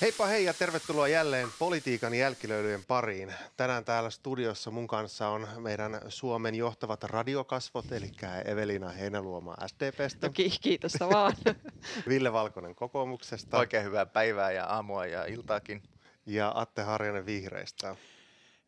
Heippa 0.00 0.26
hei 0.26 0.44
ja 0.44 0.54
tervetuloa 0.54 1.08
jälleen 1.08 1.48
politiikan 1.58 2.14
jälkilöilyjen 2.14 2.84
pariin. 2.84 3.34
Tänään 3.56 3.84
täällä 3.84 4.10
studiossa 4.10 4.70
mun 4.70 4.86
kanssa 4.86 5.28
on 5.28 5.48
meidän 5.58 6.00
Suomen 6.08 6.54
johtavat 6.54 7.02
radiokasvot, 7.02 7.92
eli 7.92 8.10
Evelina 8.44 8.88
Heinäluoma 8.88 9.54
SDPstä. 9.66 10.26
No, 10.26 10.32
kiitos 10.60 10.92
vaan. 11.12 11.32
Ville 12.08 12.32
Valkonen 12.32 12.74
kokoomuksesta. 12.74 13.58
Oikein 13.58 13.84
hyvää 13.84 14.06
päivää 14.06 14.52
ja 14.52 14.64
aamua 14.64 15.06
ja 15.06 15.24
iltaakin. 15.24 15.82
Ja 16.26 16.52
Atte 16.54 16.82
Harjanen 16.82 17.26
Vihreistä. 17.26 17.96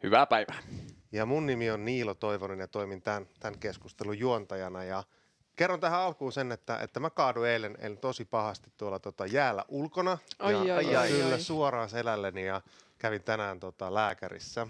Hyvää 0.03 0.27
päivää. 0.27 0.59
Ja 1.13 1.27
mun 1.27 1.47
nimi 1.47 1.71
on 1.71 1.85
Niilo 1.85 2.15
Toivonen 2.15 2.61
ja 2.61 2.69
toimin 2.69 3.03
tämän, 3.03 3.27
tämän 3.41 3.59
keskustelun 3.59 4.19
juontajana. 4.19 4.85
Ja 4.85 5.05
Kerron 5.59 5.81
tähän 5.81 6.01
alkuun 6.01 6.33
sen, 6.33 6.53
että, 6.53 6.77
että 6.79 7.01
mä 7.01 7.11
kaaduin 7.11 7.51
eilen, 7.51 7.77
eilen 7.81 7.99
tosi 7.99 8.25
pahasti 8.25 8.71
tuolla 8.77 8.99
tota, 8.99 9.27
jäällä 9.27 9.65
ulkona. 9.69 10.19
Oi, 10.43 10.53
ja, 10.53 10.75
oi, 10.75 10.93
ja 10.93 11.01
oi, 11.01 11.09
kyllä 11.09 11.35
oi. 11.35 11.41
suoraan 11.41 11.89
selälleni 11.89 12.47
ja 12.47 12.61
kävin 12.99 13.23
tänään 13.23 13.61
tota, 13.61 13.95
lääkärissä. 13.95 14.67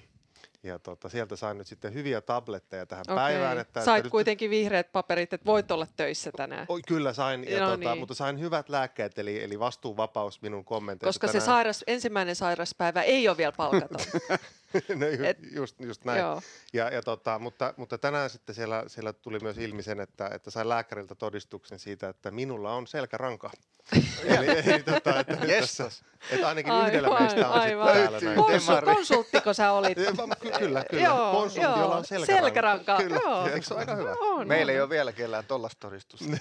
Ja 0.62 0.78
tota, 0.78 1.08
sieltä 1.08 1.36
sain 1.36 1.58
nyt 1.58 1.66
sitten 1.66 1.94
hyviä 1.94 2.20
tabletteja 2.20 2.86
tähän 2.86 3.04
Okei. 3.08 3.16
päivään. 3.16 3.58
Että, 3.58 3.84
Sait 3.84 3.98
että 3.98 4.06
nyt- 4.06 4.10
kuitenkin 4.10 4.50
vihreät 4.50 4.92
paperit, 4.92 5.32
että 5.32 5.46
voit 5.46 5.70
olla 5.70 5.86
töissä 5.96 6.30
tänään. 6.36 6.66
Oi, 6.68 6.80
kyllä 6.88 7.12
sain, 7.12 7.50
ja 7.50 7.60
No 7.60 7.70
tota, 7.70 7.90
niin. 7.90 7.98
mutta 7.98 8.14
sain 8.14 8.40
hyvät 8.40 8.68
lääkkeet, 8.68 9.18
eli, 9.18 9.42
eli 9.44 9.58
vastuuvapaus 9.58 10.42
minun 10.42 10.64
kommenteissa 10.64 11.08
Koska 11.20 11.26
se 11.26 11.32
tänään. 11.32 11.46
sairas, 11.46 11.84
ensimmäinen 11.86 12.36
sairaspäivä 12.36 13.02
ei 13.02 13.28
ole 13.28 13.36
vielä 13.36 13.52
palkaton. 13.52 14.00
no, 14.96 15.06
ju, 15.06 15.24
Et- 15.24 15.38
just, 15.52 15.80
just 15.80 16.04
näin. 16.04 16.18
Joo. 16.20 16.42
Ja, 16.72 16.88
ja 16.90 17.02
tota, 17.02 17.38
mutta, 17.38 17.74
mutta 17.76 17.98
tänään 17.98 18.30
sitten 18.30 18.54
siellä, 18.54 18.84
siellä 18.86 19.12
tuli 19.12 19.38
myös 19.42 19.58
ilmi 19.58 19.82
sen, 19.82 20.00
että, 20.00 20.30
että 20.34 20.50
sain 20.50 20.68
lääkäriltä 20.68 21.14
todistuksen 21.14 21.78
siitä, 21.78 22.08
että 22.08 22.30
minulla 22.30 22.72
on 22.74 22.86
selkäranka. 22.86 23.50
eli, 24.24 24.46
eli 24.48 24.82
tota, 24.82 25.20
että, 25.20 25.38
Yes. 25.46 25.76
tässä, 25.76 26.04
että 26.30 26.48
ainakin 26.48 26.72
Aivan, 26.72 26.88
yhdellä 26.88 27.20
meistä 27.20 27.48
on 27.48 27.60
aivan. 27.60 27.86
sitten 27.88 27.94
täällä 27.94 28.10
Löytyy. 28.12 28.28
näin. 28.28 28.36
Konsul, 28.44 28.80
konsulttiko 28.94 29.52
sä 29.54 29.72
olit? 29.72 29.98
Kyllä, 30.58 30.84
kyllä. 30.90 31.02
Joo, 31.04 31.32
Konsultti, 31.32 31.60
joo. 31.60 31.80
jolla 31.80 31.96
on 31.96 32.04
selkäranka. 32.04 32.42
Selkäranka, 32.44 32.96
Kyllä. 32.96 33.20
joo. 33.24 33.46
Eikö 33.46 33.66
se 33.66 33.74
ole 33.74 33.80
aika 33.80 33.94
hyvä? 33.96 34.14
On, 34.20 34.48
Meillä 34.48 34.72
ei 34.72 34.78
on. 34.78 34.82
ole 34.82 34.90
vielä 34.90 35.12
kellään 35.12 35.44
tollasta 35.44 35.80
todistusta. 35.80 36.24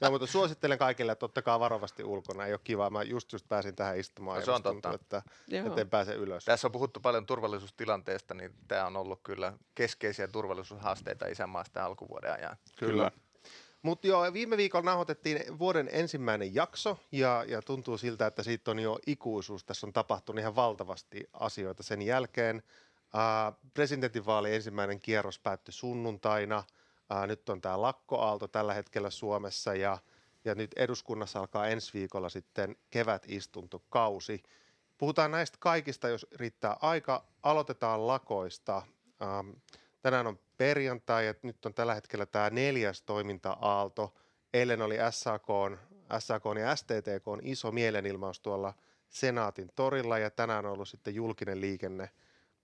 Joo, 0.00 0.10
mutta 0.10 0.26
suosittelen 0.26 0.78
kaikille, 0.78 1.12
että 1.12 1.26
ottakaa 1.26 1.60
varovasti 1.60 2.04
ulkona. 2.04 2.46
Ei 2.46 2.52
ole 2.52 2.60
kiva. 2.64 2.90
Mä 2.90 3.02
just, 3.02 3.32
just 3.32 3.48
pääsin 3.48 3.76
tähän 3.76 3.98
istumaan. 3.98 4.34
No 4.34 4.40
ja 4.40 4.44
se 4.44 4.50
on 4.50 4.54
musta 4.54 4.70
tuntuu, 4.70 4.92
totta. 4.92 5.22
Että, 5.48 5.68
että 5.68 5.80
en 5.80 5.90
pääse 5.90 6.14
ylös. 6.14 6.44
Tässä 6.44 6.68
on 6.68 6.72
puhuttu 6.72 7.00
paljon 7.00 7.26
turvallisuustilanteesta, 7.26 8.34
niin 8.34 8.54
tämä 8.68 8.86
on 8.86 8.96
ollut 8.96 9.20
kyllä 9.22 9.52
keskeisiä 9.74 10.28
turvallisuushaasteita 10.28 11.26
isänmaasta 11.26 11.84
alkuvuoden 11.84 12.32
ajan. 12.32 12.56
Kyllä. 12.78 13.10
Mutta 13.82 14.06
joo, 14.06 14.32
viime 14.32 14.56
viikolla 14.56 14.84
nauhoitettiin 14.84 15.58
vuoden 15.58 15.88
ensimmäinen 15.92 16.54
jakso 16.54 16.98
ja, 17.12 17.44
ja 17.48 17.62
tuntuu 17.62 17.98
siltä, 17.98 18.26
että 18.26 18.42
siitä 18.42 18.70
on 18.70 18.78
jo 18.78 18.98
ikuisuus. 19.06 19.64
Tässä 19.64 19.86
on 19.86 19.92
tapahtunut 19.92 20.40
ihan 20.40 20.56
valtavasti 20.56 21.28
asioita 21.32 21.82
sen 21.82 22.02
jälkeen. 22.02 22.62
Ää, 23.14 23.52
presidentinvaali 23.74 24.54
ensimmäinen 24.54 25.00
kierros 25.00 25.38
päättyi 25.38 25.72
sunnuntaina. 25.72 26.64
Ää, 27.12 27.26
nyt 27.26 27.48
on 27.48 27.60
tämä 27.60 27.82
lakkoaalto 27.82 28.48
tällä 28.48 28.74
hetkellä 28.74 29.10
Suomessa 29.10 29.74
ja, 29.74 29.98
ja 30.44 30.54
nyt 30.54 30.70
eduskunnassa 30.76 31.40
alkaa 31.40 31.66
ensi 31.66 31.92
viikolla 31.94 32.28
sitten 32.28 32.76
kevätistuntokausi. 32.90 34.42
Puhutaan 34.98 35.30
näistä 35.30 35.56
kaikista, 35.60 36.08
jos 36.08 36.26
riittää 36.32 36.76
aika. 36.82 37.24
Aloitetaan 37.42 38.06
lakoista. 38.06 38.82
Ähm, 39.22 39.50
tänään 40.02 40.26
on 40.26 40.38
perjantai 40.56 41.26
ja 41.26 41.34
nyt 41.42 41.66
on 41.66 41.74
tällä 41.74 41.94
hetkellä 41.94 42.26
tämä 42.26 42.50
neljäs 42.50 43.02
toiminta-aalto. 43.02 44.14
Eilen 44.54 44.82
oli 44.82 44.96
SAK, 45.10 45.46
SAK 46.18 46.42
ja 46.60 46.76
STTK 46.76 47.28
on 47.28 47.40
iso 47.42 47.72
mielenilmaus 47.72 48.40
tuolla 48.40 48.74
Senaatin 49.08 49.68
torilla 49.74 50.18
ja 50.18 50.30
tänään 50.30 50.66
on 50.66 50.72
ollut 50.72 50.88
sitten 50.88 51.14
julkinen 51.14 51.60
liikenne 51.60 52.10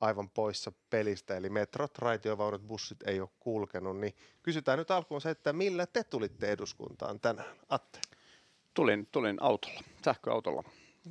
aivan 0.00 0.30
poissa 0.30 0.72
pelistä, 0.90 1.36
eli 1.36 1.50
metrot, 1.50 1.98
raitiovaunut, 1.98 2.66
bussit 2.66 3.02
ei 3.06 3.20
ole 3.20 3.28
kulkenut, 3.40 4.00
niin 4.00 4.14
kysytään 4.42 4.78
nyt 4.78 4.90
alkuun 4.90 5.20
se, 5.20 5.30
että 5.30 5.52
millä 5.52 5.86
te 5.86 6.04
tulitte 6.04 6.52
eduskuntaan 6.52 7.20
tänään, 7.20 7.56
Atte? 7.68 8.00
Tulin, 8.74 9.08
tulin 9.12 9.42
autolla, 9.42 9.80
sähköautolla. 10.04 10.62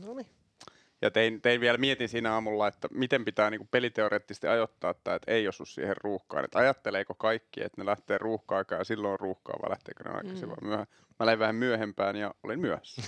No 0.05 0.13
niin. 0.13 0.36
Ja 1.02 1.12
tein, 1.12 1.41
tein 1.41 1.62
vielä 1.62 1.78
mietin 1.78 2.09
siinä 2.09 2.34
aamulla, 2.34 2.68
että 2.68 2.88
miten 2.91 3.25
pitää 3.25 3.50
niin 3.50 3.68
peliteoreettisesti 3.72 4.47
ajoittaa, 4.47 4.91
että, 4.91 5.16
että 5.16 5.31
ei 5.31 5.47
osu 5.47 5.66
siihen 5.66 5.97
ruuhkaan. 5.97 6.46
Että 6.46 6.59
ajatteleeko 6.59 7.13
kaikki, 7.13 7.63
että 7.63 7.81
ne 7.81 7.85
lähtee 7.85 8.18
ruuhka-aikaan 8.18 8.80
ja 8.80 8.84
silloin 8.85 9.19
ruuhkaa, 9.19 9.56
vai 9.62 9.69
lähteekö 9.69 10.03
ne 10.03 10.16
aikaisin 10.16 10.50
Mm. 10.50 10.56
mm. 10.62 10.68
myöhään. 10.68 10.88
Mä 11.19 11.25
lähdin 11.25 11.40
vähän 11.40 11.56
myöhempään 11.56 12.16
ja 12.16 12.34
olin 12.44 12.59
myöhässä. 12.59 13.02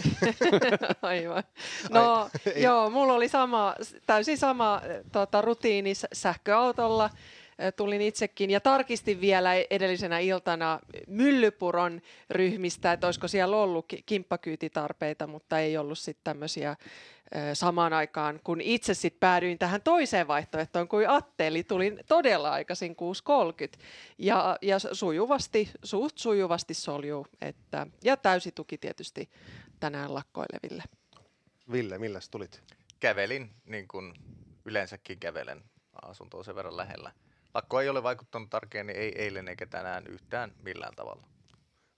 Aivan. 1.02 1.44
No 1.90 2.30
joo, 2.56 2.90
mulla 2.90 3.14
oli 3.14 3.28
sama, 3.28 3.76
täysin 4.06 4.38
sama 4.38 4.82
tota, 5.12 5.42
rutiini 5.42 5.94
sähköautolla. 6.14 7.10
Tulin 7.76 8.02
itsekin 8.02 8.50
ja 8.50 8.60
tarkistin 8.60 9.22
vielä 9.22 9.54
edellisenä 9.70 10.20
iltana 10.20 10.80
Myllypuron 11.08 12.02
ryhmistä, 12.30 12.92
että 12.94 13.08
olisiko 13.08 13.28
siellä 13.28 13.58
ollut 13.58 13.86
ki- 13.88 14.04
kimppakyytitarpeita, 14.06 15.28
mutta 15.28 15.60
ei 15.60 15.78
ollut 15.78 16.00
sitten 16.00 16.24
tämmöisiä 16.24 16.76
samaan 17.54 17.94
aikaan, 17.94 18.40
kun 18.44 18.62
itse 18.62 18.94
sitten 18.94 19.20
päädyin 19.20 19.58
tähän 19.58 19.82
toiseen 19.82 20.28
vaihtoehtoon 20.28 20.88
kuin 20.88 21.10
Atte, 21.10 21.48
eli 21.48 21.64
tulin 21.64 22.00
todella 22.08 22.52
aikaisin 22.52 22.96
6.30 23.76 23.80
ja, 24.18 24.58
ja 24.62 24.80
sujuvasti, 24.80 25.72
suht 25.84 26.18
sujuvasti 26.18 26.74
soljuu, 26.74 27.28
että, 27.42 27.88
ja 28.04 28.18
täysi 28.18 28.52
tuki 28.52 28.78
tietysti 28.78 29.30
tänään 29.80 30.14
lakkoileville. 30.14 30.84
Ville, 31.72 31.98
millä 31.98 32.20
tulit? 32.32 32.62
Kävelin, 33.00 33.50
niin 33.66 33.88
kuin 33.88 34.14
yleensäkin 34.66 35.20
kävelen. 35.20 35.64
Asunto 36.02 36.38
on 36.38 36.46
sen 36.46 36.56
verran 36.56 36.78
lähellä. 36.78 37.12
Lakko 37.54 37.82
ei 37.82 37.90
ole 37.90 38.04
vaikuttanut 38.04 38.54
arkeen, 38.54 38.88
niin 38.88 39.00
ei 39.00 39.22
eilen 39.22 39.48
eikä 39.48 39.66
tänään 39.66 40.08
yhtään 40.08 40.52
millään 40.64 40.96
tavalla. 40.96 41.28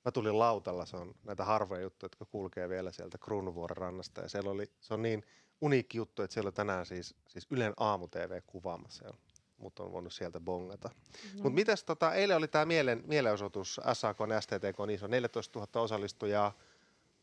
Mä 0.06 0.12
tulin 0.12 0.40
lautalla, 0.40 0.86
se 0.86 0.98
on 0.98 1.16
näitä 1.24 1.46
harvoja 1.46 1.82
juttuja, 1.82 2.06
jotka 2.06 2.26
kulkee 2.26 2.70
vielä 2.70 2.92
sieltä 2.92 3.18
Kruunuvuoren 3.18 3.78
rannasta. 3.78 4.22
Ja 4.22 4.30
siellä 4.30 4.52
oli, 4.52 4.72
se 4.80 4.94
on 4.94 5.02
niin 5.02 5.24
uniikki 5.62 5.98
juttu, 5.98 6.22
että 6.22 6.34
siellä 6.34 6.48
on 6.48 6.54
tänään 6.54 6.86
siis, 6.86 7.16
siis 7.28 7.48
Ylen 7.50 7.74
aamu-tv 7.78 8.42
kuvaamassa. 8.48 9.06
Ja 9.06 9.14
mut 9.58 9.80
on 9.80 9.92
voinut 9.92 10.14
sieltä 10.14 10.40
bongata. 10.40 10.90
No. 10.90 11.30
Mutta 11.34 11.50
mitäs 11.50 11.84
tota, 11.84 12.14
eilen 12.14 12.38
oli 12.38 12.48
tämä 12.48 12.66
mielen, 12.66 13.04
mielenosoitus 13.08 13.82
SAK 13.94 14.18
ja 14.30 14.42
STTK, 14.42 14.78
niin 14.88 15.00
se 15.00 15.06
on 15.06 15.12
14 15.12 15.60
000 15.60 15.82
osallistujaa. 15.82 16.54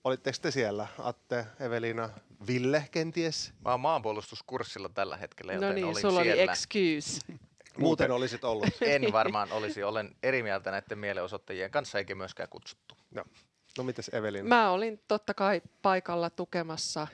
Olitteko 0.04 0.38
te 0.42 0.50
siellä, 0.50 0.86
Atte, 0.98 1.46
Evelina, 1.60 2.10
Ville 2.46 2.88
kenties? 2.90 3.52
Mä 3.64 3.70
oon 3.70 3.80
maanpuolustuskurssilla 3.80 4.88
tällä 4.88 5.16
hetkellä, 5.16 5.52
joten 5.52 5.68
No 5.68 5.74
niin, 5.74 5.86
olin 5.86 6.00
sulla 6.00 6.22
siellä. 6.22 6.42
oli 6.42 6.50
excuse. 6.50 7.20
Muuten 7.78 8.10
olisit 8.10 8.44
ollut. 8.44 8.68
En 8.80 9.12
varmaan 9.12 9.52
olisi, 9.52 9.82
olen 9.82 10.16
eri 10.22 10.42
mieltä 10.42 10.70
näiden 10.70 10.98
mielenosoittajien 10.98 11.70
kanssa, 11.70 11.98
eikä 11.98 12.14
myöskään 12.14 12.48
kutsuttu. 12.48 12.94
No, 13.10 13.24
no 13.78 13.84
mitäs 13.84 14.10
Evelina? 14.12 14.48
Mä 14.48 14.70
olin 14.70 15.00
totta 15.08 15.34
kai 15.34 15.62
paikalla 15.82 16.30
tukemassa 16.30 17.02
äh, 17.02 17.08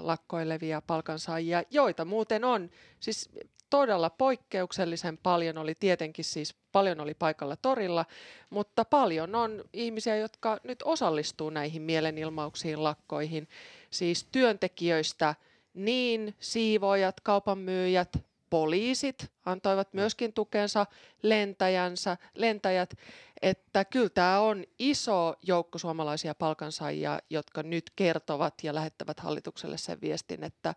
lakkoilevia 0.00 0.82
palkansaajia, 0.86 1.62
joita 1.70 2.04
muuten 2.04 2.44
on. 2.44 2.70
Siis 3.00 3.30
todella 3.70 4.10
poikkeuksellisen 4.10 5.18
paljon 5.18 5.58
oli 5.58 5.74
tietenkin 5.74 6.24
siis 6.24 6.54
paljon 6.72 7.00
oli 7.00 7.14
paikalla 7.14 7.56
torilla, 7.56 8.04
mutta 8.50 8.84
paljon 8.84 9.34
on 9.34 9.64
ihmisiä, 9.72 10.16
jotka 10.16 10.60
nyt 10.64 10.82
osallistuu 10.84 11.50
näihin 11.50 11.82
mielenilmauksiin, 11.82 12.84
lakkoihin. 12.84 13.48
Siis 13.90 14.28
työntekijöistä 14.32 15.34
niin 15.74 16.34
siivoojat, 16.40 17.20
kaupanmyyjät, 17.20 18.16
poliisit 18.50 19.32
antoivat 19.44 19.94
myöskin 19.94 20.32
tukensa, 20.32 20.86
lentäjänsä, 21.22 22.16
lentäjät, 22.34 22.94
että 23.42 23.84
kyllä 23.84 24.08
tämä 24.08 24.40
on 24.40 24.64
iso 24.78 25.34
joukko 25.42 25.78
suomalaisia 25.78 26.34
palkansaajia, 26.34 27.18
jotka 27.30 27.62
nyt 27.62 27.90
kertovat 27.96 28.54
ja 28.62 28.74
lähettävät 28.74 29.20
hallitukselle 29.20 29.78
sen 29.78 30.00
viestin, 30.00 30.44
että 30.44 30.74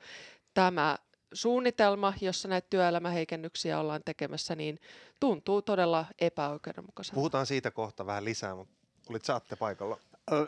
tämä 0.53 0.97
suunnitelma, 1.33 2.13
jossa 2.21 2.47
näitä 2.47 2.67
työelämäheikennyksiä 2.69 3.79
ollaan 3.79 4.01
tekemässä, 4.05 4.55
niin 4.55 4.79
tuntuu 5.19 5.61
todella 5.61 6.05
epäoikeudenmukaiselta. 6.19 7.15
Puhutaan 7.15 7.45
siitä 7.45 7.71
kohta 7.71 8.05
vähän 8.05 8.25
lisää, 8.25 8.55
mutta 8.55 8.73
olit 9.09 9.25
saatte 9.25 9.55
paikalla. 9.55 9.97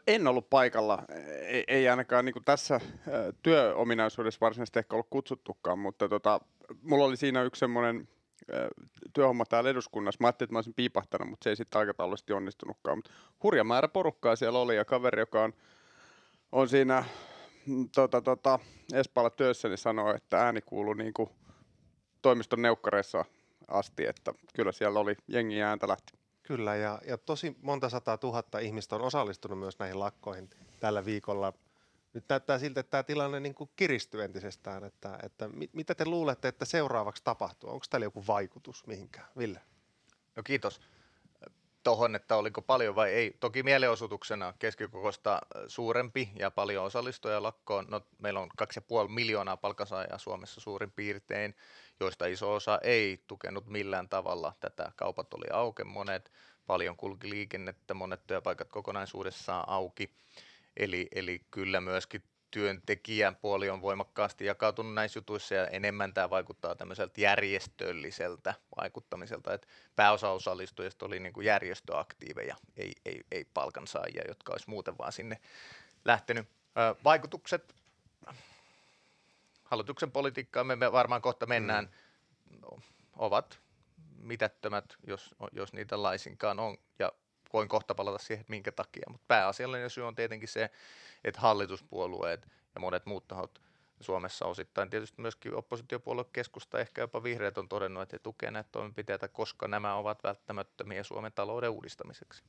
En 0.08 0.28
ollut 0.28 0.50
paikalla, 0.50 1.04
ei, 1.48 1.64
ei 1.68 1.90
ainakaan 1.90 2.26
niin 2.26 2.44
tässä 2.46 2.80
työominaisuudessa 3.44 4.38
varsinaisesti 4.42 4.80
ehkä 4.80 4.96
ollut 4.96 5.08
kutsuttukaan, 5.10 5.80
mutta 5.80 6.10
tota, 6.10 6.42
mulla 6.82 7.06
oli 7.06 7.18
siinä 7.18 7.44
yksi 7.44 7.60
semmoinen 7.60 8.08
työhomma 9.14 9.46
täällä 9.46 9.70
eduskunnassa. 9.70 10.18
Mä 10.22 10.28
ajattelin, 10.28 10.48
että 10.48 10.54
mä 10.54 10.58
olisin 10.58 10.74
piipahtanut, 10.74 11.30
mutta 11.30 11.44
se 11.44 11.50
ei 11.50 11.56
sitten 11.56 11.80
aikataulullisesti 11.80 12.34
onnistunutkaan. 12.34 12.98
Mutta 12.98 13.12
hurja 13.44 13.64
määrä 13.64 13.88
porukkaa 13.88 14.36
siellä 14.36 14.60
oli 14.60 14.76
ja 14.76 14.86
kaveri, 14.86 15.22
joka 15.22 15.44
on, 15.44 15.54
on 16.52 16.70
siinä 16.70 17.04
mm, 17.66 17.90
tota, 17.96 18.22
tota, 18.22 18.60
Espaalla 18.94 19.30
työssä, 19.30 19.68
niin 19.68 19.78
sanoi, 19.78 20.16
että 20.16 20.46
ääni 20.46 20.62
kuului 20.62 20.96
niin 20.96 21.14
kuin 21.14 21.30
toimiston 22.22 22.62
neukkareissa 22.62 23.26
asti, 23.68 24.06
että 24.06 24.34
kyllä 24.56 24.72
siellä 24.72 25.00
oli 25.00 25.16
jengi 25.28 25.62
ääntä 25.62 25.88
lähti. 25.88 26.14
Kyllä, 26.44 26.76
ja, 26.76 27.02
ja 27.08 27.18
tosi 27.18 27.56
monta 27.62 27.90
sataa 27.90 28.18
tuhatta 28.18 28.60
ihmistä 28.60 28.96
on 28.96 29.02
osallistunut 29.02 29.60
myös 29.60 29.80
näihin 29.80 30.00
lakkoihin 30.00 30.50
tällä 30.80 31.06
viikolla. 31.06 31.54
Nyt 32.14 32.26
näyttää 32.30 32.60
siltä, 32.60 32.80
että 32.80 32.92
tämä 32.92 33.04
tilanne 33.04 33.40
niin 33.40 33.56
kuin 33.56 33.70
kiristyy 33.76 34.24
entisestään. 34.24 34.84
Että, 34.84 35.20
että 35.24 35.48
mit, 35.48 35.74
mitä 35.74 35.96
te 35.96 36.06
luulette, 36.06 36.48
että 36.48 36.66
seuraavaksi 36.66 37.24
tapahtuu? 37.24 37.70
Onko 37.70 37.86
täällä 37.90 38.06
joku 38.06 38.28
vaikutus 38.28 38.88
mihinkään? 38.88 39.28
Ville? 39.38 39.62
No 40.36 40.44
kiitos 40.44 40.82
tuohon, 41.84 42.16
että 42.16 42.36
oliko 42.36 42.62
paljon 42.62 42.96
vai 42.96 43.10
ei. 43.10 43.38
Toki 43.40 43.64
mielenosoituksena 43.64 44.54
keskikokosta 44.60 45.42
suurempi 45.68 46.32
ja 46.40 46.52
paljon 46.52 46.86
osallistujia 46.86 47.44
lakkoon. 47.44 47.86
No, 47.90 48.02
meillä 48.18 48.40
on 48.40 48.50
2,5 48.62 49.08
miljoonaa 49.08 49.58
palkansaajaa 49.58 50.18
Suomessa 50.18 50.62
suurin 50.62 50.92
piirtein, 50.92 51.56
joista 52.00 52.26
iso 52.26 52.54
osa 52.54 52.80
ei 52.84 53.24
tukenut 53.28 53.66
millään 53.66 54.10
tavalla 54.10 54.54
tätä. 54.60 54.92
Kaupat 54.96 55.34
oli 55.34 55.46
auki, 55.52 55.84
monet 55.84 56.32
paljon 56.68 56.98
kulki 56.98 57.30
liikennettä, 57.30 57.94
monet 57.94 58.28
työpaikat 58.28 58.70
kokonaisuudessaan 58.70 59.70
auki. 59.70 60.10
Eli, 60.80 61.08
eli 61.16 61.42
kyllä 61.52 61.82
myöskin 61.82 62.24
työntekijän 62.52 63.36
puoli 63.36 63.70
on 63.70 63.82
voimakkaasti 63.82 64.46
jakautunut 64.46 64.94
näissä 64.94 65.18
jutuissa 65.18 65.56
ja 65.56 65.68
enemmän 65.68 66.14
tämä 66.14 66.30
vaikuttaa 66.30 66.76
tämmöiseltä 66.76 67.22
järjestölliseltä 67.22 68.54
vaikuttamiselta, 68.82 69.54
että 69.54 69.68
pääosa 69.96 70.30
osallistujista 70.30 71.06
oli 71.06 71.20
niin 71.20 71.34
kuin 71.34 71.46
järjestöaktiiveja, 71.46 72.56
ei, 72.78 72.94
ei, 73.06 73.22
ei 73.32 73.46
palkansaajia, 73.54 74.24
jotka 74.28 74.54
olisi 74.54 74.70
muuten 74.70 74.98
vaan 74.98 75.12
sinne 75.12 75.42
lähtenyt. 76.06 76.48
Vaikutukset 77.04 77.76
hallituksen 79.64 80.12
politiikkaan, 80.12 80.68
me 80.68 80.92
varmaan 80.92 81.22
kohta 81.22 81.46
mennään, 81.46 81.90
mm. 82.50 82.82
ovat 83.16 83.60
mitättömät, 84.18 84.86
jos, 85.08 85.36
jos 85.52 85.74
niitä 85.74 86.04
laisinkaan 86.04 86.60
on, 86.60 86.78
ja 87.00 87.12
voin 87.54 87.68
kohta 87.68 87.96
palata 87.96 88.18
siihen, 88.18 88.42
että 88.42 88.52
minkä 88.52 88.72
takia, 88.72 89.04
mutta 89.10 89.26
pääasiallinen 89.28 89.90
syy 89.90 90.08
on 90.08 90.16
tietenkin 90.16 90.50
se, 90.50 90.70
että 91.24 91.42
hallituspuolueet 91.42 92.48
ja 92.76 92.82
monet 92.82 93.06
muut 93.06 93.28
tahot 93.28 93.62
Suomessa 94.02 94.46
osittain, 94.46 94.90
tietysti 94.90 95.22
myöskin 95.22 95.56
oppositiopuolue 95.56 96.26
keskusta, 96.34 96.80
ehkä 96.80 97.02
jopa 97.02 97.24
vihreät 97.24 97.58
on 97.58 97.70
todennut, 97.70 98.04
että 98.04 98.16
he 98.16 98.20
tukevat 98.20 98.54
näitä 98.54 98.70
toimenpiteitä, 98.72 99.28
koska 99.28 99.68
nämä 99.68 99.96
ovat 99.96 100.24
välttämättömiä 100.24 101.04
Suomen 101.04 101.32
talouden 101.36 101.70
uudistamiseksi. 101.70 102.44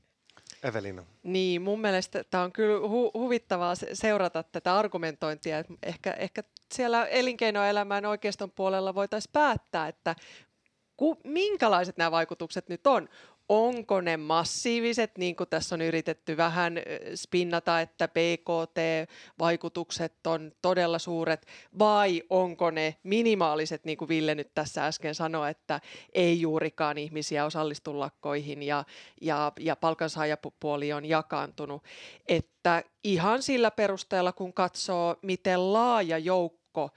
Evelina. 0.62 1.04
Niin, 1.22 1.62
mun 1.62 1.80
mielestä 1.80 2.24
tämä 2.30 2.44
on 2.44 2.52
kyllä 2.52 2.78
hu- 2.78 3.10
huvittavaa 3.14 3.74
seurata 3.92 4.42
tätä 4.42 4.78
argumentointia. 4.78 5.64
Ehkä, 5.82 6.12
ehkä 6.12 6.42
siellä 6.72 7.06
elinkeinoelämän 7.06 8.06
oikeiston 8.06 8.50
puolella 8.50 8.94
voitaisiin 8.94 9.32
päättää, 9.32 9.88
että 9.88 10.16
ku, 10.96 11.20
minkälaiset 11.24 11.96
nämä 11.96 12.10
vaikutukset 12.10 12.68
nyt 12.68 12.86
on 12.86 13.08
onko 13.50 14.00
ne 14.00 14.16
massiiviset, 14.16 15.18
niin 15.18 15.36
kuin 15.36 15.48
tässä 15.48 15.74
on 15.74 15.80
yritetty 15.80 16.36
vähän 16.36 16.78
spinnata, 17.14 17.80
että 17.80 18.08
PKT-vaikutukset 18.08 20.26
on 20.26 20.52
todella 20.62 20.98
suuret, 20.98 21.46
vai 21.78 22.22
onko 22.30 22.70
ne 22.70 22.96
minimaaliset, 23.02 23.84
niin 23.84 23.98
kuin 23.98 24.08
Ville 24.08 24.34
nyt 24.34 24.54
tässä 24.54 24.86
äsken 24.86 25.14
sanoi, 25.14 25.50
että 25.50 25.80
ei 26.12 26.40
juurikaan 26.40 26.98
ihmisiä 26.98 27.44
osallistu 27.44 28.00
lakkoihin 28.00 28.62
ja, 28.62 28.84
ja, 29.20 29.52
ja 29.60 29.76
palkansaajapuoli 29.76 30.92
on 30.92 31.04
jakaantunut. 31.04 31.84
Että 32.28 32.84
ihan 33.04 33.42
sillä 33.42 33.70
perusteella, 33.70 34.32
kun 34.32 34.52
katsoo, 34.52 35.16
miten 35.22 35.72
laaja 35.72 36.18
joukko 36.18 36.90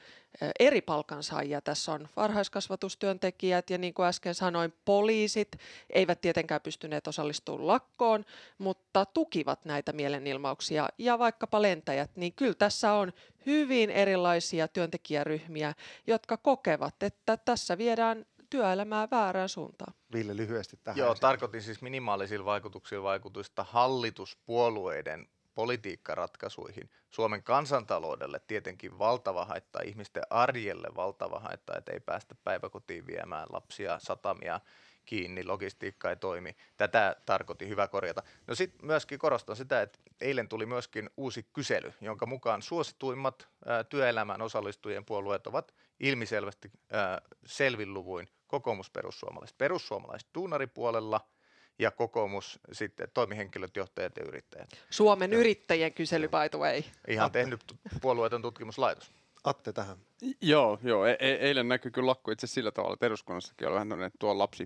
eri 0.60 0.82
palkansaajia. 0.82 1.62
Tässä 1.62 1.92
on 1.92 2.08
varhaiskasvatustyöntekijät 2.16 3.70
ja 3.70 3.78
niin 3.78 3.94
kuin 3.94 4.06
äsken 4.06 4.36
sanoin, 4.36 4.74
poliisit 4.86 5.58
eivät 5.90 6.22
tietenkään 6.22 6.62
pystyneet 6.62 7.08
osallistumaan 7.08 7.68
lakkoon, 7.68 8.26
mutta 8.58 9.06
tukivat 9.06 9.66
näitä 9.66 9.94
mielenilmauksia 9.94 10.90
ja 10.98 11.20
vaikkapa 11.20 11.62
lentäjät, 11.62 12.12
niin 12.16 12.34
kyllä 12.34 12.54
tässä 12.54 12.94
on 12.94 13.14
hyvin 13.46 13.90
erilaisia 13.90 14.68
työntekijäryhmiä, 14.68 15.74
jotka 16.08 16.38
kokevat, 16.38 17.04
että 17.04 17.38
tässä 17.38 17.78
viedään 17.78 18.26
työelämää 18.50 19.08
väärään 19.12 19.50
suuntaan. 19.50 19.94
Ville, 20.14 20.38
lyhyesti 20.38 20.80
tähän. 20.84 20.98
Joo, 20.98 21.16
tarkoitin 21.16 21.62
siis 21.62 21.82
minimaalisilla 21.82 22.46
vaikutuksilla 22.46 23.04
vaikutusta 23.04 23.64
hallituspuolueiden 23.64 25.28
politiikkaratkaisuihin. 25.56 26.90
Suomen 27.10 27.44
kansantaloudelle 27.44 28.40
tietenkin 28.48 29.00
valtava 29.00 29.46
haitta, 29.46 29.80
ihmisten 29.86 30.24
arjelle 30.30 30.88
valtava 30.96 31.40
haitta, 31.40 31.78
että 31.78 31.92
ei 31.92 32.00
päästä 32.00 32.36
päiväkotiin 32.44 33.08
viemään 33.08 33.48
lapsia 33.50 34.00
satamia 34.00 34.60
kiinni, 35.06 35.44
logistiikka 35.44 36.10
ei 36.10 36.16
toimi. 36.16 36.56
Tätä 36.78 37.16
tarkoitti 37.26 37.68
hyvä 37.68 37.88
korjata. 37.88 38.24
No 38.48 38.56
sitten 38.56 38.86
myöskin 38.86 39.20
korostan 39.20 39.56
sitä, 39.56 39.82
että 39.82 40.00
eilen 40.22 40.50
tuli 40.50 40.66
myöskin 40.66 41.10
uusi 41.18 41.46
kysely, 41.54 41.94
jonka 42.02 42.26
mukaan 42.26 42.62
suosituimmat 42.62 43.48
ää, 43.66 43.84
työelämän 43.84 44.42
osallistujien 44.42 45.06
puolueet 45.06 45.48
ovat 45.48 45.74
ilmiselvästi 46.00 46.72
ää, 46.92 47.22
selvin 47.46 47.94
luvuin 47.94 48.28
kokoomusperussuomalaiset. 48.48 49.58
Perussuomalaiset 49.58 50.30
duunaripuolella– 50.36 51.22
ja 51.80 51.92
kokoomus 51.92 52.60
sitten 52.72 53.08
toimihenkilöt, 53.14 53.76
johtajat 53.76 54.18
ja 54.18 54.24
yrittäjät. 54.28 54.70
Suomen 54.90 55.32
ja. 55.32 55.38
yrittäjien 55.38 55.94
kysely, 55.94 56.28
by 56.28 56.50
the 56.52 56.60
way. 56.60 56.84
Ihan 57.08 57.26
Atte. 57.26 57.40
tehnyt 57.40 57.62
puolueeton 58.02 58.42
tutkimuslaitos. 58.42 59.12
Atte 59.44 59.74
tähän. 59.74 59.98
Joo, 60.42 60.80
joo. 60.84 61.06
E- 61.06 61.18
e- 61.20 61.38
eilen 61.40 61.68
näkyi 61.68 61.92
kyllä 61.92 62.10
lakko 62.10 62.32
itse 62.32 62.48
sillä 62.48 62.72
tavalla, 62.72 62.94
että 62.94 63.06
eduskunnassakin 63.06 63.68
oli 63.68 63.76
vähän 63.76 63.92
että 63.92 64.20
tuo 64.20 64.38
lapsi 64.38 64.66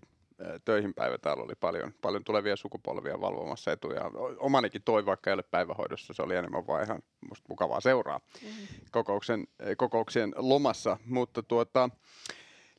töihin 0.66 0.94
päivä 0.94 1.18
täällä 1.18 1.44
oli 1.44 1.56
paljon, 1.60 1.94
paljon 2.02 2.24
tulevia 2.24 2.56
sukupolvia 2.56 3.22
valvomassa 3.22 3.72
etuja. 3.72 4.12
Omanikin 4.38 4.82
toi, 4.86 5.06
vaikka 5.06 5.30
ei 5.30 5.34
ole 5.34 5.44
päivähoidossa, 5.44 6.14
se 6.14 6.22
oli 6.22 6.36
enemmän 6.36 6.68
vaan 6.68 6.84
ihan 6.84 7.00
musta 7.30 7.46
mukavaa 7.50 7.82
seuraa 7.82 8.20
mm-hmm. 8.44 8.68
kokouksen, 8.92 9.48
kokouksien 9.78 10.34
lomassa. 10.36 10.98
Mutta 11.06 11.44
tuota, 11.44 11.90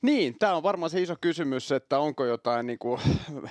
niin, 0.02 0.38
tämä 0.38 0.54
on 0.54 0.62
varmaan 0.62 0.90
se 0.90 1.02
iso 1.02 1.16
kysymys, 1.20 1.72
että 1.72 1.98
onko 1.98 2.24
jotain, 2.24 2.66
niin 2.66 2.78
kuin, 2.78 3.00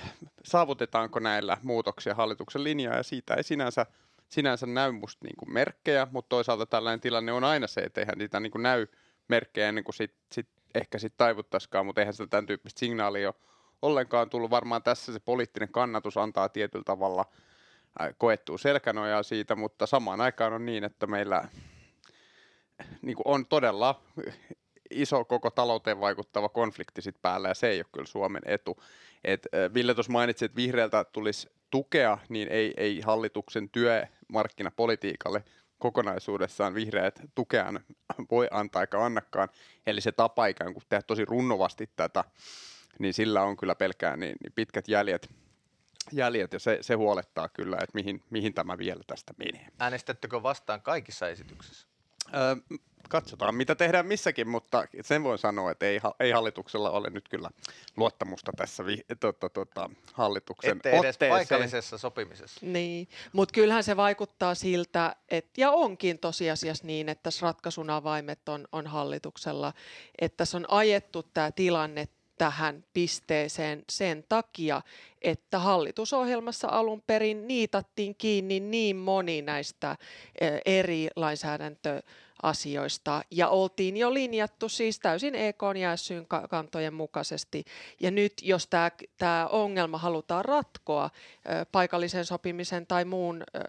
saavutetaanko 0.44 1.18
näillä 1.18 1.56
muutoksia 1.62 2.14
hallituksen 2.14 2.64
linjaa, 2.64 2.96
ja 2.96 3.02
siitä 3.02 3.34
ei 3.34 3.42
sinänsä, 3.42 3.86
sinänsä 4.28 4.66
näy 4.66 4.92
musta 4.92 5.24
niin 5.24 5.36
kuin 5.36 5.52
merkkejä, 5.52 6.06
mutta 6.10 6.28
toisaalta 6.28 6.66
tällainen 6.66 7.00
tilanne 7.00 7.32
on 7.32 7.44
aina 7.44 7.66
se, 7.66 7.80
että 7.80 8.00
eihän 8.00 8.18
niitä 8.18 8.40
niin 8.40 8.52
kuin 8.52 8.62
näy 8.62 8.86
merkkejä 9.28 9.68
ennen 9.68 9.84
kuin 9.84 9.94
sit, 9.94 10.14
sit 10.32 10.48
ehkä 10.74 10.98
sitten 10.98 11.18
taivuttaisikaan, 11.18 11.86
mutta 11.86 12.00
eihän 12.00 12.14
sitä 12.14 12.26
tämän 12.26 12.46
tyyppistä 12.46 12.80
signaalia 12.80 13.28
ole 13.28 13.34
ollenkaan 13.82 14.30
tullut. 14.30 14.50
Varmaan 14.50 14.82
tässä 14.82 15.12
se 15.12 15.20
poliittinen 15.20 15.72
kannatus 15.72 16.16
antaa 16.16 16.48
tietyllä 16.48 16.84
tavalla 16.84 17.24
koettua 18.18 18.58
selkänojaa 18.58 19.22
siitä, 19.22 19.56
mutta 19.56 19.86
samaan 19.86 20.20
aikaan 20.20 20.52
on 20.52 20.66
niin, 20.66 20.84
että 20.84 21.06
meillä 21.06 21.48
niin 23.02 23.16
kuin 23.16 23.26
on 23.26 23.46
todella 23.46 24.02
iso 24.90 25.24
koko 25.24 25.50
talouteen 25.50 26.00
vaikuttava 26.00 26.48
konflikti 26.48 27.02
sit 27.02 27.16
päällä 27.22 27.48
ja 27.48 27.54
se 27.54 27.68
ei 27.68 27.78
ole 27.78 27.86
kyllä 27.92 28.06
Suomen 28.06 28.42
etu. 28.44 28.82
Et, 29.24 29.46
Ville 29.74 29.94
tuossa 29.94 30.12
mainitsi, 30.12 30.44
että 30.44 30.56
vihreältä 30.56 31.04
tulisi 31.04 31.48
tukea, 31.70 32.18
niin 32.28 32.48
ei, 32.48 32.74
ei 32.76 33.00
hallituksen 33.00 33.70
työmarkkinapolitiikalle 33.70 35.44
kokonaisuudessaan 35.78 36.74
vihreät 36.74 37.20
tukeaan 37.34 37.80
voi 38.30 38.48
antaa 38.50 38.82
eikä 38.82 39.04
annakaan. 39.04 39.48
Eli 39.86 40.00
se 40.00 40.12
tapa 40.12 40.46
ikään 40.46 40.72
kuin 40.72 40.84
tehdä 40.88 41.02
tosi 41.02 41.24
runnovasti 41.24 41.90
tätä, 41.96 42.24
niin 42.98 43.14
sillä 43.14 43.42
on 43.42 43.56
kyllä 43.56 43.74
pelkään 43.74 44.20
niin, 44.20 44.36
niin 44.42 44.52
pitkät 44.54 44.88
jäljet, 44.88 45.30
jäljet 46.12 46.52
ja 46.52 46.58
se, 46.58 46.78
se 46.80 46.94
huolettaa 46.94 47.48
kyllä, 47.48 47.76
että 47.76 47.94
mihin, 47.94 48.22
mihin 48.30 48.54
tämä 48.54 48.78
vielä 48.78 49.02
tästä 49.06 49.34
menee. 49.38 49.66
Äänestättekö 49.78 50.42
vastaan 50.42 50.82
kaikissa 50.82 51.28
esityksissä? 51.28 51.87
Öö, 52.34 52.78
katsotaan 53.08 53.54
mitä 53.54 53.74
tehdään 53.74 54.06
missäkin, 54.06 54.48
mutta 54.48 54.84
sen 55.00 55.24
voin 55.24 55.38
sanoa, 55.38 55.70
että 55.70 55.86
ei, 55.86 56.00
ei 56.20 56.30
hallituksella 56.30 56.90
ole 56.90 57.10
nyt 57.10 57.28
kyllä 57.28 57.50
luottamusta 57.96 58.52
tässä 58.56 58.86
vi, 58.86 59.00
to, 59.20 59.32
to, 59.32 59.48
to, 59.48 59.64
to, 59.64 59.90
hallituksen 60.12 60.76
Ette 60.76 60.90
edes 60.90 60.98
otteeseen. 60.98 61.30
paikallisessa 61.30 61.98
sopimisessa. 61.98 62.66
Niin, 62.66 63.08
mutta 63.32 63.52
kyllähän 63.52 63.84
se 63.84 63.96
vaikuttaa 63.96 64.54
siltä, 64.54 65.16
että, 65.28 65.60
ja 65.60 65.70
onkin 65.70 66.18
tosiasiassa 66.18 66.86
niin, 66.86 67.08
että 67.08 67.22
tässä 67.22 67.46
ratkaisun 67.46 67.90
avaimet 67.90 68.48
on, 68.48 68.68
on 68.72 68.86
hallituksella, 68.86 69.72
että 70.18 70.36
tässä 70.36 70.56
on 70.56 70.66
ajettu 70.68 71.22
tämä 71.22 71.52
tilanne 71.52 72.08
tähän 72.38 72.84
pisteeseen 72.92 73.84
sen 73.90 74.24
takia, 74.28 74.82
että 75.22 75.58
hallitusohjelmassa 75.58 76.68
alun 76.68 77.02
perin 77.06 77.48
niitattiin 77.48 78.14
kiinni 78.14 78.60
niin 78.60 78.96
moni 78.96 79.42
näistä 79.42 79.96
eri 80.66 81.08
lainsäädäntö 81.16 82.02
asioista 82.42 83.22
ja 83.30 83.48
oltiin 83.48 83.96
jo 83.96 84.14
linjattu 84.14 84.68
siis 84.68 84.98
täysin 85.00 85.34
EK 85.34 85.62
ja 85.80 85.96
SYn 85.96 86.26
kantojen 86.50 86.94
mukaisesti. 86.94 87.64
Ja 88.00 88.10
nyt 88.10 88.32
jos 88.42 88.66
tämä, 88.66 88.90
tämä 89.18 89.46
ongelma 89.46 89.98
halutaan 89.98 90.44
ratkoa 90.44 91.04
ö, 91.04 91.66
paikallisen 91.72 92.24
sopimisen 92.24 92.86
tai 92.86 93.04
muun 93.04 93.42
ö, 93.42 93.60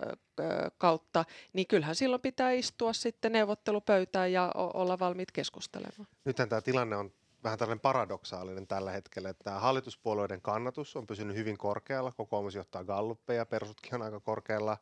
kautta, 0.77 1.25
niin 1.53 1.67
kyllähän 1.67 1.95
silloin 1.95 2.21
pitää 2.21 2.51
istua 2.51 2.93
sitten 2.93 3.31
neuvottelupöytään 3.31 4.31
ja 4.31 4.51
olla 4.55 4.99
valmiit 4.99 5.31
keskustelemaan. 5.31 6.07
Nythän 6.25 6.49
tämä 6.49 6.61
tilanne 6.61 6.95
on 6.95 7.11
vähän 7.43 7.59
tällainen 7.59 7.79
paradoksaalinen 7.81 8.67
tällä 8.67 8.91
hetkellä, 8.91 9.29
että 9.29 9.51
hallituspuolueiden 9.51 10.41
kannatus 10.41 10.95
on 10.95 11.07
pysynyt 11.07 11.35
hyvin 11.35 11.57
korkealla, 11.57 12.11
kokoomus 12.11 12.55
johtaa 12.55 12.83
galluppeja, 12.83 13.45
persutkin 13.45 13.95
on 13.95 14.01
aika 14.01 14.19
korkealla, 14.19 14.77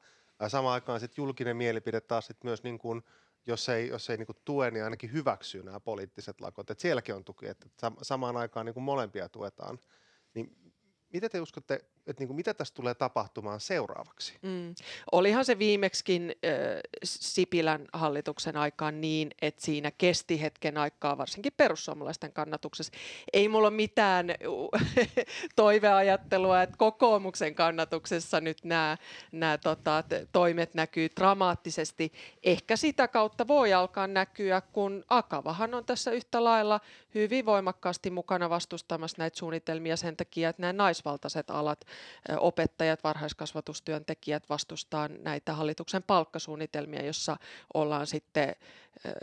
Samaan 0.48 0.74
aikaan 0.74 1.00
sitten 1.00 1.24
julkinen 1.24 1.58
mielipide 1.58 2.02
taas 2.02 2.28
sit 2.28 2.44
myös 2.44 2.64
niin 2.64 2.80
kuin, 2.80 3.04
jos 3.48 3.70
ei, 3.70 3.88
jos 3.88 4.10
ei 4.10 4.18
niin 4.18 4.26
kuin 4.26 4.38
tue, 4.46 4.72
niin 4.72 4.84
ainakin 4.84 5.12
hyväksyy 5.12 5.64
nämä 5.64 5.80
poliittiset 5.80 6.42
lakot. 6.42 6.70
Et 6.70 6.80
sielläkin 6.80 7.16
on 7.16 7.24
tuki, 7.24 7.48
että 7.48 7.68
samaan 8.02 8.38
aikaan 8.38 8.66
niin 8.66 8.84
molempia 8.84 9.30
tuetaan. 9.30 9.80
Niin 10.34 10.74
mitä 11.14 11.30
te 11.30 11.42
uskotte, 11.42 11.86
että 12.08 12.22
niin 12.22 12.28
kuin, 12.28 12.36
mitä 12.36 12.54
tässä 12.54 12.74
tulee 12.74 12.94
tapahtumaan 12.94 13.60
seuraavaksi? 13.60 14.34
Mm. 14.42 14.76
Olihan 15.12 15.46
se 15.46 15.60
viimeksikin 15.60 16.36
äh, 16.46 16.52
Sipilän 17.04 17.88
hallituksen 17.94 18.58
aikaan 18.58 19.02
niin, 19.02 19.32
että 19.42 19.66
siinä 19.66 19.92
kesti 19.98 20.42
hetken 20.42 20.78
aikaa, 20.78 21.18
varsinkin 21.18 21.54
perussuomalaisten 21.58 22.34
kannatuksessa. 22.34 22.94
Ei 23.34 23.50
mulla 23.50 23.68
ole 23.68 23.76
mitään 23.76 24.28
toiveajattelua, 25.56 26.62
että 26.62 26.78
kokoomuksen 26.78 27.56
kannatuksessa 27.56 28.42
nyt 28.42 28.64
nämä, 28.64 28.98
nämä 29.32 29.58
tota, 29.58 30.04
toimet 30.32 30.74
näkyy 30.74 31.10
dramaattisesti. 31.16 32.14
Ehkä 32.44 32.76
sitä 32.76 33.08
kautta 33.08 33.48
voi 33.48 33.74
alkaa 33.74 34.08
näkyä, 34.08 34.62
kun 34.62 35.04
Akavahan 35.10 35.74
on 35.74 35.86
tässä 35.86 36.12
yhtä 36.12 36.44
lailla 36.44 36.80
hyvin 37.16 37.46
voimakkaasti 37.46 38.10
mukana 38.10 38.50
vastustamassa 38.50 39.18
näitä 39.18 39.38
suunnitelmia 39.38 39.98
sen 39.98 40.18
takia, 40.18 40.50
että 40.50 40.62
nämä 40.62 40.74
naisvaltaiset 40.74 41.50
alat 41.50 41.86
opettajat, 42.39 43.04
varhaiskasvatustyöntekijät 43.04 44.50
vastustaa 44.50 45.08
näitä 45.08 45.54
hallituksen 45.54 46.04
palkkasuunnitelmia, 46.04 47.06
jossa 47.06 47.38
ollaan 47.74 48.08
sitten 48.08 48.56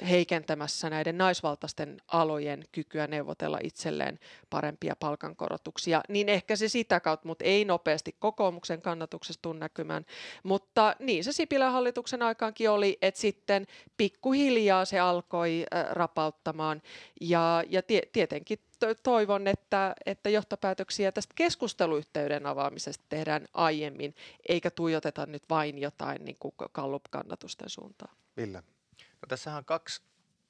heikentämässä 0.08 0.90
näiden 0.90 1.18
naisvaltaisten 1.18 1.96
alojen 2.08 2.64
kykyä 2.72 3.06
neuvotella 3.06 3.58
itselleen 3.62 4.18
parempia 4.50 4.96
palkankorotuksia, 5.00 6.00
niin 6.08 6.28
ehkä 6.28 6.56
se 6.56 6.68
sitä 6.68 7.00
kautta, 7.00 7.28
mutta 7.28 7.44
ei 7.44 7.64
nopeasti 7.64 8.16
kokoomuksen 8.18 8.82
kannatuksessa 8.82 9.42
tule 9.42 9.58
näkymään. 9.58 10.06
Mutta 10.42 10.96
niin 10.98 11.24
se 11.24 11.32
Sipilän 11.32 11.72
hallituksen 11.72 12.22
aikaankin 12.22 12.70
oli, 12.70 12.98
että 13.02 13.20
sitten 13.20 13.66
pikkuhiljaa 13.96 14.84
se 14.84 15.00
alkoi 15.00 15.66
rapauttamaan 15.90 16.82
ja, 17.20 17.64
ja 17.68 17.82
tie, 17.82 18.02
tietenkin 18.12 18.58
toivon, 19.02 19.46
että, 19.46 19.94
että 20.06 20.30
johtopäätöksiä 20.30 21.12
tästä 21.12 21.34
keskusteluyhteyden 21.36 22.46
avaamisesta 22.46 23.04
tehdään 23.08 23.48
aiemmin, 23.54 24.14
eikä 24.48 24.70
tuijoteta 24.70 25.26
nyt 25.26 25.42
vain 25.50 25.78
jotain 25.78 26.24
niin 26.24 26.36
kuin 26.40 26.54
Gallup-kannatusten 26.72 27.68
suuntaan. 27.68 28.16
Ville. 28.36 28.62
No, 28.98 29.26
tässä 29.28 29.56
on 29.56 29.64
kaksi 29.64 30.02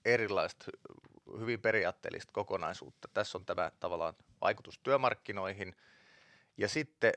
erilaista 0.04 0.66
hyvin 1.38 1.60
periaatteellista 1.60 2.32
kokonaisuutta. 2.32 3.08
Tässä 3.14 3.38
on 3.38 3.46
tämä 3.46 3.70
tavallaan 3.80 4.14
vaikutus 4.40 4.78
työmarkkinoihin 4.78 5.76
ja 6.56 6.68
sitten 6.68 7.12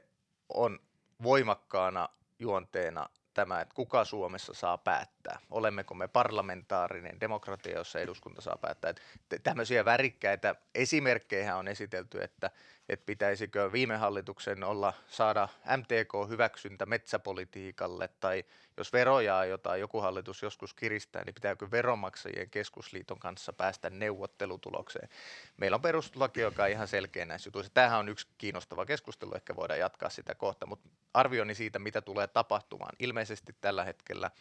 on 0.49 0.79
voimakkaana 1.23 2.09
juonteena 2.39 3.09
tämä, 3.37 3.61
että 3.61 3.75
kuka 3.75 4.05
Suomessa 4.05 4.53
saa 4.53 4.77
päättää. 4.77 5.39
Olemmeko 5.51 5.93
me 5.93 6.07
parlamentaarinen 6.07 7.19
demokratia, 7.19 7.77
jossa 7.77 7.99
eduskunta 7.99 8.41
saa 8.41 8.57
päättää. 8.57 8.89
Että 8.89 9.03
tämmöisiä 9.43 9.85
värikkäitä 9.85 10.55
esimerkkejä 10.75 11.55
on 11.55 11.67
esitelty, 11.67 12.23
että 12.23 12.51
että 12.89 13.05
pitäisikö 13.05 13.71
viime 13.71 13.97
hallituksen 13.97 14.63
olla 14.63 14.93
saada 15.07 15.49
MTK-hyväksyntä 15.77 16.85
metsäpolitiikalle, 16.85 18.09
tai 18.19 18.43
jos 18.77 18.93
veroja 18.93 19.45
jotain 19.45 19.81
joku 19.81 20.01
hallitus 20.01 20.41
joskus 20.41 20.73
kiristää, 20.73 21.23
niin 21.23 21.33
pitääkö 21.33 21.71
veronmaksajien 21.71 22.49
keskusliiton 22.49 23.19
kanssa 23.19 23.53
päästä 23.53 23.89
neuvottelutulokseen. 23.89 25.09
Meillä 25.57 25.75
on 25.75 25.81
perustuslaki, 25.81 26.41
joka 26.41 26.63
on 26.63 26.69
ihan 26.69 26.87
selkeä 26.87 27.25
näissä 27.25 27.47
jutuissa. 27.47 27.73
Tämähän 27.73 27.99
on 27.99 28.09
yksi 28.09 28.27
kiinnostava 28.37 28.85
keskustelu, 28.85 29.33
ehkä 29.35 29.55
voidaan 29.55 29.79
jatkaa 29.79 30.09
sitä 30.09 30.35
kohta, 30.35 30.65
mutta 30.65 30.89
arvioni 31.13 31.55
siitä, 31.55 31.79
mitä 31.79 32.01
tulee 32.01 32.27
tapahtumaan. 32.27 32.95
Ilmeisesti 32.99 33.55
tällä 33.61 33.83
hetkellä 33.83 34.31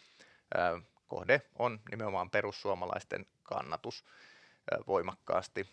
äh, 0.57 0.83
kohde 1.07 1.41
on 1.59 1.79
nimenomaan 1.91 2.29
perussuomalaisten 2.29 3.25
kannatus 3.43 4.05
voimakkaasti, 4.87 5.69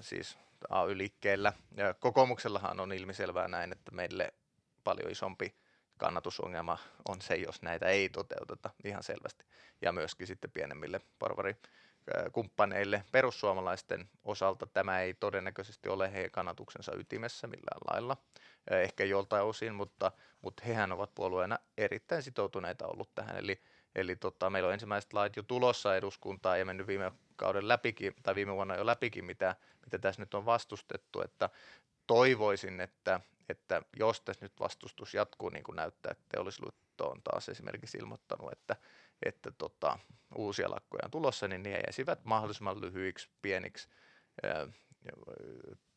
siis 0.00 0.38
AY-liikkeellä. 0.68 1.52
Ja 1.76 1.94
kokoomuksellahan 1.94 2.80
on 2.80 2.92
ilmiselvää 2.92 3.48
näin, 3.48 3.72
että 3.72 3.90
meille 3.92 4.34
paljon 4.84 5.10
isompi 5.10 5.54
kannatusongelma 5.96 6.78
on 7.08 7.22
se, 7.22 7.34
jos 7.34 7.62
näitä 7.62 7.86
ei 7.86 8.08
toteuteta 8.08 8.70
ihan 8.84 9.02
selvästi. 9.02 9.44
Ja 9.82 9.92
myöskin 9.92 10.26
sitten 10.26 10.50
pienemmille 10.50 11.00
porvarikumppaneille 11.18 13.04
perussuomalaisten 13.12 14.08
osalta 14.24 14.66
tämä 14.66 15.00
ei 15.00 15.14
todennäköisesti 15.14 15.88
ole 15.88 16.12
heidän 16.12 16.30
kannatuksensa 16.30 16.92
ytimessä 16.96 17.46
millään 17.46 17.80
lailla, 17.92 18.16
ehkä 18.70 19.04
joltain 19.04 19.44
osin, 19.44 19.74
mutta, 19.74 20.12
mutta 20.42 20.62
hehän 20.66 20.92
ovat 20.92 21.14
puolueena 21.14 21.58
erittäin 21.78 22.22
sitoutuneita 22.22 22.86
ollut 22.86 23.14
tähän. 23.14 23.36
Eli, 23.36 23.62
eli 23.98 24.16
tota, 24.16 24.50
meillä 24.50 24.66
on 24.66 24.72
ensimmäiset 24.72 25.12
lait 25.12 25.36
jo 25.36 25.42
tulossa 25.42 25.96
eduskuntaa 25.96 26.56
ja 26.56 26.64
mennyt 26.64 26.86
viime 26.86 27.12
kauden 27.36 27.68
läpikin, 27.68 28.14
tai 28.22 28.34
viime 28.34 28.54
vuonna 28.54 28.76
jo 28.76 28.86
läpikin, 28.86 29.24
mitä, 29.24 29.56
mitä 29.84 29.98
tässä 29.98 30.22
nyt 30.22 30.34
on 30.34 30.46
vastustettu, 30.46 31.22
että 31.22 31.50
toivoisin, 32.06 32.80
että, 32.80 33.20
että 33.48 33.82
jos 33.96 34.20
tässä 34.20 34.44
nyt 34.44 34.60
vastustus 34.60 35.14
jatkuu, 35.14 35.48
niin 35.48 35.64
kuin 35.64 35.76
näyttää, 35.76 36.12
että 36.12 36.24
teollisuusliitto 36.28 37.10
on 37.10 37.22
taas 37.22 37.48
esimerkiksi 37.48 37.98
ilmoittanut, 37.98 38.52
että, 38.52 38.76
että 39.22 39.50
tota, 39.50 39.98
uusia 40.34 40.70
lakkoja 40.70 41.02
on 41.04 41.10
tulossa, 41.10 41.48
niin 41.48 41.62
ne 41.62 41.70
jäisivät 41.70 42.24
mahdollisimman 42.24 42.80
lyhyiksi, 42.80 43.28
pieniksi. 43.42 43.88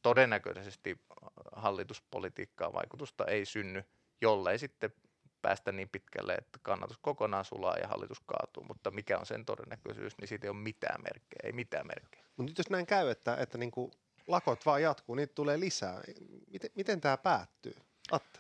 Todennäköisesti 0.02 1.02
hallituspolitiikkaa 1.56 2.74
vaikutusta 2.74 3.26
ei 3.26 3.46
synny, 3.46 3.84
jollei 4.22 4.60
sitten 4.60 4.94
päästä 5.42 5.72
niin 5.72 5.90
pitkälle, 5.90 6.34
että 6.34 6.60
kannatus 6.62 6.98
kokonaan 7.02 7.46
sulaa 7.46 7.78
ja 7.78 7.88
hallitus 7.88 8.20
kaatuu, 8.20 8.64
mutta 8.64 8.92
mikä 8.92 9.18
on 9.18 9.26
sen 9.26 9.46
todennäköisyys, 9.46 10.18
niin 10.18 10.28
siitä 10.28 10.48
ei 10.48 10.50
ole 10.50 10.58
mitään 10.58 11.02
merkkejä, 11.04 11.40
ei 11.44 11.52
mitään 11.52 11.88
merkkejä. 11.88 12.24
Mutta 12.38 12.52
nyt 12.52 12.58
jos 12.58 12.70
näin 12.70 12.86
käy, 12.86 13.10
että, 13.10 13.36
että 13.36 13.58
niin 13.58 13.72
kuin 13.72 13.92
lakot 14.28 14.66
vaan 14.66 14.82
jatkuu, 14.82 15.16
niitä 15.16 15.36
tulee 15.36 15.60
lisää, 15.60 16.02
miten, 16.52 16.70
miten 16.76 17.02
tämä 17.02 17.18
päättyy? 17.18 17.76
Atta. 18.12 18.40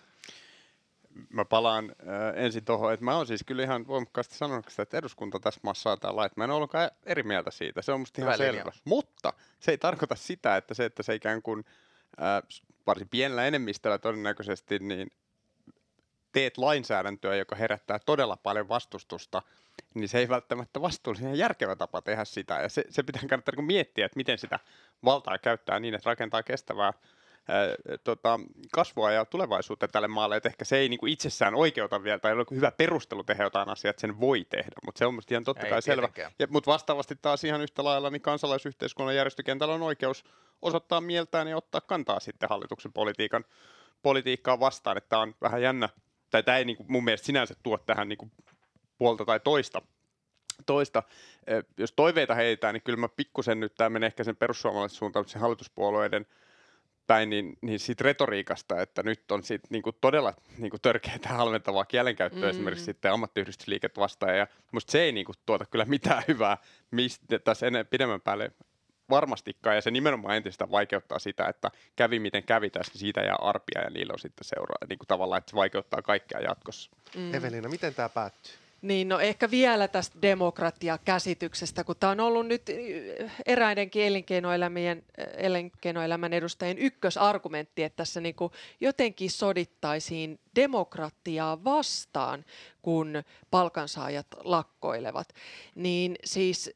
Mä 1.29 1.46
palaan 1.46 1.96
äh, 2.00 2.43
ensin 2.43 2.65
tuohon, 2.65 2.93
että 2.93 3.05
mä 3.05 3.15
oon 3.15 3.27
siis 3.27 3.43
kyllä 3.46 3.63
ihan 3.63 3.88
voimakkaasti 3.88 4.36
sanonut 4.36 4.70
sitä, 4.70 4.84
että 4.84 4.98
eduskunta 4.98 5.39
tässä 5.39 5.60
maassa 5.63 5.81
saa 5.81 5.98
tämä 5.98 6.15
lait. 6.15 6.38
Mä 6.38 6.43
en 6.43 6.51
ollutkaan 6.51 6.91
eri 7.05 7.24
mieltä 7.24 7.51
siitä, 7.51 7.81
se 7.81 7.91
on 7.91 8.00
musta 8.00 8.22
ihan 8.22 8.38
selvä. 8.38 8.72
Mutta 8.86 9.34
se 9.60 9.72
ei 9.72 9.77
tarkoita 9.77 10.15
sitä, 10.15 10.58
että 10.58 10.74
se, 10.74 10.86
että 10.86 11.03
se 11.03 11.15
ikään 11.15 11.41
kuin 11.41 11.65
äh, 12.22 12.62
varsin 12.88 13.10
pienellä 13.10 13.46
enemmistöllä 13.46 13.98
todennäköisesti, 13.98 14.79
niin 14.79 15.12
teet 16.32 16.58
lainsäädäntöä, 16.58 17.36
joka 17.36 17.56
herättää 17.56 18.00
todella 18.00 18.38
paljon 18.38 18.70
vastustusta, 18.70 19.42
niin 19.94 20.10
se 20.10 20.20
ei 20.20 20.30
välttämättä 20.30 20.82
vastuullinen 20.82 21.38
järkevä 21.38 21.76
tapa 21.76 22.02
tehdä 22.02 22.26
sitä. 22.26 22.54
Ja 22.54 22.70
se, 22.70 22.84
se 22.90 23.04
pitää 23.04 23.22
kannattaa 23.30 23.56
niin 23.56 23.66
miettiä, 23.66 24.06
että 24.06 24.18
miten 24.18 24.38
sitä 24.38 24.60
valtaa 25.06 25.38
käyttää 25.38 25.80
niin, 25.80 25.94
että 25.94 26.10
rakentaa 26.10 26.44
kestävää 26.44 26.94
ää, 27.48 27.76
tota, 28.04 28.40
kasvua 28.72 29.12
ja 29.12 29.26
tulevaisuutta 29.26 29.88
tälle 29.88 30.08
maalle, 30.08 30.38
että 30.38 30.50
ehkä 30.50 30.66
se 30.66 30.78
ei 30.78 30.90
niin 30.90 31.00
kuin 31.00 31.14
itsessään 31.14 31.56
oikeuta 31.56 32.04
vielä, 32.04 32.20
tai 32.20 32.34
ole 32.34 32.46
hyvä 32.52 32.72
perustelu 32.72 33.24
tehdä 33.24 33.44
jotain 33.44 33.70
asiaa, 33.70 33.90
että 33.90 34.02
sen 34.02 34.20
voi 34.20 34.46
tehdä, 34.50 34.76
mutta 34.86 35.00
se 35.00 35.06
on 35.06 35.14
minusta 35.14 35.34
ihan 35.34 35.44
totta 35.44 35.66
ei, 35.66 35.70
kai 35.70 35.82
selvä. 35.82 36.10
Ja, 36.40 36.48
mutta 36.50 36.72
vastaavasti 36.72 37.16
taas 37.22 37.44
ihan 37.44 37.62
yhtä 37.62 37.84
lailla, 37.84 38.10
niin 38.10 38.22
kansalaisyhteiskunnan 38.22 39.16
järjestökentällä 39.16 39.74
on 39.74 39.82
oikeus 39.82 40.24
osoittaa 40.62 41.02
mieltään 41.02 41.48
ja 41.48 41.58
ottaa 41.58 41.82
kantaa 41.82 42.20
sitten 42.20 42.50
hallituksen 42.50 42.94
politiikan, 42.94 43.46
politiikkaa 44.02 44.60
vastaan, 44.60 44.98
että 44.98 45.10
tämä 45.10 45.22
on 45.22 45.36
vähän 45.42 45.62
jännä 45.62 45.90
tai 46.32 46.44
tämä 46.44 46.58
ei 46.58 46.66
niin 46.66 46.78
kuin 46.78 46.92
mun 46.92 47.04
mielestä 47.04 47.26
sinänsä 47.26 47.56
tuo 47.64 47.78
tähän 47.78 48.10
niin 48.10 48.18
kuin 48.18 48.32
puolta 48.98 49.26
tai 49.26 49.40
toista. 49.40 49.82
toista. 50.66 51.04
Jos 51.78 51.94
toiveita 51.96 52.36
heitetään, 52.36 52.74
niin 52.74 52.84
kyllä 52.84 52.98
mä 52.98 53.10
pikkusen 53.10 53.60
nyt, 53.60 53.76
tämä 53.76 53.90
menee 53.90 54.08
ehkä 54.08 54.24
sen 54.24 54.36
perussuomalaisen 54.36 54.98
suuntaan, 54.98 55.28
sen 55.28 55.42
hallituspuolueiden 55.42 56.26
päin, 57.08 57.30
niin, 57.30 57.58
niin 57.62 57.80
siitä 57.80 58.04
retoriikasta, 58.04 58.82
että 58.82 59.04
nyt 59.04 59.32
on 59.32 59.44
siitä 59.44 59.68
niin 59.70 59.84
kuin 59.84 59.96
todella 60.02 60.34
niin 60.58 60.70
kuin 60.70 60.82
törkeää 60.82 61.20
halventavaa 61.26 61.86
kielenkäyttöä 61.86 62.40
mm-hmm. 62.40 62.50
esimerkiksi 62.50 62.86
sitten 62.86 63.12
ammattiyhdistysliiket 63.12 63.98
vastaan, 63.98 64.38
ja 64.38 64.48
musta 64.72 64.92
se 64.92 65.02
ei 65.02 65.12
niin 65.12 65.26
kuin 65.26 65.36
tuota 65.46 65.66
kyllä 65.66 65.86
mitään 65.86 66.24
hyvää 66.28 66.58
mistä, 66.92 67.40
tässä 67.40 67.68
ennen, 67.68 67.88
pidemmän 67.88 68.22
päälle 68.22 68.52
varmastikaan, 69.12 69.75
ja 69.75 69.82
se 69.82 69.91
nimenomaan 69.91 70.36
entistä 70.36 70.72
vaikeuttaa 70.72 71.20
sitä, 71.20 71.46
että 71.46 71.72
kävi 71.96 72.20
miten 72.20 72.44
kävi 72.44 72.70
tässä, 72.70 72.91
niin 72.94 73.00
siitä 73.00 73.22
ja 73.22 73.36
arpia, 73.36 73.82
ja 73.82 73.89
niillä 73.89 74.13
on 74.13 74.20
sitten 74.20 74.46
seuraa, 74.46 74.88
niin 74.89 75.00
kuin 75.00 75.08
tavallaan, 75.08 75.39
että 75.39 75.50
se 75.50 75.56
vaikeuttaa 75.56 76.01
kaikkea 76.01 76.39
jatkossa. 76.39 76.91
Mm. 77.15 77.36
Evelina, 77.36 77.70
miten 77.70 77.96
tämä 77.96 78.10
päättyy? 78.10 78.53
Niin, 78.82 79.10
no 79.10 79.20
ehkä 79.20 79.51
vielä 79.51 79.88
tästä 79.88 80.18
demokratiakäsityksestä, 80.22 81.84
kun 81.84 81.96
tämä 82.00 82.12
on 82.12 82.20
ollut 82.20 82.48
nyt 82.48 82.62
eräidenkin 83.46 84.03
elinkeinoelämän, 84.03 85.03
elinkeinoelämän 85.38 86.34
edustajien 86.34 86.77
ykkösargumentti, 86.77 87.84
että 87.84 87.98
tässä 87.98 88.22
niin 88.22 88.36
kuin 88.36 88.51
jotenkin 88.80 89.32
sodittaisiin 89.32 90.39
demokratiaa 90.56 91.63
vastaan, 91.63 92.46
kun 92.82 93.24
palkansaajat 93.51 94.27
lakkoilevat. 94.44 95.30
Niin 95.75 96.15
siis 96.24 96.72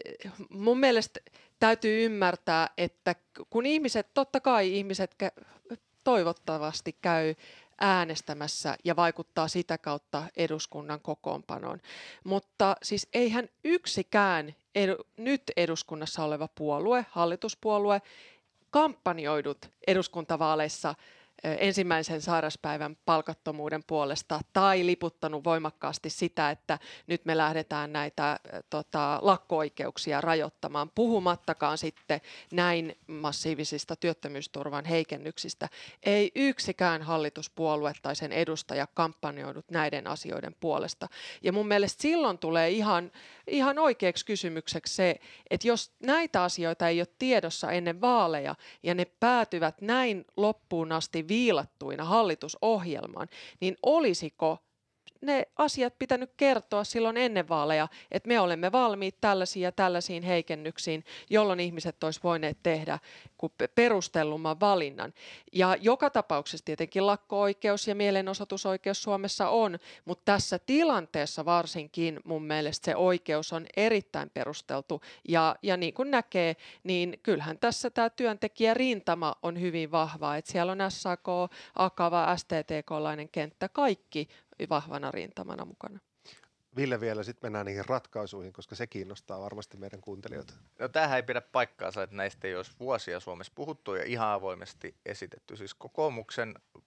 mun 0.50 0.80
mielestä 0.80 1.20
täytyy 1.60 2.06
ymmärtää, 2.06 2.70
että 2.78 3.16
kun 3.50 3.66
ihmiset, 3.66 4.14
totta 4.14 4.40
kai 4.40 4.78
ihmiset 4.78 5.16
toivottavasti 6.04 6.98
käy 7.02 7.36
äänestämässä 7.82 8.78
ja 8.84 8.96
vaikuttaa 8.96 9.48
sitä 9.48 9.78
kautta 9.78 10.24
eduskunnan 10.38 11.02
kokoonpanoon. 11.02 11.82
Mutta 12.24 12.76
siis 12.84 13.08
eihän 13.14 13.50
yksikään 13.64 14.56
edu, 14.76 14.96
nyt 15.18 15.44
eduskunnassa 15.58 16.24
oleva 16.24 16.48
puolue, 16.56 17.06
hallituspuolue, 17.10 18.02
kampanjoidut 18.70 19.70
eduskuntavaaleissa 19.88 20.96
ensimmäisen 21.44 22.22
sairaspäivän 22.22 22.98
palkattomuuden 23.06 23.84
puolesta 23.88 24.40
tai 24.54 24.86
liputtanut 24.86 25.44
voimakkaasti 25.44 26.10
sitä, 26.10 26.52
että 26.52 26.80
nyt 27.08 27.26
me 27.26 27.38
lähdetään 27.38 27.94
näitä 27.94 28.40
tota, 28.70 29.20
lakko-oikeuksia 29.22 30.22
rajoittamaan, 30.22 30.92
puhumattakaan 30.96 31.78
sitten 31.78 32.22
näin 32.52 32.98
massiivisista 33.08 33.96
työttömyysturvan 33.96 34.86
heikennyksistä. 34.86 35.70
Ei 36.04 36.32
yksikään 36.36 37.02
hallituspuolue 37.02 37.94
tai 38.02 38.16
sen 38.16 38.32
edustaja 38.32 38.88
kampanjoidut 38.94 39.72
näiden 39.72 40.08
asioiden 40.08 40.56
puolesta. 40.60 41.08
Ja 41.44 41.54
mun 41.54 41.68
mielestä 41.68 42.02
silloin 42.02 42.38
tulee 42.38 42.70
ihan, 42.70 43.12
ihan 43.48 43.80
oikeaksi 43.80 44.26
kysymykseksi 44.26 44.96
se, 44.96 45.20
että 45.50 45.68
jos 45.68 45.92
näitä 46.00 46.44
asioita 46.44 46.88
ei 46.88 47.00
ole 47.00 47.08
tiedossa 47.20 47.72
ennen 47.72 48.02
vaaleja 48.02 48.56
ja 48.84 48.96
ne 48.96 49.06
päätyvät 49.06 49.82
näin 49.82 50.26
loppuun 50.38 50.92
asti 50.92 51.25
viilattuina 51.28 52.04
hallitusohjelmaan, 52.04 53.28
niin 53.60 53.78
olisiko 53.84 54.58
ne 55.22 55.48
asiat 55.56 55.94
pitänyt 56.00 56.32
kertoa 56.38 56.84
silloin 56.84 57.18
ennen 57.18 57.50
vaaleja, 57.50 57.88
että 58.12 58.28
me 58.28 58.40
olemme 58.40 58.72
valmiit 58.72 59.16
tällaisiin 59.22 59.64
ja 59.64 59.72
tällaisiin 59.72 60.24
heikennyksiin, 60.24 61.04
jolloin 61.30 61.60
ihmiset 61.60 62.04
olisi 62.04 62.20
voineet 62.24 62.58
tehdä 62.64 63.00
perustellumman 63.76 64.60
valinnan. 64.60 65.14
Ja 65.54 65.76
joka 65.82 66.10
tapauksessa 66.10 66.66
tietenkin 66.66 67.08
lakko-oikeus 67.08 67.88
ja 67.88 67.96
mielenosoitusoikeus 67.96 69.04
Suomessa 69.04 69.50
on, 69.50 69.80
mutta 70.06 70.22
tässä 70.26 70.60
tilanteessa 70.60 71.46
varsinkin 71.46 72.20
mun 72.24 72.44
mielestä 72.44 72.86
se 72.86 72.96
oikeus 72.96 73.54
on 73.54 73.66
erittäin 73.78 74.30
perusteltu. 74.30 75.02
Ja, 75.28 75.56
ja 75.64 75.78
niin 75.78 75.94
kuin 75.94 76.12
näkee, 76.12 76.56
niin 76.84 77.20
kyllähän 77.24 77.60
tässä 77.60 77.90
tämä 77.90 78.10
työntekijärintama 78.10 79.36
on 79.44 79.62
hyvin 79.62 79.92
vahva, 79.92 80.36
että 80.36 80.52
siellä 80.52 80.72
on 80.72 80.80
SAK, 80.90 81.28
Akava, 81.76 82.36
STTK-lainen 82.38 83.30
kenttä, 83.30 83.70
kaikki 83.70 84.28
vahvana 84.70 85.12
rintamana 85.12 85.66
mukana. 85.66 86.00
Ville 86.76 87.00
vielä, 87.00 87.24
sitten 87.24 87.46
mennään 87.46 87.66
niihin 87.66 87.86
ratkaisuihin, 87.86 88.54
koska 88.54 88.76
se 88.76 88.88
kiinnostaa 88.88 89.42
varmasti 89.42 89.78
meidän 89.78 90.02
kuuntelijoita. 90.02 90.54
No 90.80 90.88
tämähän 90.88 91.16
ei 91.16 91.24
pidä 91.24 91.42
paikkaansa, 91.42 92.04
että 92.04 92.16
näistä 92.16 92.48
ei 92.48 92.56
olisi 92.56 92.72
vuosia 92.80 93.20
Suomessa 93.20 93.54
puhuttu 93.56 93.96
ja 93.96 94.04
ihan 94.04 94.28
avoimesti 94.28 94.96
esitetty. 95.06 95.58
Siis 95.58 95.74
kokoomuksen 95.74 96.56
äh, 96.58 96.82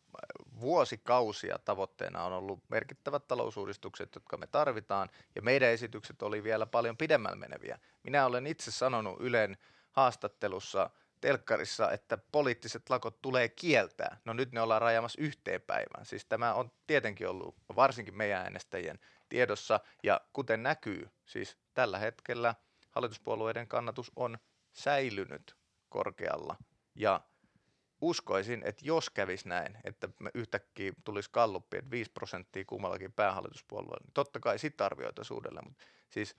vuosikausia 0.60 1.58
tavoitteena 1.64 2.24
on 2.24 2.32
ollut 2.32 2.62
merkittävät 2.68 3.28
talousuudistukset, 3.28 4.14
jotka 4.14 4.36
me 4.36 4.46
tarvitaan, 4.46 5.08
ja 5.34 5.42
meidän 5.42 5.68
esitykset 5.68 6.22
oli 6.22 6.44
vielä 6.44 6.66
paljon 6.66 6.96
pidemmällä 6.96 7.36
meneviä. 7.36 7.78
Minä 8.02 8.26
olen 8.26 8.46
itse 8.46 8.70
sanonut 8.70 9.20
Ylen 9.20 9.56
haastattelussa 9.92 10.90
telkkarissa, 11.20 11.90
että 11.92 12.18
poliittiset 12.32 12.90
lakot 12.90 13.22
tulee 13.22 13.48
kieltää. 13.48 14.16
No 14.24 14.32
nyt 14.32 14.52
ne 14.52 14.60
ollaan 14.60 14.82
rajamassa 14.82 15.22
yhteen 15.22 15.60
päivään. 15.60 16.06
Siis 16.06 16.24
tämä 16.24 16.54
on 16.54 16.70
tietenkin 16.86 17.28
ollut 17.28 17.56
varsinkin 17.76 18.16
meidän 18.16 18.42
äänestäjien 18.42 18.98
tiedossa. 19.28 19.80
Ja 20.02 20.20
kuten 20.32 20.62
näkyy, 20.62 21.10
siis 21.24 21.56
tällä 21.74 21.98
hetkellä 21.98 22.54
hallituspuolueiden 22.90 23.68
kannatus 23.68 24.12
on 24.16 24.38
säilynyt 24.72 25.56
korkealla. 25.88 26.56
Ja 26.94 27.20
uskoisin, 28.00 28.62
että 28.64 28.82
jos 28.84 29.10
kävisi 29.10 29.48
näin, 29.48 29.78
että 29.84 30.08
me 30.20 30.30
yhtäkkiä 30.34 30.92
tulisi 31.04 31.30
kalluppi, 31.32 31.76
että 31.76 31.90
5 31.90 32.10
prosenttia 32.10 32.64
kummallakin 32.66 33.12
päähallituspuolueella, 33.12 34.04
niin 34.04 34.14
totta 34.14 34.40
kai 34.40 34.58
sitten 34.58 34.84
arvioitaisiin 34.84 35.34
uudelleen. 35.36 35.64
Mutta 35.68 35.84
siis 36.10 36.36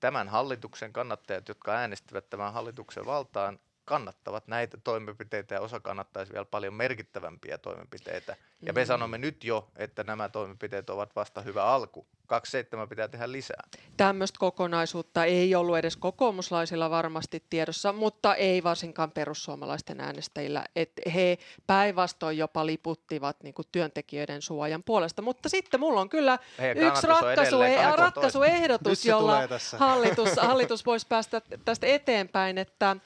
tämän 0.00 0.28
hallituksen 0.28 0.92
kannattajat, 0.92 1.48
jotka 1.48 1.72
äänestivät 1.72 2.30
tämän 2.30 2.52
hallituksen 2.52 3.06
valtaan, 3.06 3.58
kannattavat 3.84 4.48
näitä 4.48 4.78
toimenpiteitä 4.84 5.54
ja 5.54 5.60
osa 5.60 5.80
kannattaisi 5.80 6.32
vielä 6.32 6.44
paljon 6.44 6.74
merkittävämpiä 6.74 7.58
toimenpiteitä. 7.58 8.36
Ja 8.62 8.72
me 8.72 8.80
mm. 8.80 8.86
sanomme 8.86 9.18
nyt 9.18 9.44
jo, 9.44 9.70
että 9.76 10.04
nämä 10.04 10.28
toimenpiteet 10.28 10.90
ovat 10.90 11.16
vasta 11.16 11.40
hyvä 11.40 11.64
alku. 11.64 12.06
27 12.32 12.88
pitää 12.88 13.08
tehdä 13.08 13.32
lisää. 13.32 13.62
Tämmöistä 13.96 14.38
kokonaisuutta 14.38 15.24
ei 15.24 15.54
ollut 15.54 15.78
edes 15.78 15.96
kokoomuslaisilla 15.96 16.90
varmasti 16.90 17.42
tiedossa, 17.50 17.92
mutta 17.92 18.34
ei 18.34 18.62
varsinkaan 18.62 19.10
perussuomalaisten 19.10 20.00
äänestäjillä. 20.00 20.64
että 20.76 21.02
he 21.10 21.38
päinvastoin 21.66 22.38
jopa 22.38 22.66
liputtivat 22.66 23.36
niin 23.42 23.54
kuin 23.54 23.68
työntekijöiden 23.72 24.42
suojan 24.42 24.82
puolesta. 24.82 25.22
Mutta 25.22 25.48
sitten 25.48 25.80
mulla 25.80 26.00
on 26.00 26.08
kyllä 26.08 26.38
Heidän 26.58 26.84
yksi 26.84 27.06
ratkaisu, 27.06 27.56
ratkaisuehdotus, 27.96 29.04
jolla 29.04 29.38
hallitus, 29.78 30.36
hallitus 30.48 30.86
voisi 30.86 31.06
päästä 31.06 31.42
tästä 31.64 31.86
eteenpäin. 31.86 32.58
Että 32.58 32.96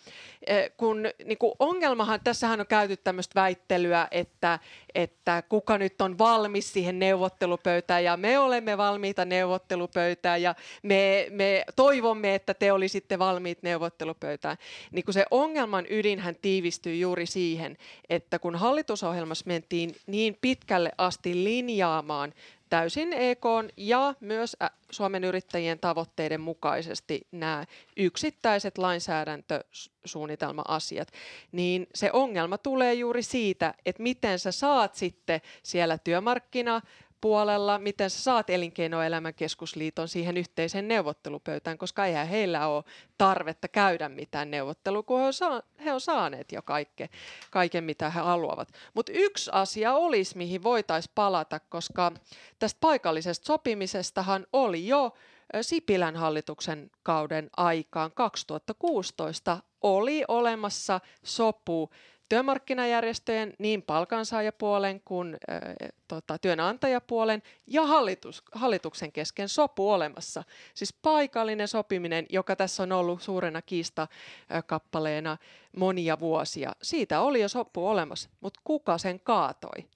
e, 0.47 0.69
kun 0.77 1.03
niin 1.25 1.39
kuin 1.39 1.53
ongelmahan, 1.59 2.21
tässähän 2.25 2.61
on 2.61 2.67
käyty 2.67 2.97
tämmöistä 2.97 3.41
väittelyä, 3.41 4.09
että, 4.11 4.59
että 4.97 5.43
kuka 5.49 5.79
nyt 5.79 6.01
on 6.01 6.19
valmis 6.19 6.73
siihen 6.73 6.99
neuvottelupöytään 6.99 8.05
ja 8.05 8.17
me 8.17 8.39
olemme 8.39 8.79
valmiita 8.79 9.25
neuvottelupöytään 9.25 10.43
ja 10.43 10.55
me, 10.83 11.27
me 11.31 11.65
toivomme, 11.77 12.35
että 12.35 12.55
te 12.55 12.73
olisitte 12.73 13.19
valmiit 13.19 13.63
neuvottelupöytään. 13.63 14.57
Niin 14.91 15.05
kun 15.05 15.15
se 15.15 15.25
ongelman 15.31 15.87
ydinhän 15.91 16.37
tiivistyy 16.43 16.97
juuri 16.97 17.27
siihen, 17.27 17.77
että 18.11 18.39
kun 18.39 18.57
hallitusohjelmassa 18.57 19.45
mentiin 19.47 19.97
niin 20.07 20.39
pitkälle 20.41 20.93
asti 20.99 21.45
linjaamaan 21.45 22.33
täysin 22.69 23.13
EK 23.13 23.45
ja 23.77 24.15
myös 24.21 24.57
Suomen 24.91 25.25
yrittäjien 25.25 25.79
tavoitteiden 25.79 26.41
mukaisesti 26.41 27.27
nämä 27.33 27.65
yksittäiset 27.97 28.79
lainsäädäntösuunnitelma-asiat, 28.79 31.09
niin 31.53 31.87
se 31.95 32.11
ongelma 32.13 32.59
tulee 32.59 32.95
juuri 32.95 33.23
siitä, 33.23 33.75
että 33.87 34.03
miten 34.03 34.39
sä 34.39 34.53
saat 34.53 34.95
sitten 34.95 35.41
siellä 35.63 35.99
työmarkkina 35.99 36.81
puolella, 37.21 37.79
miten 37.79 38.11
sä 38.11 38.23
saat 38.23 38.51
elinkeinoelämän 38.51 39.35
keskusliiton 39.35 40.09
siihen 40.09 40.37
yhteiseen 40.37 40.89
neuvottelupöytään, 40.89 41.79
koska 41.79 42.07
eihän 42.07 42.29
heillä 42.29 42.69
ole 42.69 42.85
tarvetta 43.19 43.69
käydä 43.69 44.09
mitään 44.09 44.51
neuvottelua, 44.51 45.03
kun 45.03 45.21
he 45.21 45.27
on, 45.27 45.33
saa, 45.33 45.63
he 45.85 45.93
on 45.93 46.01
saaneet 46.01 46.53
jo 46.53 46.63
kaikke, 46.63 47.09
kaiken, 47.51 47.85
mitä 47.85 48.11
he 48.11 48.21
haluavat. 48.21 48.69
Mutta 48.95 49.13
yksi 49.15 49.51
asia 49.55 49.95
olisi, 49.95 50.37
mihin 50.37 50.63
voitaisiin 50.63 51.13
palata, 51.15 51.61
koska 51.61 52.13
tästä 52.59 52.79
paikallisesta 52.81 53.47
sopimisestahan 53.47 54.47
oli 54.53 54.87
jo 54.87 55.13
Sipilän 55.61 56.17
hallituksen 56.17 56.91
kauden 57.03 57.51
aikaan 57.57 58.13
2016 58.13 59.59
oli 59.83 60.25
olemassa 60.29 61.01
sopu 61.23 61.91
työmarkkinajärjestöjen 62.29 63.53
niin 63.59 63.83
palkansaajapuolen 63.83 65.01
kuin 65.05 65.35
ä, 65.35 65.61
tota, 66.09 66.39
työnantajapuolen 66.39 67.43
ja 67.67 67.87
hallitus, 67.87 68.43
hallituksen 68.53 69.13
kesken 69.13 69.49
sopu 69.49 69.91
olemassa. 69.91 70.45
Siis 70.75 70.93
paikallinen 70.93 71.69
sopiminen, 71.69 72.27
joka 72.31 72.57
tässä 72.57 72.83
on 72.83 72.93
ollut 72.93 73.23
suurena 73.23 73.63
kiistakappaleena 73.63 75.37
monia 75.77 76.21
vuosia. 76.21 76.73
Siitä 76.83 77.21
oli 77.21 77.41
jo 77.41 77.49
sopu 77.49 77.89
olemassa, 77.89 78.31
mutta 78.41 78.61
kuka 78.65 78.99
sen 78.99 79.21
kaatoi? 79.21 79.87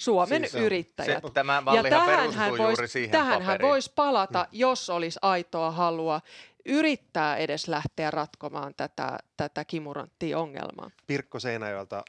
Suomen 0.00 0.42
siis 0.42 0.54
yrittäjät. 0.54 1.22
Se, 1.26 1.30
tämä 1.32 1.62
ja 1.74 1.82
tähän 1.82 2.58
voisi 2.58 3.08
tähän 3.08 3.42
voisi 3.62 3.92
palata, 3.94 4.38
hmm. 4.38 4.58
jos 4.58 4.90
olisi 4.90 5.18
aitoa 5.22 5.70
halua 5.70 6.20
yrittää 6.64 7.36
edes 7.36 7.68
lähteä 7.68 8.10
ratkomaan 8.10 8.74
tätä, 8.74 9.18
tätä 9.36 9.64
kimuranttia 9.64 10.38
ongelmaa. 10.38 10.90
Pirkko 11.06 11.40
Seinäjoelta 11.40 12.04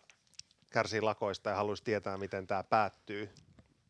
kärsii 0.70 1.02
lakoista 1.02 1.50
ja 1.50 1.56
haluaisi 1.56 1.84
tietää, 1.84 2.18
miten 2.18 2.48
tämä 2.48 2.64
päättyy. 2.64 3.30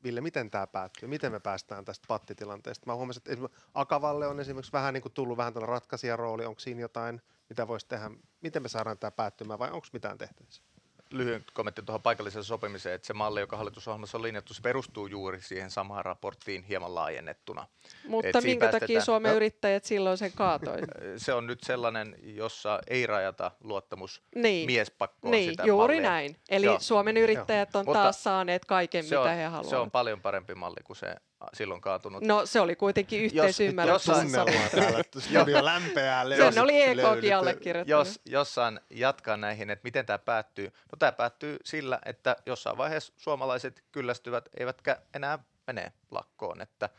Ville, 0.04 0.21
miten 0.21 0.52
tämä 0.52 0.67
päättyy? 0.67 1.10
Miten 1.10 1.32
me 1.32 1.39
päästään 1.39 1.86
tästä 1.86 2.06
pattitilanteesta? 2.08 2.86
Mä 2.86 2.95
huomasin, 2.95 3.21
että 3.26 3.50
Akavalle 3.74 4.28
on 4.28 4.39
esimerkiksi 4.39 4.71
vähän 4.71 4.93
niin 4.93 5.02
kuin 5.02 5.13
tullut 5.13 5.38
vähän 5.38 5.54
tällainen 5.54 5.74
ratkaisijarooli. 5.74 6.45
Onko 6.45 6.60
siinä 6.60 6.82
jotain, 6.82 7.21
mitä 7.50 7.67
voisi 7.67 7.88
tehdä? 7.88 8.12
Miten 8.41 8.62
me 8.62 8.69
saadaan 8.69 8.97
tämä 8.97 9.12
päättymään 9.12 9.60
vai 9.60 9.71
onko 9.71 9.88
mitään 9.93 10.17
tehtävissä? 10.17 10.63
Lyhyen 11.12 11.45
kommentti 11.54 11.82
tuohon 11.82 12.02
paikalliseen 12.02 12.43
sopimiseen, 12.43 12.95
että 12.95 13.08
se 13.08 13.13
malli, 13.13 13.39
joka 13.39 13.58
hallitusohjelmassa 13.58 14.17
on 14.17 14.21
linjattu, 14.21 14.54
se 14.54 14.62
perustuu 14.62 15.08
juuri 15.08 15.41
siihen 15.41 15.71
samaan 15.71 16.06
raporttiin 16.06 16.63
hieman 16.63 16.95
laajennettuna. 16.95 17.67
Mutta 18.08 18.38
Et 18.38 18.43
minkä 18.43 18.71
takia 18.71 19.02
Suomen 19.02 19.30
no, 19.30 19.36
yrittäjät 19.36 19.86
silloin 19.86 20.17
sen 20.17 20.32
kaatoi? 20.36 20.78
Se 21.17 21.34
on 21.34 21.47
nyt 21.47 21.60
sellainen, 21.63 22.15
jossa 22.24 22.80
ei 22.88 23.08
rajata 23.08 23.52
luottamus 23.63 24.21
niin. 24.36 24.65
miespakkoon 24.65 25.32
niin, 25.32 25.50
sitä 25.52 25.63
juuri 25.63 25.95
mallia. 25.95 26.10
näin. 26.10 26.36
Eli 26.50 26.65
Joo. 26.65 26.80
Suomen 26.80 27.17
yrittäjät 27.17 27.76
on 27.76 27.86
Joo. 27.86 27.93
taas 27.93 28.24
saaneet 28.24 28.65
kaiken, 28.65 29.06
mitä 29.06 29.21
on, 29.21 29.30
he 29.30 29.43
haluavat. 29.43 29.69
Se 29.69 29.76
on 29.76 29.91
paljon 29.91 30.21
parempi 30.21 30.56
malli 30.56 30.84
kuin 30.84 30.97
se 30.97 31.15
silloin 31.54 31.82
kaatunut. 31.82 32.23
No 32.23 32.45
se 32.45 32.60
oli 32.60 32.75
kuitenkin 32.75 33.21
yhteisymmärryksessä. 33.23 34.12
jossain- 34.12 34.45
Tunnelmaa 34.45 34.69
täällä, 34.69 35.04
studio 35.19 35.65
lämpeää. 35.65 36.25
Sen 36.51 36.63
oli 36.63 36.82
EKkin 36.82 37.36
allekirjoittanut. 37.36 38.08
Jos 38.08 38.19
jossain 38.25 38.80
jatkaa 38.89 39.38
näihin, 39.38 39.69
että 39.69 39.84
miten 39.84 40.06
tämä 40.06 40.17
päättyy. 40.19 40.65
No 40.65 40.95
tämä 40.99 41.12
päättyy 41.12 41.58
sillä, 41.63 41.99
että 42.06 42.36
jossain 42.45 42.77
vaiheessa 42.77 43.13
suomalaiset 43.17 43.84
kyllästyvät, 43.91 44.49
eivätkä 44.60 45.01
enää 45.13 45.39
mene 45.67 45.91
lakkoon. 46.12 46.62
Että, 46.62 46.89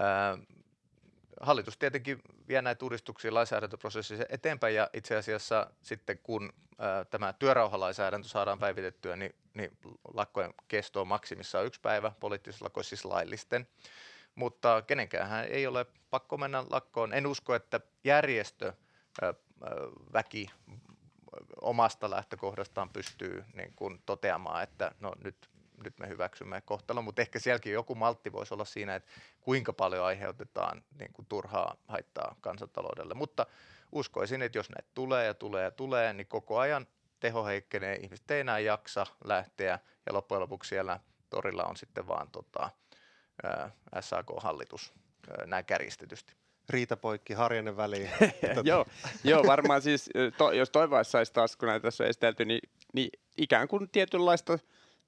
ää, 0.00 0.38
hallitus 1.44 1.76
tietenkin 1.78 2.22
vie 2.48 2.62
näitä 2.62 2.84
uudistuksia 2.84 3.34
lainsäädäntöprosessissa 3.34 4.24
eteenpäin 4.28 4.74
ja 4.74 4.90
itse 4.92 5.16
asiassa 5.16 5.70
sitten 5.82 6.18
kun 6.22 6.52
ää, 6.78 7.04
tämä 7.04 7.32
työrauhalainsäädäntö 7.32 8.28
saadaan 8.28 8.58
päivitettyä, 8.58 9.16
niin, 9.16 9.34
niin 9.54 9.78
lakkojen 10.14 10.54
kesto 10.68 11.00
on 11.00 11.08
maksimissaan 11.08 11.66
yksi 11.66 11.80
päivä, 11.80 12.12
poliittisissa 12.20 12.64
lakoissa 12.64 12.88
siis 12.88 13.04
laillisten. 13.04 13.66
Mutta 14.34 14.82
kenenkään 14.82 15.44
ei 15.44 15.66
ole 15.66 15.86
pakko 16.10 16.36
mennä 16.36 16.64
lakkoon. 16.70 17.14
En 17.14 17.26
usko, 17.26 17.54
että 17.54 17.80
järjestö 18.04 18.72
ää, 19.22 19.34
väki 20.12 20.50
omasta 21.60 22.10
lähtökohdastaan 22.10 22.90
pystyy 22.90 23.44
niin 23.54 23.72
kuin 23.76 24.02
toteamaan, 24.06 24.62
että 24.62 24.92
no 25.00 25.12
nyt, 25.24 25.50
nyt 25.84 25.98
me 25.98 26.08
hyväksymme 26.08 26.60
kohtalon, 26.60 27.04
mutta 27.04 27.22
ehkä 27.22 27.38
sielläkin 27.38 27.72
joku 27.72 27.94
maltti 27.94 28.32
voisi 28.32 28.54
olla 28.54 28.64
siinä, 28.64 28.94
että 28.94 29.10
kuinka 29.40 29.72
paljon 29.72 30.04
aiheutetaan 30.04 30.84
niin 30.98 31.12
kuin 31.12 31.26
turhaa 31.26 31.76
haittaa 31.88 32.36
kansantaloudelle. 32.40 33.14
Mutta 33.14 33.46
uskoisin, 33.92 34.42
että 34.42 34.58
jos 34.58 34.70
näitä 34.70 34.90
tulee 34.94 35.26
ja 35.26 35.34
tulee 35.34 35.64
ja 35.64 35.70
tulee, 35.70 36.12
niin 36.12 36.26
koko 36.26 36.58
ajan 36.58 36.86
teho 37.20 37.44
heikkenee, 37.44 37.96
ihmiset 37.96 38.30
ei 38.30 38.40
enää 38.40 38.58
jaksa 38.58 39.06
lähteä 39.24 39.78
ja 40.06 40.12
loppujen 40.12 40.40
lopuksi 40.40 40.68
siellä 40.68 41.00
torilla 41.30 41.64
on 41.64 41.76
sitten 41.76 42.08
vaan 42.08 42.28
tota, 42.30 42.70
ää, 43.42 43.70
SAK-hallitus 44.00 44.92
ää, 45.30 45.46
näin 45.46 45.64
kärjistetysti. 45.64 46.34
Riita 46.68 46.96
poikki, 46.96 47.34
Harjanne 47.34 47.76
väliin. 47.76 48.10
joo, 48.64 48.86
joo, 49.24 49.46
varmaan 49.46 49.82
siis, 49.82 50.10
to, 50.38 50.52
jos 50.52 50.70
toivoisi 50.70 51.10
saisi 51.10 51.32
taas, 51.32 51.56
kun 51.56 51.68
näitä 51.68 51.82
tässä 51.82 52.04
on 52.04 52.10
esitelty, 52.10 52.44
niin, 52.44 52.70
niin 52.92 53.10
ikään 53.36 53.68
kuin 53.68 53.90
tietynlaista 53.90 54.58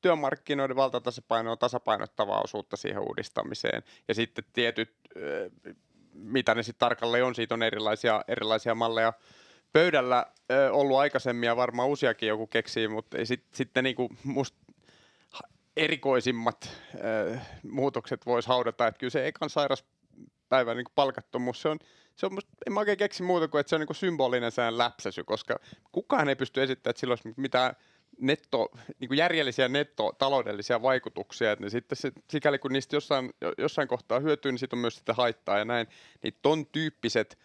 työmarkkinoiden 0.06 0.76
valtatasapainoa 0.76 1.56
tasapainottavaa 1.56 2.40
osuutta 2.44 2.76
siihen 2.76 3.02
uudistamiseen. 3.02 3.82
Ja 4.08 4.14
sitten 4.14 4.44
tietyt, 4.52 4.94
mitä 6.12 6.54
ne 6.54 6.62
sitten 6.62 6.88
tarkalleen 6.88 7.24
on, 7.24 7.34
siitä 7.34 7.54
on 7.54 7.62
erilaisia, 7.62 8.24
erilaisia 8.28 8.74
malleja 8.74 9.12
pöydällä 9.72 10.26
ollut 10.70 10.96
aikaisemmin 10.96 11.46
ja 11.46 11.56
varmaan 11.56 11.88
uusiakin 11.88 12.28
joku 12.28 12.46
keksii, 12.46 12.88
mutta 12.88 13.16
sit, 13.24 13.44
sitten 13.52 13.84
niinku 13.84 14.08
musta 14.24 14.58
erikoisimmat 15.76 16.70
ö, 16.94 17.38
muutokset 17.70 18.26
voisi 18.26 18.48
haudata, 18.48 18.86
että 18.86 18.98
kyllä 18.98 19.10
se 19.10 19.26
ekan 19.26 19.50
sairaspäivän 19.50 20.76
niin 20.76 20.86
palkattomuus, 20.94 21.62
se 21.62 21.68
on, 21.68 21.78
se 22.16 22.26
on 22.26 22.34
musta, 22.34 22.50
en 22.66 22.72
mä 22.72 22.80
oikein 22.80 22.98
keksi 22.98 23.22
muuta 23.22 23.48
kuin, 23.48 23.60
että 23.60 23.70
se 23.70 23.76
on 23.76 23.80
niin 23.80 23.96
symbolinen 23.96 24.50
sään 24.50 24.78
läpsäsy, 24.78 25.24
koska 25.24 25.58
kukaan 25.92 26.28
ei 26.28 26.36
pysty 26.36 26.62
esittämään, 26.62 26.90
että 26.90 27.00
sillä 27.00 27.12
olisi 27.12 27.34
mitään 27.36 27.76
netto, 28.20 28.70
niin 29.00 29.08
kuin 29.08 29.18
järjellisiä 29.18 29.68
nettotaloudellisia 29.68 30.82
vaikutuksia, 30.82 31.52
että 31.52 31.64
ne 31.64 31.70
sitten 31.70 31.96
se, 31.96 32.12
sikäli 32.30 32.58
kun 32.58 32.72
niistä 32.72 32.96
jossain, 32.96 33.30
jossain 33.58 33.88
kohtaa 33.88 34.20
hyötyy, 34.20 34.52
niin 34.52 34.58
siitä 34.58 34.76
on 34.76 34.80
myös 34.80 34.96
sitä 34.96 35.14
haittaa 35.14 35.58
ja 35.58 35.64
näin, 35.64 35.86
niin 36.22 36.34
ton 36.42 36.66
tyyppiset 36.66 37.38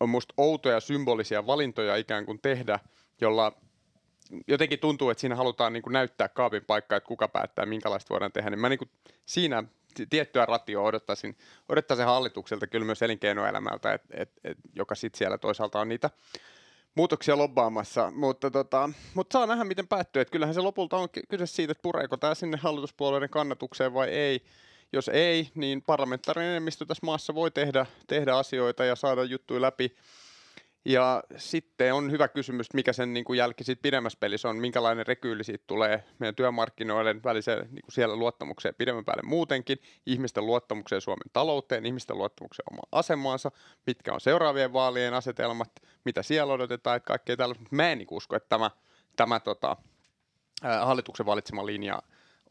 on 0.00 0.08
musta 0.08 0.34
outoja 0.36 0.80
symbolisia 0.80 1.46
valintoja 1.46 1.96
ikään 1.96 2.26
kuin 2.26 2.38
tehdä, 2.42 2.78
jolla 3.20 3.52
jotenkin 4.48 4.78
tuntuu, 4.78 5.10
että 5.10 5.20
siinä 5.20 5.36
halutaan 5.36 5.72
niin 5.72 5.82
kuin 5.82 5.92
näyttää 5.92 6.28
kaapin 6.28 6.64
paikkaa, 6.64 6.96
että 6.96 7.08
kuka 7.08 7.28
päättää, 7.28 7.66
minkälaista 7.66 8.10
voidaan 8.10 8.32
tehdä, 8.32 8.50
niin 8.50 8.60
mä 8.60 8.68
niin 8.68 8.78
kuin 8.78 8.90
siinä 9.26 9.64
tiettyä 10.10 10.46
ratioa 10.46 10.88
odottaisin, 10.88 11.36
odottaisin 11.68 12.06
hallitukselta 12.06 12.66
kyllä 12.66 12.86
myös 12.86 13.02
elinkeinoelämältä, 13.02 13.92
et, 13.92 14.02
et, 14.10 14.32
et, 14.44 14.58
joka 14.74 14.94
sitten 14.94 15.18
siellä 15.18 15.38
toisaalta 15.38 15.80
on 15.80 15.88
niitä 15.88 16.10
muutoksia 16.94 17.36
lobbaamassa, 17.36 18.10
mutta, 18.10 18.50
tota, 18.50 18.90
mutta 19.14 19.32
saa 19.38 19.46
nähdä 19.46 19.64
miten 19.64 19.88
päättyy, 19.88 20.22
että 20.22 20.32
kyllähän 20.32 20.54
se 20.54 20.60
lopulta 20.60 20.96
on 20.96 21.08
kyse 21.28 21.46
siitä, 21.46 21.72
että 21.72 21.82
pureeko 21.82 22.16
tämä 22.16 22.34
sinne 22.34 22.56
hallituspuolueiden 22.56 23.30
kannatukseen 23.30 23.94
vai 23.94 24.08
ei. 24.08 24.42
Jos 24.92 25.08
ei, 25.08 25.50
niin 25.54 25.82
parlamentaarinen 25.82 26.50
enemmistö 26.50 26.86
tässä 26.86 27.06
maassa 27.06 27.34
voi 27.34 27.50
tehdä, 27.50 27.86
tehdä 28.06 28.36
asioita 28.36 28.84
ja 28.84 28.96
saada 28.96 29.24
juttuja 29.24 29.60
läpi. 29.60 29.96
Ja 30.84 31.22
sitten 31.36 31.94
on 31.94 32.10
hyvä 32.10 32.28
kysymys, 32.28 32.74
mikä 32.74 32.92
sen 32.92 33.12
niin 33.12 33.24
kuin 33.24 33.36
jälki 33.36 33.64
siitä 33.64 33.82
pidemmässä 33.82 34.18
pelissä 34.20 34.48
on, 34.48 34.56
minkälainen 34.56 35.06
rekyyli 35.06 35.44
siitä 35.44 35.64
tulee 35.66 36.04
meidän 36.18 36.34
työmarkkinoiden 36.34 37.22
väliseen 37.24 37.58
niin 37.58 37.82
kuin 37.82 37.92
siellä 37.92 38.16
luottamukseen 38.16 38.74
pidemmän 38.74 39.04
päälle 39.04 39.22
muutenkin, 39.22 39.78
ihmisten 40.06 40.46
luottamukseen 40.46 41.00
Suomen 41.00 41.30
talouteen, 41.32 41.86
ihmisten 41.86 42.18
luottamukseen 42.18 42.64
omaan 42.70 42.88
asemaansa, 42.92 43.50
mitkä 43.86 44.14
on 44.14 44.20
seuraavien 44.20 44.72
vaalien 44.72 45.14
asetelmat, 45.14 45.70
mitä 46.04 46.22
siellä 46.22 46.52
odotetaan, 46.52 46.96
että 46.96 47.06
kaikkea 47.06 47.36
tällaista. 47.36 47.64
Mä 47.70 47.90
en 47.90 47.98
niin 47.98 48.06
kuin 48.06 48.16
usko, 48.16 48.36
että 48.36 48.48
tämä, 48.48 48.70
tämä 49.16 49.40
tota, 49.40 49.76
hallituksen 50.82 51.26
valitsema 51.26 51.66
linja 51.66 52.02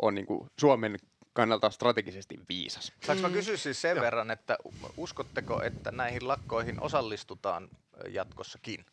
on 0.02 0.16
niin 0.16 0.26
kuin 0.26 0.50
Suomen 0.60 0.98
kannalta 1.34 1.70
strategisesti 1.70 2.40
viisas. 2.50 2.92
Saanko 3.04 3.22
mä 3.22 3.34
kysyä 3.34 3.58
siis 3.58 3.82
sen 3.82 4.02
verran, 4.02 4.32
että 4.32 4.58
uskotteko, 4.98 5.62
että 5.64 5.92
näihin 5.92 6.28
lakkoihin 6.28 6.82
osallistutaan 6.82 7.70
jatkossakin? 8.10 8.86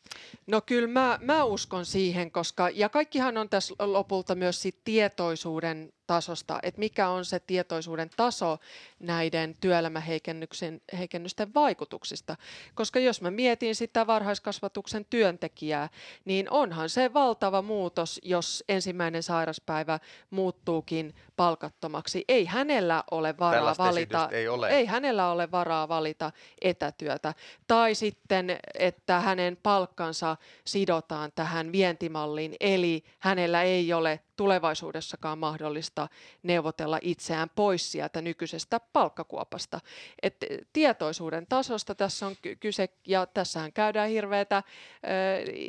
No 0.46 0.60
kyllä 0.60 0.88
mä, 0.88 1.18
mä 1.22 1.44
uskon 1.44 1.86
siihen, 1.86 2.30
koska 2.30 2.70
ja 2.70 2.88
kaikkihan 2.88 3.36
on 3.36 3.48
tässä 3.48 3.74
lopulta 3.78 4.34
myös 4.34 4.62
sit 4.62 4.84
tietoisuuden 4.84 5.92
tasosta, 6.08 6.58
että 6.62 6.78
mikä 6.78 7.08
on 7.08 7.24
se 7.24 7.40
tietoisuuden 7.40 8.10
taso 8.16 8.58
näiden 9.00 9.54
työelämäheikennysten 9.60 11.54
vaikutuksista. 11.54 12.36
Koska 12.74 12.98
jos 12.98 13.20
mä 13.20 13.30
mietin 13.30 13.74
sitä 13.74 14.06
varhaiskasvatuksen 14.06 15.06
työntekijää, 15.10 15.88
niin 16.24 16.50
onhan 16.50 16.88
se 16.88 17.14
valtava 17.14 17.62
muutos, 17.62 18.20
jos 18.24 18.64
ensimmäinen 18.68 19.22
sairaspäivä 19.22 19.98
muuttuukin 20.30 21.14
palkattomaksi. 21.36 22.24
Ei 22.28 22.44
hänellä 22.44 23.04
ole 23.10 23.34
varaa 23.38 23.58
Tällaista 23.58 23.84
valita, 23.84 24.28
ei 24.32 24.48
ole. 24.48 24.68
ei 24.68 24.86
hänellä 24.86 25.30
ole 25.30 25.50
varaa 25.50 25.88
valita 25.88 26.32
etätyötä. 26.60 27.34
Tai 27.66 27.94
sitten, 27.94 28.58
että 28.78 29.20
hänen 29.20 29.56
palkkansa 29.62 30.36
sidotaan 30.64 31.32
tähän 31.34 31.72
vientimalliin, 31.72 32.56
eli 32.60 33.04
hänellä 33.18 33.62
ei 33.62 33.92
ole 33.92 34.20
tulevaisuudessakaan 34.38 35.38
mahdollista 35.38 36.08
neuvotella 36.42 36.98
itseään 37.02 37.50
pois 37.54 37.92
sieltä 37.92 38.22
nykyisestä 38.22 38.80
palkkakuopasta. 38.92 39.80
Et 40.22 40.36
tietoisuuden 40.72 41.46
tasosta 41.46 41.94
tässä 41.94 42.26
on 42.26 42.34
ky- 42.42 42.56
kyse, 42.56 42.88
ja 43.06 43.26
tässähän 43.26 43.72
käydään 43.72 44.10
hirveätä 44.10 44.56
äh, 44.56 44.64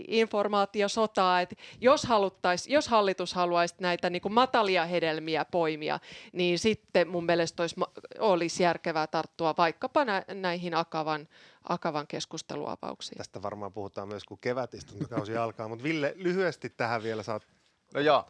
informaatiosotaa, 0.08 1.41
että 1.41 1.55
jos, 1.82 2.03
haluttais, 2.03 2.67
jos 2.67 2.88
hallitus 2.88 3.34
haluaisi 3.34 3.75
näitä 3.79 4.10
niin 4.10 4.21
kuin 4.21 4.34
matalia 4.34 4.86
hedelmiä 4.86 5.45
poimia, 5.45 5.99
niin 6.34 6.60
sitten 6.60 7.08
mun 7.08 7.25
mielestä 7.25 7.63
olisi, 7.63 7.75
olisi 8.19 8.63
järkevää 8.63 9.08
tarttua 9.08 9.53
vaikkapa 9.58 10.05
nä- 10.05 10.25
näihin 10.34 10.75
Akavan 10.75 11.27
Akavan 11.69 12.08
keskusteluavauksiin. 12.08 13.17
Tästä 13.17 13.41
varmaan 13.41 13.73
puhutaan 13.73 14.08
myös, 14.08 14.23
kun 14.23 14.38
kevätistuntokausi 14.41 15.38
alkaa, 15.38 15.67
mutta 15.67 15.84
Ville, 15.84 16.13
lyhyesti 16.15 16.69
tähän 16.69 17.03
vielä 17.03 17.23
saat 17.23 17.47
No 17.93 17.99
joo, 17.99 18.25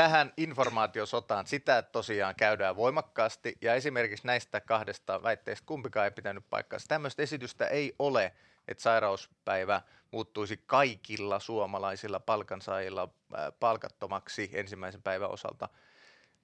tähän 0.00 0.32
informaatiosotaan 0.36 1.46
sitä 1.46 1.82
tosiaan 1.82 2.34
käydään 2.34 2.76
voimakkaasti 2.76 3.58
ja 3.60 3.74
esimerkiksi 3.74 4.26
näistä 4.26 4.60
kahdesta 4.60 5.22
väitteestä 5.22 5.66
kumpikaan 5.66 6.04
ei 6.04 6.10
pitänyt 6.10 6.44
paikkaansa. 6.50 6.88
Tämmöistä 6.88 7.22
esitystä 7.22 7.66
ei 7.66 7.94
ole, 7.98 8.32
että 8.68 8.82
sairauspäivä 8.82 9.80
muuttuisi 10.10 10.62
kaikilla 10.66 11.40
suomalaisilla 11.40 12.20
palkansaajilla 12.20 13.02
äh, 13.02 13.52
palkattomaksi 13.60 14.50
ensimmäisen 14.52 15.02
päivän 15.02 15.30
osalta. 15.30 15.68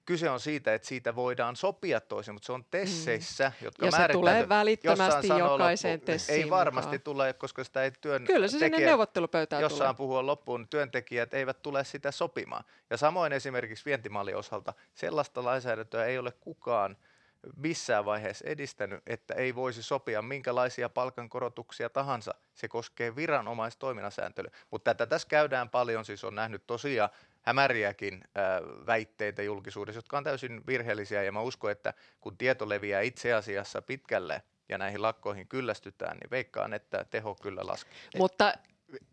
Kyse 0.07 0.29
on 0.29 0.39
siitä, 0.39 0.73
että 0.73 0.87
siitä 0.87 1.15
voidaan 1.15 1.55
sopia 1.55 2.01
toisin, 2.01 2.33
mutta 2.33 2.45
se 2.45 2.51
on 2.51 2.65
tesseissä, 2.71 3.51
jotka 3.61 3.85
Ja 3.85 3.91
se 3.91 4.07
tulee 4.11 4.49
välittömästi 4.49 5.27
jokaiseen 5.27 5.99
loppuun- 5.99 6.05
tessiin 6.05 6.43
Ei 6.43 6.49
varmasti 6.49 6.87
mukaan. 6.87 7.01
tule, 7.01 7.33
koska 7.33 7.63
sitä 7.63 7.83
ei 7.83 7.91
työn 7.91 8.23
Kyllä 8.23 8.47
se 8.47 8.59
sinne 8.59 8.77
neuvottelupöytään 8.77 9.59
tulee. 9.59 9.65
jossain 9.71 9.95
puhua 9.95 10.25
loppuun, 10.25 10.59
niin 10.61 10.67
työntekijät 10.69 11.33
eivät 11.33 11.61
tule 11.61 11.83
sitä 11.83 12.11
sopimaan. 12.11 12.63
Ja 12.89 12.97
samoin 12.97 13.33
esimerkiksi 13.33 13.85
vientimallin 13.85 14.35
osalta 14.35 14.73
sellaista 14.93 15.43
lainsäädäntöä 15.43 16.05
ei 16.05 16.17
ole 16.17 16.31
kukaan 16.31 16.97
missään 17.55 18.05
vaiheessa 18.05 18.45
edistänyt, 18.47 19.03
että 19.07 19.33
ei 19.33 19.55
voisi 19.55 19.83
sopia 19.83 20.21
minkälaisia 20.21 20.89
palkankorotuksia 20.89 21.89
tahansa. 21.89 22.33
Se 22.53 22.67
koskee 22.67 23.15
viranomaistoiminnan 23.15 24.11
sääntelyä. 24.11 24.51
Mutta 24.71 24.93
tätä 24.95 25.09
tässä 25.09 25.27
käydään 25.27 25.69
paljon, 25.69 26.05
siis 26.05 26.23
on 26.23 26.35
nähnyt 26.35 26.63
tosiaan 26.67 27.09
hämäriäkin 27.47 28.23
väitteitä 28.87 29.43
julkisuudessa, 29.43 29.97
jotka 29.97 30.17
on 30.17 30.23
täysin 30.23 30.61
virheellisiä. 30.67 31.23
Ja 31.23 31.31
mä 31.31 31.41
uskon, 31.41 31.71
että 31.71 31.93
kun 32.21 32.37
tieto 32.37 32.69
leviää 32.69 33.01
itse 33.01 33.33
asiassa 33.33 33.81
pitkälle 33.81 34.41
ja 34.69 34.77
näihin 34.77 35.01
lakkoihin 35.01 35.47
kyllästytään, 35.47 36.17
niin 36.17 36.29
veikkaan, 36.31 36.73
että 36.73 37.05
teho 37.09 37.35
kyllä 37.35 37.61
laskee. 37.65 37.93
Mutta 38.17 38.53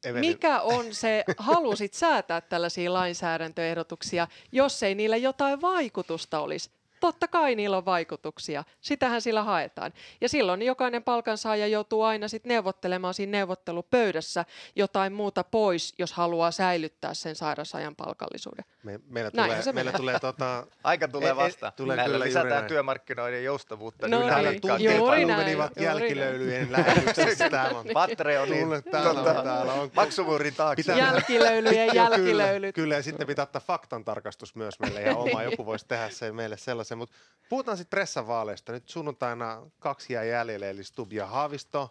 Eveli, 0.04 0.26
mikä 0.26 0.60
on 0.60 0.94
se, 0.94 1.24
halusit 1.36 1.94
säätää 1.94 2.40
tällaisia 2.40 2.92
lainsäädäntöehdotuksia, 2.92 4.28
jos 4.52 4.82
ei 4.82 4.94
niillä 4.94 5.16
jotain 5.16 5.60
vaikutusta 5.60 6.40
olisi? 6.40 6.70
Totta 7.00 7.28
kai 7.28 7.54
niillä 7.54 7.76
on 7.76 7.84
vaikutuksia. 7.84 8.64
Sitähän 8.80 9.22
sillä 9.22 9.42
haetaan. 9.42 9.92
Ja 10.20 10.28
silloin 10.28 10.62
jokainen 10.62 11.02
palkansaaja 11.02 11.66
joutuu 11.66 12.02
aina 12.02 12.28
sit 12.28 12.44
neuvottelemaan 12.44 13.14
siinä 13.14 13.38
neuvottelupöydässä 13.38 14.44
jotain 14.76 15.12
muuta 15.12 15.44
pois, 15.44 15.94
jos 15.98 16.12
haluaa 16.12 16.50
säilyttää 16.50 17.14
sen 17.14 17.36
sairausajan 17.36 17.96
palkallisuuden. 17.96 18.64
Me, 18.84 19.00
meillä 19.08 19.30
Näinhän 19.34 19.50
tulee, 19.50 19.62
se 19.62 19.72
meillä 19.72 19.92
tulee 19.92 20.18
tota, 20.20 20.66
Aika 20.84 21.08
tulee 21.08 21.28
E- 21.28 21.32
e- 21.32 21.36
vastaan. 21.36 21.72
tulee 21.76 21.96
Näillä 21.96 22.12
kyllä 22.14 22.24
lisätään 22.24 22.50
näin. 22.50 22.64
työmarkkinoiden 22.66 23.44
joustavuutta. 23.44 24.08
No 24.08 24.18
niin 24.18 24.28
täällä 24.30 24.50
niin, 24.50 24.60
tunteet 24.60 25.00
näin, 25.26 25.28
näin. 25.28 25.58
jälkilöilyjen 25.80 26.72
lähetyksessä. 26.72 27.50
Täällä 27.50 27.78
on 27.78 27.86
Patreonin 27.94 28.68
täällä 28.90 29.10
on, 29.10 29.16
tota, 29.16 29.42
täällä 29.42 29.72
on. 29.72 29.90
maksuvuurin 29.96 30.54
taakse. 30.54 30.82
Pitää- 30.82 30.96
Jälkilöylyjen 30.98 31.86
Joo, 31.86 31.94
jälkilöylyt. 31.94 32.74
Kyllä, 32.74 32.94
ja 32.94 33.02
sitten 33.02 33.26
pitää 33.26 33.42
ottaa 33.42 33.60
faktan 33.66 34.04
tarkastus 34.04 34.54
myös 34.54 34.80
meille 34.80 35.00
ja 35.02 35.16
oma. 35.16 35.42
Joku 35.42 35.66
voisi 35.66 35.86
tehdä 35.88 36.08
sen 36.10 36.34
meille 36.34 36.56
sellaisen. 36.56 36.98
Mutta 36.98 37.16
puhutaan 37.48 37.76
sitten 37.76 37.90
pressan 37.90 38.26
vaaleista. 38.26 38.72
Nyt 38.72 38.88
sunnuntaina 38.88 39.62
kaksi 39.78 40.12
jää 40.12 40.24
jäljelle, 40.24 40.70
eli 40.70 40.84
Stub 40.84 41.12
ja 41.12 41.26
Haavisto. 41.26 41.90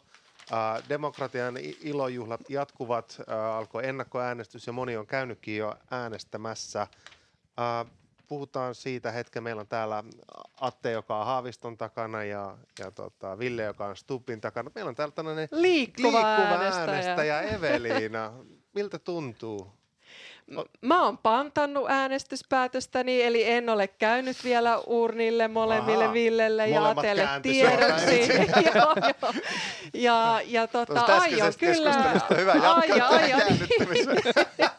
Demokratian 0.90 1.58
ilojuhlat 1.82 2.42
jatkuvat, 2.50 3.22
alkoi 3.56 3.88
ennakkoäänestys 3.88 4.68
ja 4.68 4.74
moni 4.74 4.98
on 4.98 5.08
käynytkin 5.08 5.58
jo 5.58 5.76
äänestämässä. 5.92 6.88
Uh, 7.58 7.92
puhutaan 8.28 8.76
siitä 8.76 9.12
hetken. 9.12 9.44
Meillä 9.44 9.60
on 9.60 9.68
täällä 9.68 10.04
Atte, 10.62 10.92
joka 10.92 11.20
on 11.20 11.26
Haaviston 11.26 11.78
takana 11.78 12.24
ja, 12.24 12.58
ja 12.80 12.92
tota, 12.92 13.40
Ville, 13.40 13.64
joka 13.64 13.86
on 13.86 13.98
Stubin 13.98 14.42
takana. 14.42 14.72
Meillä 14.76 14.90
on 14.90 14.96
täällä 14.96 15.12
tällainen 15.16 15.48
Liikkuva, 15.52 16.12
liikkuva 16.12 16.56
äänestäjä. 16.56 16.92
äänestäjä 16.92 17.42
Eveliina. 17.42 18.34
Miltä 18.74 19.00
tuntuu? 19.00 19.83
Mä 20.82 21.06
oon 21.06 21.18
pantannut 21.18 21.86
äänestyspäätöstäni, 21.90 23.22
eli 23.22 23.50
en 23.50 23.70
ole 23.70 23.88
käynyt 23.88 24.44
vielä 24.44 24.78
urnille 24.78 25.48
molemmille 25.48 26.04
Ahaa. 26.04 26.14
Villelle 26.14 26.68
ja 26.68 26.90
Atelle 26.90 27.28
tiedoksi. 27.42 28.20
joo, 28.76 28.94
joo. 29.22 29.34
Ja, 29.94 30.42
ja 30.46 30.68
tota, 30.68 31.02
aion 31.02 31.54
kyllä, 31.60 32.22
hyvä 32.38 32.52
aion, 32.52 33.02
aion. 33.02 33.42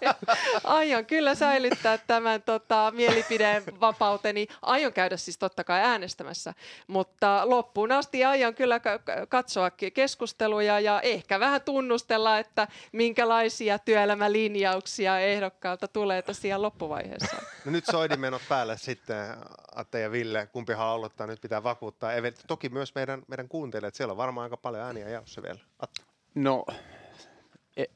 aion 0.64 1.06
kyllä 1.06 1.34
säilyttää 1.34 1.98
tämän 1.98 2.42
tota, 2.42 2.92
mielipidevapauteni. 2.96 4.46
Aion 4.62 4.92
käydä 4.92 5.16
siis 5.16 5.38
totta 5.38 5.64
kai 5.64 5.80
äänestämässä, 5.80 6.54
mutta 6.86 7.42
loppuun 7.44 7.92
asti 7.92 8.24
aion 8.24 8.54
kyllä 8.54 8.80
ka- 8.80 8.98
ka- 8.98 9.26
katsoa 9.28 9.68
ke- 9.68 9.90
keskusteluja 9.94 10.80
ja 10.80 11.00
ehkä 11.00 11.40
vähän 11.40 11.62
tunnustella, 11.62 12.38
että 12.38 12.68
minkälaisia 12.92 13.78
työelämälinjauksia 13.78 15.18
ehdokkaalta 15.20 15.88
tulee 15.88 16.22
tosiaan 16.22 16.62
loppuvaiheessa. 16.62 17.36
No 17.64 17.72
nyt 17.72 17.86
soidimenot 17.86 18.42
päälle 18.48 18.76
sitten, 18.78 19.36
Atte 19.74 20.00
ja 20.00 20.12
Ville, 20.12 20.48
kumpi 20.52 20.72
haluaa 20.72 20.94
aloittaa, 20.94 21.26
nyt 21.26 21.40
pitää 21.40 21.62
vakuuttaa. 21.62 22.10
Toki 22.46 22.68
myös 22.68 22.94
meidän, 22.94 23.22
meidän 23.28 23.48
kuuntelijat, 23.48 23.94
siellä 23.94 24.12
on 24.12 24.16
varmaan 24.16 24.42
aika 24.42 24.56
paljon 24.56 24.82
ääniä 24.82 25.08
jaossa 25.08 25.42
vielä. 25.42 25.58
Atte. 25.78 26.02
No, 26.34 26.64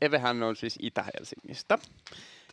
Evehän 0.01 0.43
on 0.43 0.57
siis 0.57 0.79
Itä-Helsingistä. 0.83 1.79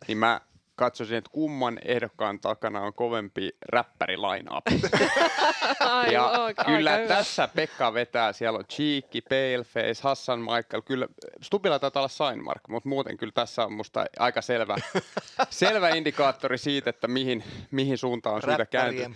Niin 0.08 0.18
mä 0.18 0.42
katsoisin, 0.76 1.18
että 1.18 1.30
kumman 1.32 1.80
ehdokkaan 1.86 2.40
takana 2.40 2.82
on 2.82 2.94
kovempi 2.94 3.50
räppäri 3.70 4.18
line 4.18 4.50
Ai, 5.80 6.14
Ja 6.14 6.26
aika 6.26 6.64
kyllä 6.64 6.98
hyvä. 6.98 7.08
tässä 7.08 7.48
Pekka 7.56 7.94
vetää, 7.94 8.34
siellä 8.34 8.60
on 8.60 8.66
Cheeky, 8.66 9.22
Paleface, 9.22 10.02
Hassan 10.04 10.40
Michael, 10.40 10.82
kyllä 10.86 11.08
Stubilla 11.42 11.80
taitaa 11.80 12.02
olla 12.02 12.08
Signmark, 12.08 12.62
mutta 12.70 12.90
muuten 12.90 13.18
kyllä 13.18 13.32
tässä 13.36 13.66
on 13.66 13.74
musta 13.74 14.06
aika 14.20 14.42
selvä, 14.42 14.76
selvä 15.50 15.90
indikaattori 15.90 16.58
siitä, 16.58 16.90
että 16.90 17.08
mihin, 17.08 17.44
mihin 17.72 17.98
suuntaan 17.98 18.36
on 18.36 18.42
syytä 18.42 18.66
kääntyä. 18.66 19.10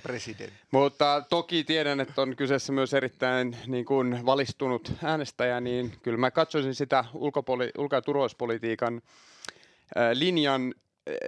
Mutta 0.72 1.24
toki 1.30 1.63
tiedän, 1.63 2.00
että 2.00 2.22
on 2.22 2.36
kyseessä 2.36 2.74
myös 2.74 2.93
erittäin 2.93 3.58
niin 3.67 3.86
kuin 3.86 4.26
valistunut 4.26 4.91
äänestäjä, 5.04 5.62
niin 5.62 5.93
kyllä 6.04 6.17
mä 6.17 6.32
katsoisin 6.32 6.76
sitä 6.76 7.06
ulkopoli- 7.13 7.72
ulko- 7.78 7.95
ja 7.95 8.02
turvallisuuspolitiikan 8.02 9.02
ää, 9.95 10.19
linjan, 10.19 10.74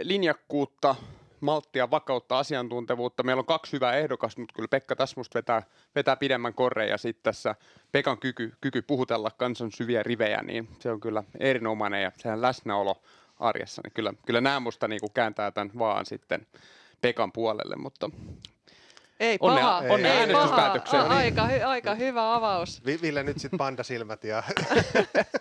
linjakkuutta, 0.01 0.95
malttia, 1.41 1.91
vakautta, 1.91 2.39
asiantuntevuutta. 2.39 3.23
Meillä 3.23 3.39
on 3.39 3.45
kaksi 3.45 3.73
hyvää 3.73 3.93
ehdokasta, 3.95 4.41
mutta 4.41 4.53
kyllä 4.53 4.67
Pekka 4.67 4.95
tässä 4.95 5.13
musta 5.17 5.37
vetää, 5.37 5.63
vetää 5.95 6.15
pidemmän 6.15 6.53
korren 6.53 6.89
ja 6.89 6.97
sitten 6.97 7.23
tässä 7.23 7.55
Pekan 7.91 8.17
kyky, 8.17 8.53
kyky 8.61 8.81
puhutella 8.81 9.31
kansan 9.37 9.71
syviä 9.71 10.03
rivejä, 10.03 10.41
niin 10.43 10.69
se 10.79 10.91
on 10.91 10.99
kyllä 10.99 11.23
erinomainen 11.39 12.03
ja 12.03 12.11
sehän 12.17 12.41
läsnäolo 12.41 13.01
arjessa, 13.39 13.81
niin 13.85 13.93
kyllä, 13.93 14.13
kyllä 14.25 14.41
nämä 14.41 14.59
musta 14.59 14.87
niin 14.87 14.99
kuin 14.99 15.13
kääntää 15.13 15.51
tämän 15.51 15.71
vaan 15.79 16.05
sitten 16.05 16.47
Pekan 17.01 17.31
puolelle, 17.31 17.75
mutta 17.75 18.09
Ei 19.19 19.37
Onnea- 19.41 19.61
paha, 19.63 19.83
onnea 19.89 20.13
ei 20.13 20.19
äänestyspäätökseen. 20.19 21.03
paha. 21.03 21.15
Aika, 21.17 21.47
hy- 21.47 21.63
aika 21.65 21.95
hyvä 21.95 22.35
avaus. 22.35 22.85
Vi- 22.85 22.99
Ville 23.01 23.23
nyt 23.23 23.39
sitten 23.39 23.57
pandasilmät 23.57 24.23
ja 24.23 24.43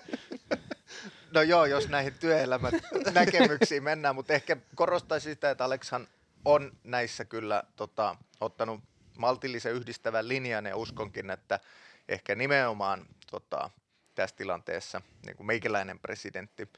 No 1.34 1.42
joo, 1.42 1.64
jos 1.64 1.88
näihin 1.88 2.14
työelämän 2.14 2.72
näkemyksiin 3.14 3.82
mennään, 3.82 4.14
mutta 4.14 4.32
ehkä 4.32 4.56
korostaisin 4.74 5.32
sitä, 5.32 5.50
että 5.50 5.64
Aleksan 5.64 6.08
on 6.44 6.72
näissä 6.84 7.24
kyllä 7.24 7.62
tota, 7.76 8.16
ottanut 8.40 8.80
maltillisen 9.18 9.72
yhdistävän 9.72 10.28
linjan 10.28 10.66
ja 10.66 10.76
uskonkin, 10.76 11.30
että 11.30 11.60
ehkä 12.08 12.34
nimenomaan 12.34 13.06
tota, 13.30 13.70
tässä 14.14 14.36
tilanteessa 14.36 15.02
niin 15.26 15.36
kuin 15.36 15.46
meikäläinen 15.46 15.98
presidentti 15.98 16.68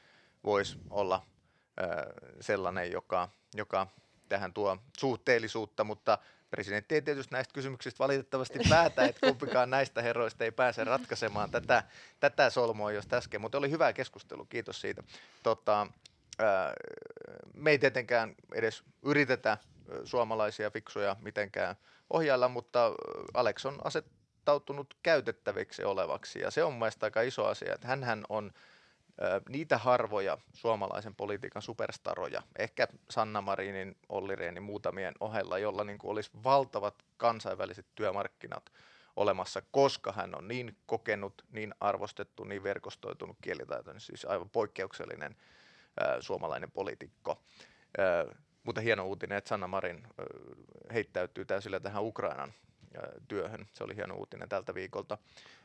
voisi 0.43 0.77
olla 0.89 1.25
ö, 1.81 2.13
sellainen, 2.41 2.91
joka, 2.91 3.29
joka 3.55 3.87
tähän 4.29 4.53
tuo 4.53 4.77
suhteellisuutta, 4.97 5.83
mutta 5.83 6.17
presidentti 6.53 6.95
ei 6.95 7.01
tietysti 7.01 7.35
näistä 7.35 7.53
kysymyksistä 7.53 7.99
valitettavasti 7.99 8.59
päätä, 8.69 9.05
että 9.05 9.27
kumpikaan 9.27 9.69
näistä 9.69 10.01
herroista 10.01 10.43
ei 10.43 10.51
pääse 10.51 10.83
ratkaisemaan 10.83 11.51
tätä, 11.51 11.83
tätä 12.19 12.49
solmua 12.49 12.91
just 12.91 13.13
äsken, 13.13 13.41
mutta 13.41 13.57
oli 13.57 13.71
hyvä 13.71 13.93
keskustelu, 13.93 14.45
kiitos 14.45 14.81
siitä. 14.81 15.03
Tota, 15.43 15.87
me 17.53 17.71
ei 17.71 17.79
tietenkään 17.79 18.35
edes 18.53 18.83
yritetä 19.05 19.57
suomalaisia 20.03 20.71
fiksuja 20.71 21.15
mitenkään 21.21 21.75
ohjailla, 22.09 22.47
mutta 22.47 22.91
Alex 23.33 23.65
on 23.65 23.79
asettautunut 23.83 24.97
käytettäviksi 25.03 25.83
olevaksi 25.83 26.39
ja 26.39 26.51
se 26.51 26.63
on 26.63 26.73
mielestäni 26.73 27.07
aika 27.07 27.21
iso 27.21 27.45
asia, 27.45 27.73
että 27.73 27.87
hänhän 27.87 28.23
on 28.29 28.51
niitä 29.49 29.77
harvoja 29.77 30.37
suomalaisen 30.53 31.15
politiikan 31.15 31.61
superstaroja, 31.61 32.41
ehkä 32.59 32.87
Sanna 33.09 33.41
Marinin, 33.41 33.97
Olli 34.09 34.35
Rehnin 34.35 34.63
muutamien 34.63 35.13
ohella, 35.19 35.57
jolla 35.57 35.83
niin 35.83 35.97
kuin 35.97 36.11
olisi 36.11 36.31
valtavat 36.43 36.95
kansainväliset 37.17 37.85
työmarkkinat 37.95 38.71
olemassa, 39.15 39.61
koska 39.71 40.11
hän 40.11 40.35
on 40.35 40.47
niin 40.47 40.77
kokenut, 40.85 41.45
niin 41.51 41.75
arvostettu, 41.79 42.43
niin 42.43 42.63
verkostoitunut 42.63 43.37
kielitaitoinen, 43.41 44.01
siis 44.01 44.25
aivan 44.25 44.49
poikkeuksellinen 44.49 45.35
suomalainen 46.19 46.71
poliitikko. 46.71 47.41
Mutta 48.63 48.81
hieno 48.81 49.05
uutinen, 49.05 49.37
että 49.37 49.47
Sanna 49.47 49.67
Marin 49.67 50.07
ö, 50.19 50.25
heittäytyy 50.93 51.45
täysillä 51.45 51.79
tähän 51.79 52.03
Ukrainan 52.03 52.53
työhön. 53.27 53.67
Se 53.73 53.83
oli 53.83 53.95
hieno 53.95 54.15
uutinen 54.15 54.49
tältä 54.49 54.73
viikolta. 54.73 55.17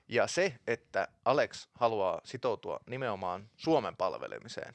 Ja 0.09 0.27
se, 0.27 0.55
että 0.66 1.09
Alex 1.25 1.68
haluaa 1.75 2.21
sitoutua 2.25 2.81
nimenomaan 2.87 3.51
Suomen 3.57 3.97
palvelemiseen 3.97 4.75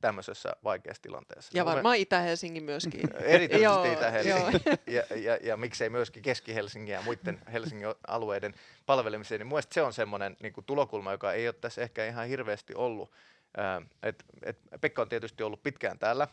tämmöisessä 0.00 0.56
vaikeassa 0.64 1.02
tilanteessa. 1.02 1.58
Ja 1.58 1.64
varmaan 1.64 1.96
Itä-Helsingin 1.96 2.64
myöskin. 2.64 3.00
Erityisesti 3.24 3.64
Joo, 3.64 3.92
Itä-Helsingin 3.92 4.60
ja, 4.86 5.16
ja, 5.16 5.38
ja, 5.42 5.56
miksei 5.56 5.90
myöskin 5.90 6.22
Keski-Helsingin 6.22 6.92
ja 6.92 7.02
muiden 7.02 7.40
Helsingin 7.52 7.88
alueiden 8.06 8.54
palvelemiseen, 8.86 9.38
niin 9.38 9.46
mun 9.46 9.54
mielestä 9.54 9.74
se 9.74 9.82
on 9.82 9.92
semmoinen 9.92 10.36
niin 10.42 10.52
tulokulma, 10.66 11.12
joka 11.12 11.32
ei 11.32 11.48
ole 11.48 11.54
tässä 11.60 11.82
ehkä 11.82 12.06
ihan 12.06 12.28
hirveästi 12.28 12.74
ollut. 12.74 13.12
Ää, 13.56 13.82
et, 14.02 14.24
et 14.42 14.58
Pekka 14.80 15.02
on 15.02 15.08
tietysti 15.08 15.42
ollut 15.42 15.62
pitkään 15.62 15.98
täällä, 15.98 16.28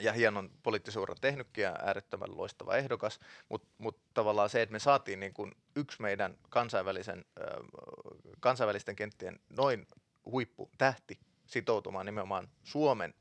ja 0.00 0.12
hienon 0.12 0.50
poliittisuuran 0.62 1.16
tehnytkin 1.20 1.62
ja 1.62 1.76
äärettömän 1.82 2.36
loistava 2.36 2.76
ehdokas, 2.76 3.20
mutta 3.48 3.68
mut 3.78 4.00
tavallaan 4.14 4.50
se, 4.50 4.62
että 4.62 4.72
me 4.72 4.78
saatiin 4.78 5.20
niin 5.20 5.34
kuin 5.34 5.52
yksi 5.76 6.02
meidän 6.02 6.38
kansainvälisen, 6.48 7.24
kansainvälisten 8.40 8.96
kenttien 8.96 9.40
noin 9.48 9.86
huipputähti 10.24 11.18
sitoutumaan 11.46 12.06
nimenomaan 12.06 12.48
Suomen 12.62 13.14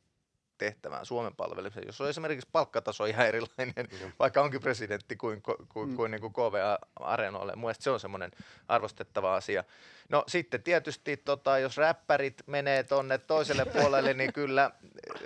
tehtävään, 0.60 1.06
Suomen 1.06 1.36
palvelemiseen, 1.36 1.86
jos 1.86 2.02
on 2.02 2.10
esimerkiksi 2.10 2.48
palkkataso 2.52 3.06
ihan 3.06 3.28
erilainen, 3.28 3.88
vaikka 4.20 4.42
onkin 4.42 4.62
presidentti 4.62 5.16
kuin, 5.16 5.42
kuin, 5.42 5.58
kuin, 5.70 5.96
kuin, 5.96 6.12
niin 6.12 6.22
kuin 6.22 6.34
KVA-areenoille. 6.34 7.56
Mielestäni 7.56 7.84
se 7.84 7.90
on 7.90 8.00
semmoinen 8.00 8.32
arvostettava 8.68 9.36
asia. 9.36 9.64
No 10.10 10.24
sitten 10.28 10.64
tietysti, 10.64 11.18
tota, 11.18 11.60
jos 11.60 11.78
räppärit 11.78 12.44
menee 12.48 12.84
tuonne 12.84 13.18
toiselle 13.18 13.66
puolelle, 13.80 14.14
niin 14.14 14.34
kyllä 14.34 14.72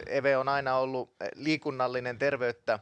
Eve 0.05 0.37
on 0.37 0.49
aina 0.49 0.75
ollut 0.75 1.09
liikunnallinen 1.35 2.19
terveyttä 2.19 2.79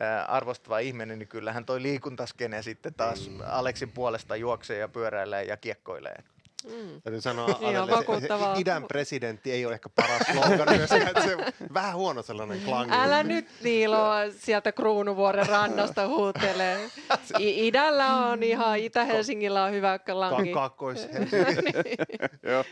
ää, 0.00 0.24
arvostava 0.24 0.78
ihminen, 0.78 1.18
niin 1.18 1.28
kyllähän 1.28 1.64
toi 1.64 1.82
liikuntaskene 1.82 2.62
sitten 2.62 2.94
taas 2.94 3.30
Aleksin 3.46 3.92
puolesta 3.92 4.36
juoksee 4.36 4.78
ja 4.78 4.88
pyöräilee 4.88 5.44
ja 5.44 5.56
kiekkoilee. 5.56 6.24
Mm. 6.68 7.00
Täytyy 7.02 7.20
sanoa, 7.20 7.48
se 8.20 8.60
idän 8.60 8.84
presidentti 8.84 9.52
ei 9.52 9.66
ole 9.66 9.74
ehkä 9.74 9.88
paras 9.88 10.22
slogan 10.32 10.76
myöskään, 10.76 11.08
että 11.08 11.22
se 11.22 11.36
on 11.36 11.44
vähän 11.74 11.94
huono 11.94 12.22
sellainen 12.22 12.60
klangi. 12.60 12.94
Älä 12.94 13.22
nyt 13.22 13.46
Niilo 13.62 14.08
sieltä 14.38 14.72
Kruunuvuoren 14.72 15.46
rannasta 15.46 16.06
huutelee. 16.06 16.90
I- 17.38 17.66
idällä 17.66 18.26
on 18.26 18.42
ihan, 18.42 18.78
Itä-Helsingillä 18.78 19.64
on 19.64 19.72
hyvä 19.72 19.98
langi. 20.12 20.52
Ka- 20.52 20.54
Kaakkois 20.54 21.08
Joo. 22.42 22.64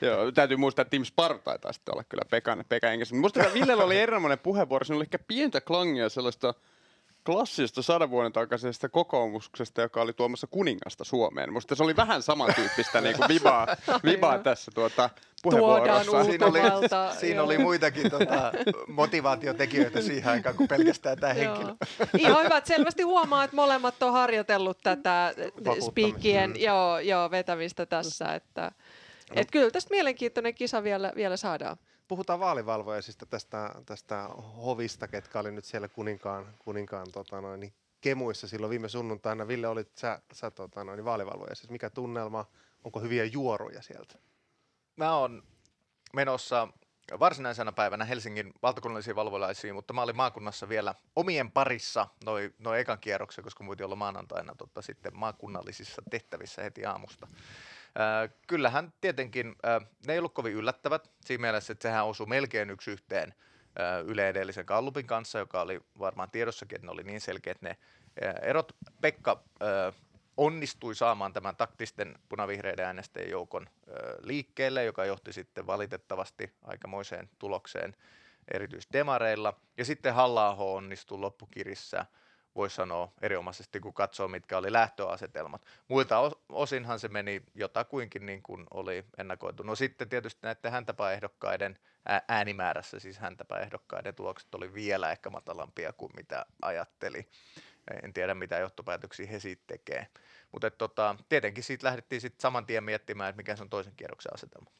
Joo, 0.00 0.32
täytyy 0.32 0.56
muistaa, 0.56 0.82
että 0.82 0.90
Tim 0.90 1.04
Sparta 1.04 1.58
taisi 1.58 1.76
sitten 1.76 1.94
olla 1.94 2.04
kyllä 2.04 2.22
Pekan, 2.30 2.64
Pekka 2.68 2.90
Engels. 2.90 3.12
Musta 3.12 3.44
Villellä 3.54 3.84
oli 3.84 3.98
erinomainen 3.98 4.38
puheenvuoro, 4.38 4.84
siinä 4.84 4.96
oli 4.96 5.04
ehkä 5.04 5.18
pientä 5.18 5.60
klangia 5.60 6.08
sellaista 6.08 6.54
klassista 7.24 7.82
sadan 7.82 8.10
vuoden 8.10 8.32
takaisesta 8.32 8.88
kokoomuksesta, 8.88 9.80
joka 9.82 10.02
oli 10.02 10.12
tuomassa 10.12 10.46
kuningasta 10.46 11.04
Suomeen. 11.04 11.52
Musta 11.52 11.74
se 11.74 11.82
oli 11.82 11.96
vähän 11.96 12.22
samantyyppistä 12.22 13.00
niin 13.00 13.16
kuin 13.16 13.28
vibaa, 13.28 13.66
vibaa 14.04 14.38
tässä 14.38 14.70
tuota, 14.74 15.10
puheenvuorossa. 15.42 16.24
Siinä 16.24 16.46
oli, 16.46 16.60
siinä 17.20 17.42
oli 17.42 17.58
muitakin 17.58 18.10
tota, 18.10 18.52
motivaatiotekijöitä 18.88 20.00
siihen 20.00 20.32
aikaan 20.32 20.56
kuin 20.56 20.68
pelkästään 20.68 21.18
tämä 21.18 21.32
henkilö. 21.34 21.74
Ihan 22.18 22.44
hyvä, 22.44 22.56
että 22.56 22.68
selvästi 22.68 23.02
huomaa, 23.02 23.44
että 23.44 23.56
molemmat 23.56 24.02
on 24.02 24.12
harjoitellut 24.12 24.78
tätä 24.82 25.34
spiikkien 25.90 26.50
Mm. 26.50 26.56
joo, 26.56 26.98
joo, 26.98 27.30
vetämistä 27.30 27.86
tässä. 27.86 28.34
Että, 28.34 28.72
et 29.34 29.50
kyllä 29.50 29.70
tästä 29.70 29.90
mielenkiintoinen 29.90 30.54
kisa 30.54 30.82
vielä, 30.82 31.12
vielä 31.16 31.36
saadaan. 31.36 31.76
Puhutaan 32.12 32.40
vaalivalvojaisista 32.40 33.26
tästä, 33.26 33.74
tästä 33.86 34.28
hovista, 34.64 35.08
ketkä 35.08 35.38
oli 35.40 35.52
nyt 35.52 35.64
siellä 35.64 35.88
kuninkaan, 35.88 36.54
kuninkaan 36.58 37.06
tota 37.12 37.40
noin, 37.40 37.60
niin 37.60 37.74
kemuissa 38.00 38.48
silloin 38.48 38.70
viime 38.70 38.88
sunnuntaina. 38.88 39.48
Ville, 39.48 39.68
olit 39.68 39.96
sä, 39.96 40.22
sä 40.32 40.50
tota 40.50 40.84
noin, 40.84 41.04
vaalivalvoja. 41.04 41.54
Siis 41.54 41.70
mikä 41.70 41.90
tunnelma? 41.90 42.46
Onko 42.84 43.00
hyviä 43.00 43.24
juoruja 43.24 43.82
sieltä? 43.82 44.14
Mä 44.96 45.16
oon 45.16 45.42
menossa 46.12 46.68
varsinaisena 47.20 47.72
päivänä 47.72 48.04
Helsingin 48.04 48.52
valtakunnallisiin 48.62 49.16
valvolaisiin, 49.16 49.74
mutta 49.74 49.92
mä 49.92 50.02
olin 50.02 50.16
maakunnassa 50.16 50.68
vielä 50.68 50.94
omien 51.16 51.50
parissa 51.50 52.06
noin 52.24 52.54
noi 52.58 52.80
ekan 52.80 52.98
kierroksen, 52.98 53.44
koska 53.44 53.64
muuten 53.64 53.86
olla 53.86 53.96
maanantaina 53.96 54.54
tota, 54.54 54.82
sitten 54.82 55.16
maakunnallisissa 55.16 56.02
tehtävissä 56.10 56.62
heti 56.62 56.84
aamusta. 56.84 57.26
Äh, 58.00 58.30
kyllähän 58.46 58.92
tietenkin 59.00 59.54
äh, 59.66 59.88
ne 60.06 60.12
ei 60.12 60.18
ollut 60.18 60.34
kovin 60.34 60.52
yllättävät 60.52 61.10
siinä 61.24 61.40
mielessä, 61.40 61.72
että 61.72 61.82
sehän 61.82 62.06
osui 62.06 62.26
melkein 62.26 62.70
yksi 62.70 62.90
yhteen 62.90 63.34
äh, 63.80 64.06
Yle 64.06 64.28
edellisen 64.28 64.66
Kallupin 64.66 65.06
kanssa, 65.06 65.38
joka 65.38 65.60
oli 65.60 65.80
varmaan 65.98 66.30
tiedossakin, 66.30 66.76
että 66.76 66.86
ne 66.86 66.92
oli 66.92 67.02
niin 67.02 67.20
selkeät 67.20 67.62
ne 67.62 67.70
äh, 67.70 68.34
erot. 68.42 68.72
Pekka 69.00 69.42
onnistui 70.36 70.94
saamaan 70.94 71.32
tämän 71.32 71.56
taktisten 71.56 72.14
punavihreiden 72.28 72.86
äänestäjien 72.86 73.30
joukon 73.30 73.66
liikkeelle, 74.20 74.84
joka 74.84 75.04
johti 75.04 75.32
sitten 75.32 75.66
valitettavasti 75.66 76.52
aikamoiseen 76.62 77.28
tulokseen 77.38 77.96
erityisesti 78.54 78.92
demareilla. 78.92 79.60
Ja 79.76 79.84
sitten 79.84 80.14
halla 80.14 80.54
onnistui 80.54 81.18
loppukirissä, 81.18 82.06
voisi 82.56 82.76
sanoa 82.76 83.12
erinomaisesti, 83.22 83.80
kun 83.80 83.94
katsoo, 83.94 84.28
mitkä 84.28 84.58
oli 84.58 84.72
lähtöasetelmat. 84.72 85.66
Muilta 85.88 86.28
os- 86.28 86.38
osinhan 86.48 87.00
se 87.00 87.08
meni 87.08 87.42
jotakuinkin 87.54 88.26
niin 88.26 88.42
kuin 88.42 88.66
oli 88.70 89.04
ennakoitu. 89.18 89.62
No 89.62 89.74
sitten 89.74 90.08
tietysti 90.08 90.40
näiden 90.42 90.72
häntäpääehdokkaiden 90.72 91.78
ää- 92.06 92.22
äänimäärässä, 92.28 93.00
siis 93.00 93.18
häntäpääehdokkaiden 93.18 94.14
tulokset 94.14 94.54
oli 94.54 94.74
vielä 94.74 95.10
ehkä 95.10 95.30
matalampia 95.30 95.92
kuin 95.92 96.12
mitä 96.16 96.46
ajatteli. 96.62 97.28
En 98.02 98.12
tiedä, 98.12 98.34
mitä 98.34 98.58
johtopäätöksiä 98.58 99.26
he 99.26 99.38
siitä 99.38 99.62
tekee. 99.66 100.06
Mutta 100.52 100.70
tota, 100.70 101.16
tietenkin 101.28 101.64
siitä 101.64 101.86
lähdettiin 101.86 102.20
sitten 102.20 102.40
saman 102.40 102.66
tien 102.66 102.84
miettimään, 102.84 103.30
että 103.30 103.36
mikä 103.36 103.56
se 103.56 103.62
on 103.62 103.70
toisen 103.70 103.96
kierroksen 103.96 104.34
asetelma. 104.34 104.70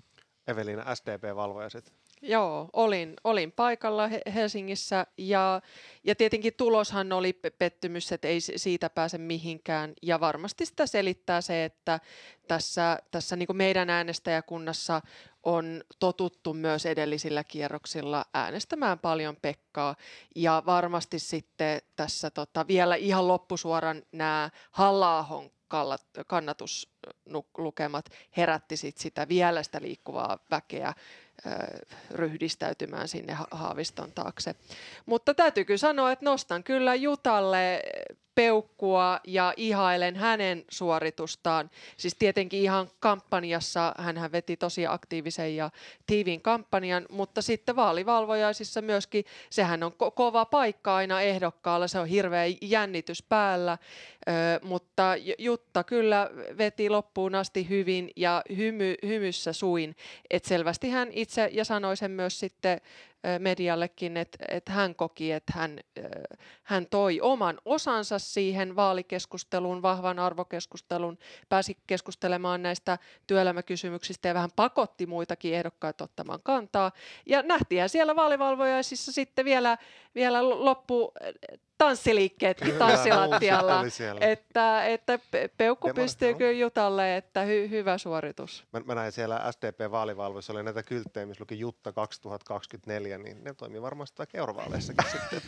Evelina, 0.48 0.94
SDP-valvojaiset. 0.94 1.92
Joo, 2.22 2.70
olin, 2.72 3.14
olin 3.24 3.52
paikalla 3.52 4.08
He- 4.08 4.22
Helsingissä 4.34 5.06
ja, 5.18 5.60
ja 6.04 6.14
tietenkin 6.14 6.54
tuloshan 6.56 7.12
oli 7.12 7.32
pe- 7.32 7.50
pettymys, 7.50 8.12
että 8.12 8.28
ei 8.28 8.40
si- 8.40 8.58
siitä 8.58 8.90
pääse 8.90 9.18
mihinkään. 9.18 9.92
Ja 10.02 10.20
varmasti 10.20 10.66
sitä 10.66 10.86
selittää 10.86 11.40
se, 11.40 11.64
että 11.64 12.00
tässä, 12.48 12.98
tässä 13.10 13.36
niin 13.36 13.48
meidän 13.56 13.90
äänestäjäkunnassa 13.90 15.00
on 15.42 15.82
totuttu 15.98 16.54
myös 16.54 16.86
edellisillä 16.86 17.44
kierroksilla 17.44 18.24
äänestämään 18.34 18.98
paljon 18.98 19.36
Pekkaa. 19.42 19.96
Ja 20.36 20.62
varmasti 20.66 21.18
sitten 21.18 21.82
tässä 21.96 22.30
tota, 22.30 22.66
vielä 22.68 22.94
ihan 22.94 23.28
loppusuoran 23.28 24.02
nämä 24.12 24.50
halla 24.70 25.18
kannatuslukemat 26.26 28.04
herätti 28.36 28.76
sit 28.76 28.98
sitä 28.98 29.28
vielä 29.28 29.62
sitä 29.62 29.80
liikkuvaa 29.82 30.38
väkeä 30.50 30.94
ryhdistäytymään 32.10 33.08
sinne 33.08 33.32
Ha- 33.32 33.46
Haaviston 33.50 34.12
taakse. 34.12 34.54
Mutta 35.06 35.34
täytyy 35.34 35.64
kyllä 35.64 35.78
sanoa, 35.78 36.12
että 36.12 36.24
nostan 36.24 36.64
kyllä 36.64 36.94
Jutalle 36.94 37.82
peukkua 38.34 39.20
ja 39.26 39.54
ihailen 39.56 40.16
hänen 40.16 40.64
suoritustaan. 40.70 41.70
Siis 41.96 42.16
tietenkin 42.18 42.60
ihan 42.60 42.90
kampanjassa 43.00 43.94
hän 43.98 44.32
veti 44.32 44.56
tosi 44.56 44.86
aktiivisen 44.86 45.56
ja 45.56 45.70
tiivin 46.06 46.42
kampanjan, 46.42 47.06
mutta 47.10 47.42
sitten 47.42 47.76
vaalivalvojaisissa 47.76 48.82
myöskin, 48.82 49.24
sehän 49.50 49.82
on 49.82 49.92
ko- 49.92 50.10
kova 50.10 50.44
paikka 50.44 50.96
aina 50.96 51.20
ehdokkaalla, 51.20 51.88
se 51.88 51.98
on 51.98 52.06
hirveä 52.06 52.44
jännitys 52.62 53.22
päällä, 53.22 53.78
ö, 54.28 54.32
mutta 54.62 55.14
Jutta 55.38 55.84
kyllä 55.84 56.30
veti 56.58 56.90
loppuun 56.90 57.34
asti 57.34 57.68
hyvin 57.68 58.10
ja 58.16 58.42
hymy, 58.56 58.94
hymyssä 59.06 59.52
suin, 59.52 59.96
että 60.30 60.48
selvästi 60.48 60.90
hän 60.90 61.08
itse 61.12 61.50
ja 61.52 61.64
sanoi 61.64 61.96
sen 61.96 62.10
myös 62.10 62.40
sitten 62.40 62.80
mediallekin, 63.38 64.16
että, 64.16 64.38
että 64.48 64.72
hän 64.72 64.94
koki, 64.94 65.32
että 65.32 65.52
hän, 65.56 65.78
hän 66.62 66.86
toi 66.86 67.20
oman 67.20 67.58
osansa 67.64 68.18
siihen 68.18 68.76
vaalikeskusteluun, 68.76 69.82
vahvan 69.82 70.18
arvokeskustelun, 70.18 71.18
pääsi 71.48 71.76
keskustelemaan 71.86 72.62
näistä 72.62 72.98
työelämäkysymyksistä 73.26 74.28
ja 74.28 74.34
vähän 74.34 74.50
pakotti 74.56 75.06
muitakin 75.06 75.54
ehdokkaita 75.54 76.04
ottamaan 76.04 76.40
kantaa. 76.42 76.92
Ja 77.26 77.42
nähtiinhän 77.42 77.88
siellä 77.88 78.16
vaalivalvojaisissa 78.16 79.12
sitten 79.12 79.44
vielä, 79.44 79.78
vielä 80.14 80.48
loppu 80.48 81.12
tanssiliikkeetkin 81.86 82.74
tanssilattialla. 82.74 83.84
Että, 84.20 84.86
että 84.86 85.18
pe- 85.30 85.50
peukku 85.56 85.90
pystyy 85.94 86.34
kyllä 86.34 86.52
Jutalle, 86.52 87.16
että 87.16 87.42
hy, 87.42 87.70
hyvä 87.70 87.98
suoritus. 87.98 88.64
Mä, 88.72 88.80
mä 88.80 88.94
näin 88.94 89.12
siellä 89.12 89.40
SDP-vaalivalvoissa 89.50 90.52
oli 90.52 90.62
näitä 90.62 90.82
kylttejä, 90.82 91.26
missä 91.26 91.42
luki 91.42 91.58
Jutta 91.58 91.92
2024, 91.92 93.18
niin 93.18 93.44
ne 93.44 93.54
toimii 93.54 93.82
varmasti 93.82 94.22
aika 94.22 94.38
eurovaaleissakin 94.38 95.10
sitten. 95.10 95.42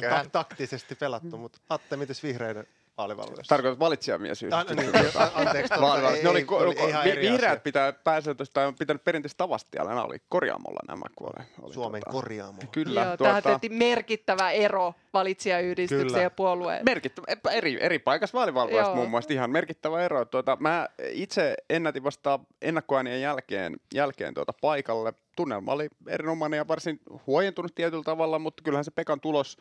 Ta- 0.10 0.24
taktisesti 0.32 0.94
pelattu, 0.94 1.38
mutta 1.38 1.58
Atte, 1.68 1.96
mites 1.96 2.22
vihreiden 2.22 2.66
vaalivalvoissa? 2.98 3.48
Tarkoitat 3.48 3.78
valitsijamies. 3.78 4.44
Ah, 4.52 4.66
no 4.68 4.74
niin, 4.82 4.90
a- 5.18 5.30
anteeksi, 5.34 5.74
Vaan, 5.80 6.14
ei- 6.14 6.22
ne 6.22 6.28
oli, 6.28 6.42
ko- 6.50 6.54
oli 6.54 6.88
ihan 6.88 7.04
vi- 7.04 7.10
vihreät 7.20 7.50
asia. 7.52 7.60
pitää 7.60 7.92
pääsääntöisesti, 7.92 8.54
tai 8.54 8.66
on 8.66 8.74
pitänyt 8.74 9.04
perinteisesti 9.04 9.38
Tavastialla, 9.38 9.90
nämä 9.90 10.02
oli 10.04 10.16
korjaamolla 10.28 10.80
nämä, 10.88 11.04
kun 11.16 11.26
oli, 11.36 11.46
oli 11.62 11.74
Suomen 11.74 12.00
tota, 12.00 12.12
korjaamo. 12.12 12.58
Kyllä, 12.72 13.02
Joo, 13.04 13.16
tähän 13.16 13.42
tuota, 13.42 13.58
tehtiin 13.58 13.78
merkittävä 13.78 14.50
ero 14.50 14.94
valitsijayhdistyksen 15.14 16.06
Kyllä. 16.08 16.22
ja 16.22 16.30
puolueen. 16.30 16.84
merkittävä, 16.84 17.24
epä- 17.28 17.50
eri, 17.50 17.78
eri 17.80 17.98
paikassa 17.98 18.38
vaalivalvojasta 18.38 18.88
Joo. 18.90 18.96
muun 18.96 19.10
muassa 19.10 19.32
ihan 19.32 19.50
merkittävä 19.50 20.02
ero. 20.02 20.24
Tuota, 20.24 20.56
mä 20.60 20.88
itse 21.10 21.54
ennätin 21.70 22.04
vasta 22.04 22.38
ennakkoäänien 22.62 23.20
jälkeen, 23.20 23.76
jälkeen 23.94 24.34
tuota 24.34 24.52
paikalle. 24.60 25.12
Tunnelma 25.36 25.72
oli 25.72 25.88
erinomainen 26.08 26.56
ja 26.58 26.68
varsin 26.68 27.00
huojentunut 27.26 27.74
tietyllä 27.74 28.02
tavalla, 28.02 28.38
mutta 28.38 28.62
kyllähän 28.62 28.84
se 28.84 28.90
Pekan 28.90 29.20
tulos, 29.20 29.56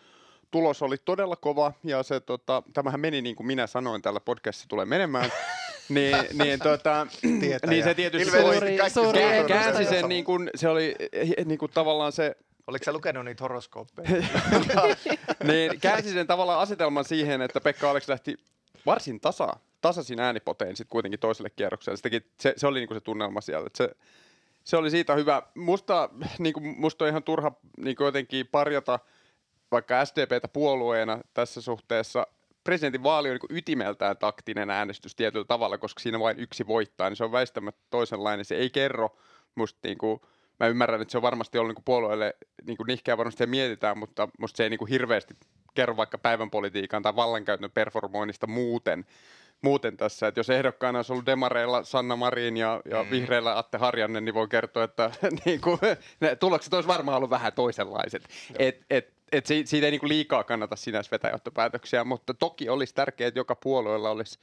tulos 0.51 0.81
oli 0.81 0.97
todella 1.05 1.35
kova 1.35 1.73
ja 1.83 2.03
se, 2.03 2.19
tota, 2.19 2.63
tämähän 2.73 2.99
meni 2.99 3.21
niin 3.21 3.35
kuin 3.35 3.47
minä 3.47 3.67
sanoin, 3.67 4.01
tällä 4.01 4.19
podcastissa 4.19 4.69
tulee 4.69 4.85
menemään. 4.85 5.31
niin, 5.89 6.15
niin, 6.33 6.59
tota, 6.59 7.07
Tietäjä. 7.39 7.69
niin 7.69 7.83
se 7.83 7.93
tietysti 7.93 8.31
Suuri- 8.31 8.77
kaikki 8.77 8.89
suuri 8.89 9.21
käänsi 9.47 9.85
sen 9.85 10.09
niin 10.09 10.23
kuin, 10.23 10.49
se 10.55 10.69
oli 10.69 10.95
eh, 11.11 11.45
niin 11.45 11.59
kuin 11.59 11.71
tavallaan 11.71 12.11
se 12.11 12.35
Oliko 12.67 12.83
sä 12.83 12.93
lukenut 12.93 13.25
niitä 13.25 13.43
horoskooppeja? 13.43 14.09
niin 15.43 15.79
käänsi 15.79 16.13
sen 16.13 16.27
tavallaan 16.27 16.59
asetelman 16.59 17.05
siihen, 17.05 17.41
että 17.41 17.61
Pekka 17.61 17.91
Aleksi 17.91 18.11
lähti 18.11 18.37
varsin 18.85 19.19
tasa, 19.19 19.55
tasaisin 19.81 20.19
äänipoteen 20.19 20.75
sitten 20.75 20.91
kuitenkin 20.91 21.19
toiselle 21.19 21.49
kierrokselle. 21.49 21.97
Se, 21.97 22.03
teki, 22.03 22.21
se, 22.39 22.53
se 22.57 22.67
oli 22.67 22.79
niinku 22.79 22.93
se 22.93 23.01
tunnelma 23.01 23.41
siellä. 23.41 23.67
että 23.67 23.77
Se, 23.77 23.95
se 24.63 24.77
oli 24.77 24.91
siitä 24.91 25.15
hyvä. 25.15 25.41
Musta, 25.55 26.09
niinku, 26.39 26.59
musta 26.59 27.05
on 27.05 27.09
ihan 27.09 27.23
turha 27.23 27.51
niinku 27.77 28.03
jotenkin 28.03 28.47
parjata 28.47 28.99
vaikka 29.71 30.05
SDPtä 30.05 30.47
puolueena 30.47 31.19
tässä 31.33 31.61
suhteessa. 31.61 32.27
Presidentin 32.63 33.03
vaali 33.03 33.29
on 33.29 33.33
niinku 33.33 33.47
ytimeltään 33.49 34.17
taktinen 34.17 34.69
äänestys 34.69 35.15
tietyllä 35.15 35.45
tavalla, 35.45 35.77
koska 35.77 35.99
siinä 35.99 36.19
vain 36.19 36.39
yksi 36.39 36.67
voittaa, 36.67 37.09
niin 37.09 37.17
se 37.17 37.23
on 37.23 37.31
väistämättä 37.31 37.81
toisenlainen. 37.89 38.45
Se 38.45 38.55
ei 38.55 38.69
kerro 38.69 39.17
musta 39.55 39.79
niinku, 39.83 40.25
mä 40.59 40.67
ymmärrän, 40.67 41.01
että 41.01 41.11
se 41.11 41.17
on 41.17 41.21
varmasti 41.21 41.57
ollut 41.57 41.69
niinku 41.69 41.81
puolueelle 41.85 42.35
niinku 42.65 42.83
nihkeä 42.83 43.17
varmasti 43.17 43.43
ja 43.43 43.47
mietitään, 43.47 43.97
mutta 43.97 44.29
musta 44.39 44.57
se 44.57 44.63
ei 44.63 44.69
niinku 44.69 44.85
hirveästi 44.85 45.33
kerro 45.73 45.97
vaikka 45.97 46.17
päivän 46.17 46.49
politiikan 46.49 47.03
tai 47.03 47.15
vallankäytön 47.15 47.71
performoinnista 47.71 48.47
muuten, 48.47 49.05
muuten 49.61 49.97
tässä. 49.97 50.27
Että 50.27 50.39
jos 50.39 50.49
ehdokkaana 50.49 50.99
olisi 50.99 51.11
ollut 51.13 51.25
demareilla 51.25 51.83
Sanna 51.83 52.15
Marin 52.15 52.57
ja, 52.57 52.81
ja 52.91 53.03
mm. 53.03 53.09
vihreillä 53.09 53.57
Atte 53.57 53.77
Harjanne, 53.77 54.21
niin 54.21 54.33
voi 54.33 54.47
kertoa, 54.47 54.83
että 54.83 55.11
niin 55.45 55.61
kuin, 55.61 55.79
ne 56.19 56.35
tulokset 56.35 56.73
olisi 56.73 56.87
varmaan 56.87 57.17
ollut 57.17 57.29
vähän 57.29 57.53
toisenlaiset. 57.53 58.23
Et, 58.59 58.85
et, 58.89 59.16
et 59.31 59.45
siitä 59.45 59.85
ei 59.87 59.91
niin 59.91 59.99
kuin 59.99 60.09
liikaa 60.09 60.43
kannata 60.43 60.75
sinänsä 60.75 61.11
vetää 61.11 61.31
johtopäätöksiä, 61.31 62.03
mutta 62.03 62.33
toki 62.33 62.69
olisi 62.69 62.95
tärkeää, 62.95 63.27
että 63.27 63.39
joka 63.39 63.55
puolueella 63.55 64.09
olisi 64.09 64.39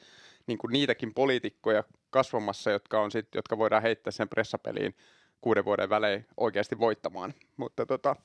niin 0.47 0.59
kuin 0.59 0.72
niitäkin 0.72 1.14
poliitikkoja 1.14 1.85
kasvamassa, 2.11 2.70
jotka, 2.70 3.01
on 3.01 3.11
sit, 3.11 3.35
jotka 3.35 3.59
voidaan 3.59 3.82
heittää 3.82 4.11
sen 4.11 4.28
pressapeliin 4.28 4.95
kuuden 5.41 5.64
vuoden 5.64 5.91
välein 5.91 6.26
oikeasti 6.37 6.78
voittamaan. 6.78 7.35
Mutta 7.57 7.87
tota, 7.87 8.16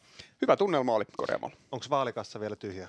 hyvä 0.42 0.56
tunnelma 0.58 0.94
oli 0.94 1.06
korjaamalla. 1.18 1.56
Onko 1.72 1.86
vaalikassa 1.90 2.40
vielä 2.40 2.56
tyhjä? 2.56 2.88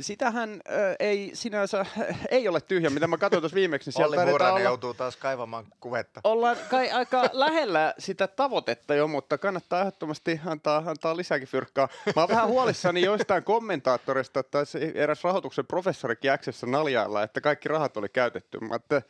Sitähän 0.00 0.50
äh, 0.52 0.96
ei 0.98 1.30
sinänsä, 1.34 1.86
ei 2.30 2.48
ole 2.48 2.60
tyhjä, 2.60 2.90
mitä 2.90 3.06
mä 3.06 3.18
katsoin 3.18 3.42
tuossa 3.42 3.54
viimeksi. 3.54 3.90
Niin 3.90 4.06
Olli 4.06 4.16
Muranen 4.16 4.54
olla, 4.54 4.60
joutuu 4.60 4.94
taas 4.94 5.16
kaivamaan 5.16 5.66
kuvetta. 5.80 6.20
Ollaan 6.24 6.56
kai 6.70 6.90
aika 6.90 7.22
lähellä 7.32 7.94
sitä 7.98 8.28
tavoitetta 8.28 8.94
jo, 8.94 9.08
mutta 9.08 9.38
kannattaa 9.38 9.80
ehdottomasti 9.80 10.40
antaa, 10.46 10.82
antaa 10.86 11.16
lisääkin 11.16 11.48
fyrkkaa. 11.48 11.88
Mä 12.16 12.22
oon 12.22 12.28
vähän 12.28 12.48
huolissani 12.48 13.02
joistain 13.02 13.44
kommentaattorista, 13.44 14.40
että 14.40 14.58
eräs 14.94 15.24
rahoituksen 15.24 15.66
professori 15.66 16.16
Jäksessä 16.22 16.66
naljailla, 16.66 17.22
että 17.22 17.40
kaikki 17.40 17.68
rahat 17.68 17.96
oli 17.96 18.08
käytetty. 18.08 18.58
Mä 18.60 18.74
että 18.74 19.02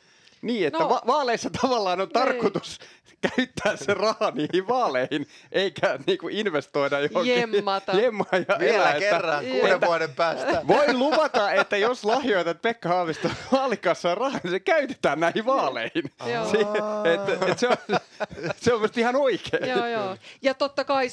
niin, 0.43 0.67
että 0.67 0.79
no, 0.79 0.89
va- 0.89 1.03
vaaleissa 1.07 1.51
tavallaan 1.63 2.01
on 2.01 2.07
niin. 2.07 2.13
tarkoitus 2.13 2.81
käyttää 3.37 3.77
se 3.77 3.95
raha 3.95 4.31
niihin 4.35 4.69
vaaleihin, 4.69 5.27
eikä 5.53 5.99
niinku 6.07 6.29
investoida 6.29 7.01
johonkin. 7.01 7.39
Jemmata. 7.39 7.93
Jemma 7.93 8.25
ja 8.49 8.59
Vielä 8.59 8.91
elää, 8.91 8.99
kerran, 8.99 9.45
että, 9.45 9.59
kuuden 9.59 9.75
että 9.75 9.87
vuoden 9.87 10.15
päästä. 10.15 10.63
Voi 10.69 10.95
luvata, 10.95 11.53
että 11.53 11.77
jos 11.77 12.05
lahjoitat 12.05 12.63
Pekka 12.63 12.89
Haavisto 12.89 13.29
vaalikassaan 13.53 14.17
rahaa, 14.17 14.41
niin 14.43 14.51
se 14.51 14.61
käytetään 14.61 15.21
näihin 15.21 15.47
vaaleihin. 15.47 16.05
Se, 16.51 16.59
et, 17.13 17.49
et 17.49 17.59
se, 17.59 17.69
on, 17.69 17.77
se 18.57 18.75
on 18.75 18.81
myös 18.81 18.99
ihan 18.99 19.17
oikein. 19.17 19.69
Joo, 19.69 19.87
joo. 19.87 20.17
Ja 20.43 20.55
totta 20.55 20.85
kai, 20.85 21.09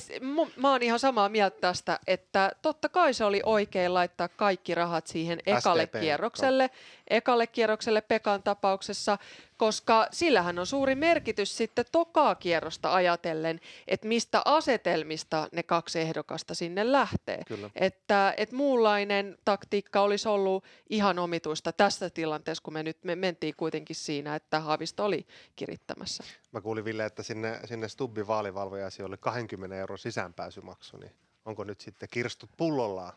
mä 0.55 0.71
oon 0.71 0.83
ihan 0.83 0.99
samaa 0.99 1.29
mieltä 1.29 1.57
tästä, 1.61 1.99
että 2.07 2.51
totta 2.61 2.89
kai 2.89 3.13
se 3.13 3.25
oli 3.25 3.41
oikein 3.45 3.93
laittaa 3.93 4.27
kaikki 4.27 4.75
rahat 4.75 5.07
siihen 5.07 5.39
ekalle 5.45 5.85
STP. 5.85 5.99
kierrokselle. 5.99 6.69
Ekalle 7.09 7.47
kierrokselle 7.47 8.01
Pekan 8.01 8.43
tapauksessa 8.43 9.17
koska 9.59 10.07
sillähän 10.11 10.59
on 10.59 10.65
suuri 10.65 10.95
merkitys 10.95 11.57
sitten 11.57 11.85
tokaa 11.91 12.35
kierrosta 12.35 12.93
ajatellen, 12.93 13.59
että 13.87 14.07
mistä 14.07 14.41
asetelmista 14.45 15.47
ne 15.51 15.63
kaksi 15.63 15.99
ehdokasta 15.99 16.55
sinne 16.55 16.91
lähtee. 16.91 17.43
Kyllä. 17.47 17.69
Että, 17.75 18.33
että 18.37 18.55
muunlainen 18.55 19.37
taktiikka 19.45 20.01
olisi 20.01 20.27
ollut 20.27 20.63
ihan 20.89 21.19
omituista 21.19 21.71
tässä 21.71 22.09
tilanteessa, 22.09 22.63
kun 22.63 22.73
me 22.73 22.83
nyt 22.83 23.03
me 23.03 23.15
mentiin 23.15 23.53
kuitenkin 23.57 23.95
siinä, 23.95 24.35
että 24.35 24.59
Haavisto 24.59 25.05
oli 25.05 25.27
kirittämässä. 25.55 26.23
Mä 26.51 26.61
kuulin 26.61 26.85
Ville, 26.85 27.05
että 27.05 27.23
sinne, 27.23 27.59
sinne 27.65 27.89
Stubbin 27.89 28.27
vaalivalvojaisi 28.27 29.03
oli 29.03 29.17
20 29.19 29.75
euron 29.75 29.97
sisäänpääsymaksu, 29.97 30.97
niin 30.97 31.11
onko 31.45 31.63
nyt 31.63 31.81
sitten 31.81 32.09
kirstut 32.11 32.49
pullollaan? 32.57 33.13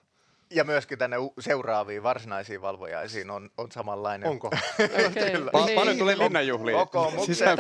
Ja 0.55 0.65
myöskin 0.65 0.99
tänne 0.99 1.17
seuraaviin 1.41 2.03
varsinaisiin 2.03 2.63
valvojaisiin 2.63 3.31
on, 3.31 3.51
on 3.59 3.73
samanlainen. 3.73 4.29
Onko? 4.29 4.51
Okay. 4.83 5.31
Kyllä. 5.31 5.51
Pa- 5.57 5.75
paljon 5.75 5.99
tulee 5.99 6.19
linnanjuhliin. 6.19 6.77
Kokoomuksen. 6.79 7.59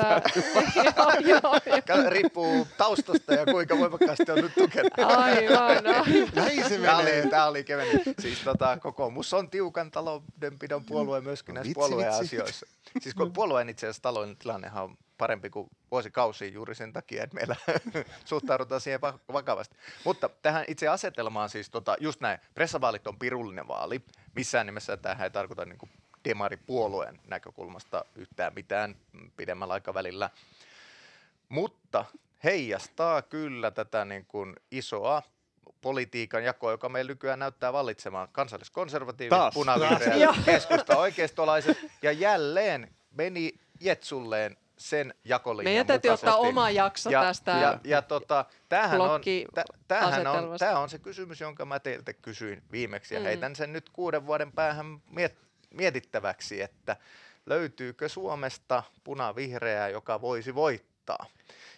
Riippuu 2.08 2.66
taustasta 2.78 3.34
ja 3.34 3.46
kuinka 3.46 3.78
voimakkaasti 3.78 4.32
on 4.32 4.38
nyt 4.38 4.54
tukenut. 4.54 4.92
Aivan. 4.98 5.84
Näin 6.34 6.68
se 6.68 6.78
tämä 6.78 6.96
oli, 6.96 7.10
tämä 7.30 7.46
oli 7.46 7.64
kevennys. 7.64 8.02
Siis 8.18 8.38
tota, 8.44 8.78
kokoomus 8.82 9.34
on 9.34 9.50
tiukan 9.50 9.90
taloudenpidon 9.90 10.84
puolue 10.84 11.20
myöskin 11.20 11.54
näissä 11.54 11.72
puolueen 11.74 12.12
asioissa. 12.12 12.66
Siis 13.00 13.14
kun 13.14 13.32
puolueen 13.32 13.68
itse 13.68 13.86
asiassa 13.86 14.02
talouden 14.02 14.36
tilannehan 14.36 14.84
on 14.84 14.96
parempi 15.22 15.50
kuin 15.50 15.70
vuosikausia 15.90 16.48
juuri 16.48 16.74
sen 16.74 16.92
takia, 16.92 17.24
että 17.24 17.34
meillä 17.34 17.56
suhtaudutaan 18.24 18.80
siihen 18.80 19.00
vakavasti. 19.32 19.76
Mutta 20.04 20.28
tähän 20.28 20.64
itse 20.68 20.88
asetelmaan 20.88 21.48
siis 21.48 21.70
tota, 21.70 21.96
just 22.00 22.20
näin, 22.20 22.38
pressavaalit 22.54 23.06
on 23.06 23.18
pirullinen 23.18 23.68
vaali. 23.68 24.00
Missään 24.34 24.66
nimessä 24.66 24.96
tähän 24.96 25.24
ei 25.24 25.30
tarkoita 25.30 25.64
niin 25.64 25.90
demaripuolueen 26.24 27.20
näkökulmasta 27.26 28.04
yhtään 28.14 28.52
mitään 28.54 28.96
pidemmällä 29.36 29.74
aikavälillä. 29.74 30.30
Mutta 31.48 32.04
heijastaa 32.44 33.22
kyllä 33.22 33.70
tätä 33.70 34.04
niin 34.04 34.26
kuin 34.26 34.56
isoa 34.70 35.22
politiikan 35.80 36.44
jakoa, 36.44 36.70
joka 36.70 36.88
meillä 36.88 37.10
nykyään 37.10 37.38
näyttää 37.38 37.72
vallitsemaan 37.72 38.28
kansalliskonservatiivit, 38.32 39.38
punavihreät, 39.54 40.36
keskusta, 40.44 40.96
oikeistolaiset 40.96 41.78
ja 42.02 42.12
jälleen 42.12 42.94
meni 43.10 43.52
jetsulleen 43.80 44.56
sen 44.82 45.14
jakolinjan 45.24 45.72
Meidän 45.72 45.86
täytyy 45.86 46.10
ottaa 46.10 46.36
oma 46.36 46.70
jakso 46.70 47.10
ja, 47.10 47.22
tästä 47.22 47.50
ja, 47.50 47.78
ja 47.84 48.02
tota, 48.02 48.44
tämähän 48.68 49.00
on, 49.00 49.20
tämähän 49.88 50.26
on, 50.26 50.58
tämä 50.58 50.78
on 50.78 50.90
se 50.90 50.98
kysymys, 50.98 51.40
jonka 51.40 51.64
mä 51.64 51.80
teiltä 51.80 52.12
kysyin 52.12 52.62
viimeksi 52.72 53.14
ja 53.14 53.20
mm. 53.20 53.24
heitän 53.24 53.56
sen 53.56 53.72
nyt 53.72 53.90
kuuden 53.90 54.26
vuoden 54.26 54.52
päähän 54.52 55.02
miet, 55.10 55.38
mietittäväksi, 55.70 56.62
että 56.62 56.96
löytyykö 57.46 58.08
Suomesta 58.08 58.82
punavihreää, 59.04 59.88
joka 59.88 60.20
voisi 60.20 60.54
voittaa. 60.54 61.26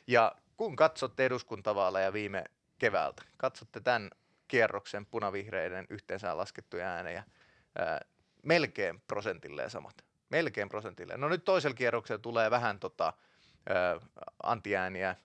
Ja 0.07 0.35
kun 0.57 0.77
katsotte 0.77 1.25
eduskuntavaaleja 1.25 2.13
viime 2.13 2.45
keväältä, 2.79 3.23
katsotte 3.37 3.81
tämän 3.81 4.11
kierroksen 4.49 5.07
punavihreiden 5.07 5.87
yhteensä 5.91 6.37
laskettuja 6.37 6.87
äänejä, 6.87 7.25
ää, 7.79 8.01
melkein 8.43 9.03
prosentilleen 9.07 9.71
samat 9.71 10.05
melkein 10.35 10.69
prosentille. 10.69 11.17
No 11.17 11.29
nyt 11.29 11.45
toisella 11.45 11.75
kierroksella 11.75 12.19
tulee 12.19 12.51
vähän 12.51 12.81
tota, 12.81 13.07
ä, 13.07 14.01
antiääniä, 14.43 15.09
ä, 15.11 15.17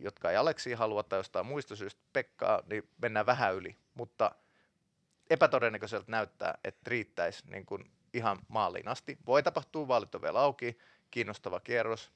jotka 0.00 0.30
ei 0.30 0.36
Aleksi 0.36 0.72
halua 0.72 1.02
tai 1.02 1.18
jostain 1.18 1.46
muista 1.46 1.76
syystä 1.76 2.00
Pekkaa, 2.12 2.62
niin 2.70 2.88
mennään 3.02 3.26
vähän 3.26 3.54
yli. 3.54 3.76
Mutta 3.94 4.30
epätodennäköiseltä 5.30 6.10
näyttää, 6.10 6.58
että 6.64 6.90
riittäisi 6.90 7.42
niin 7.50 7.66
kuin 7.66 7.90
ihan 8.14 8.38
maaliin 8.48 8.88
asti. 8.88 9.18
Voi 9.26 9.42
tapahtua, 9.42 9.88
vaalit 9.88 10.14
on 10.14 10.22
vielä 10.22 10.40
auki, 10.40 10.78
kiinnostava 11.10 11.60
kierros, 11.60 12.12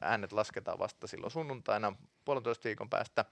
äänet 0.00 0.32
lasketaan 0.32 0.78
vasta 0.78 1.06
silloin 1.06 1.30
sunnuntaina 1.30 1.92
puolentoista 2.24 2.64
viikon 2.64 2.90
päästä, 2.90 3.24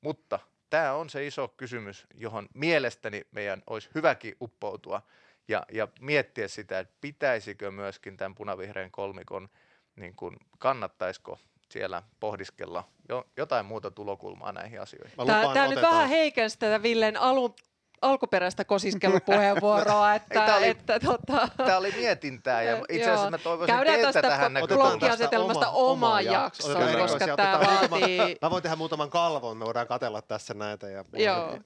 mutta 0.00 0.38
tämä 0.70 0.92
on 0.92 1.10
se 1.10 1.26
iso 1.26 1.48
kysymys, 1.48 2.06
johon 2.14 2.48
mielestäni 2.54 3.26
meidän 3.32 3.62
olisi 3.66 3.90
hyväkin 3.94 4.36
uppoutua 4.40 5.02
ja, 5.48 5.66
ja 5.72 5.88
miettiä 6.00 6.48
sitä, 6.48 6.78
että 6.78 6.94
pitäisikö 7.00 7.70
myöskin 7.70 8.16
tämän 8.16 8.34
punavihreän 8.34 8.90
kolmikon, 8.90 9.48
niin 9.96 10.16
kuin, 10.16 10.36
kannattaisiko 10.58 11.38
siellä 11.70 12.02
pohdiskella 12.20 12.88
jo, 13.08 13.24
jotain 13.36 13.66
muuta 13.66 13.90
tulokulmaa 13.90 14.52
näihin 14.52 14.80
asioihin. 14.80 15.16
Tämä, 15.26 15.54
tämä 15.54 15.68
nyt 15.68 15.82
vähän 15.82 16.08
heikensi 16.08 16.58
tätä 16.58 16.82
Villen 16.82 17.16
alun 17.16 17.54
alkuperäistä 18.02 18.64
kosiskelupuheenvuoroa. 18.64 20.14
että, 20.20 20.34
tämä, 20.34 20.56
oli, 20.56 20.68
että, 20.68 21.00
tota... 21.00 21.48
tämä 21.56 21.76
oli 21.76 21.92
mietintää 21.96 22.62
ja 22.62 22.82
itse 22.88 23.10
asiassa 23.10 23.30
mä 23.30 23.38
toivoisin 23.38 23.74
Käydään 23.74 24.00
teiltä 24.00 24.22
tähän 24.22 24.52
blokkiasetelmasta 24.68 25.70
oma, 25.70 26.06
oma 26.06 26.20
jakso, 26.20 26.80
jakso 26.80 26.98
koska 26.98 27.36
tämä 27.36 27.60
vaatii... 27.60 28.36
Mä 28.42 28.50
voin 28.50 28.62
tehdä 28.62 28.76
muutaman 28.76 29.10
kalvon, 29.10 29.56
me 29.56 29.64
voidaan 29.64 29.86
katella 29.86 30.22
tässä 30.22 30.54
näitä. 30.54 30.88
Ja 30.88 31.04
Joo. 31.12 31.58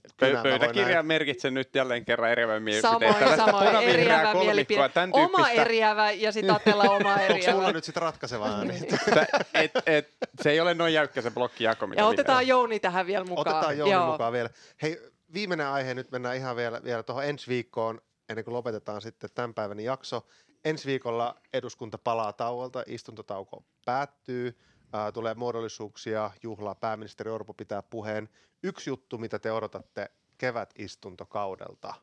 Pöydäkirja 0.42 1.02
merkitsee 1.02 1.50
nyt 1.50 1.74
jälleen 1.74 2.04
kerran 2.04 2.30
eriävän 2.30 2.62
mielipiteitä. 2.62 3.36
Samoin, 3.36 3.36
samoin, 3.36 3.88
eriävä 3.88 4.34
mielipide. 4.34 4.80
Oma 5.12 5.48
eriävä 5.48 6.10
ja 6.10 6.32
sitten 6.32 6.54
Atella 6.54 6.84
oma 6.84 7.16
eriävä. 7.16 7.34
Onko 7.34 7.60
sulla 7.60 7.72
nyt 7.72 7.84
sitten 7.84 8.02
ratkaiseva 8.02 8.48
ääni? 8.48 8.74
et, 9.54 9.72
et, 9.86 10.08
se 10.42 10.50
ei 10.50 10.60
ole 10.60 10.74
noin 10.74 10.94
jäykkä 10.94 11.22
se 11.22 11.30
blokkijako. 11.30 11.88
Ja 11.96 12.06
otetaan 12.06 12.46
Jouni 12.46 12.80
tähän 12.80 13.06
vielä 13.06 13.24
mukaan. 13.24 13.56
Otetaan 13.56 13.78
Jouni 13.78 14.06
mukaan 14.06 14.32
vielä. 14.32 14.48
Hei, 14.82 15.13
viimeinen 15.32 15.66
aihe, 15.66 15.94
nyt 15.94 16.10
mennään 16.10 16.36
ihan 16.36 16.56
vielä, 16.56 16.80
vielä 16.84 17.02
tuohon 17.02 17.24
ensi 17.24 17.48
viikkoon, 17.48 18.00
ennen 18.28 18.44
kuin 18.44 18.54
lopetetaan 18.54 19.02
sitten 19.02 19.30
tämän 19.34 19.54
päivän 19.54 19.80
jakso. 19.80 20.26
Ensi 20.64 20.86
viikolla 20.86 21.40
eduskunta 21.52 21.98
palaa 21.98 22.32
tauolta, 22.32 22.82
istuntotauko 22.86 23.64
päättyy, 23.84 24.58
ää, 24.92 25.12
tulee 25.12 25.34
muodollisuuksia, 25.34 26.30
juhlaa, 26.42 26.74
pääministeri 26.74 27.30
Orpo 27.30 27.54
pitää 27.54 27.82
puheen. 27.82 28.28
Yksi 28.62 28.90
juttu, 28.90 29.18
mitä 29.18 29.38
te 29.38 29.52
odotatte 29.52 30.10
kevätistuntokaudelta? 30.38 31.94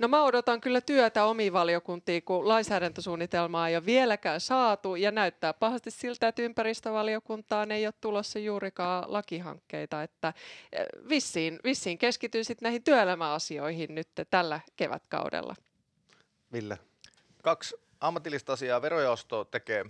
No 0.00 0.08
mä 0.08 0.24
odotan 0.24 0.60
kyllä 0.60 0.80
työtä 0.80 1.24
omiin 1.24 1.52
valiokuntiin, 1.52 2.22
kun 2.22 2.48
lainsäädäntösuunnitelmaa 2.48 3.68
ei 3.68 3.76
ole 3.76 3.86
vieläkään 3.86 4.40
saatu 4.40 4.96
ja 4.96 5.10
näyttää 5.10 5.52
pahasti 5.52 5.90
siltä, 5.90 6.28
että 6.28 6.42
ympäristövaliokuntaan 6.42 7.70
ei 7.70 7.86
ole 7.86 7.94
tulossa 8.00 8.38
juurikaan 8.38 9.04
lakihankkeita, 9.12 10.02
että 10.02 10.32
eh, 10.72 10.86
vissiin, 11.08 11.60
vissiin 11.64 11.98
keskityy 11.98 12.44
sitten 12.44 12.66
näihin 12.66 12.82
työelämäasioihin 12.82 13.94
nyt 13.94 14.08
tällä 14.30 14.60
kevätkaudella. 14.76 15.54
Ville? 16.52 16.78
Kaksi 17.42 17.76
ammatillista 18.00 18.52
asiaa 18.52 18.82
verojaosto 18.82 19.44
tekee 19.44 19.84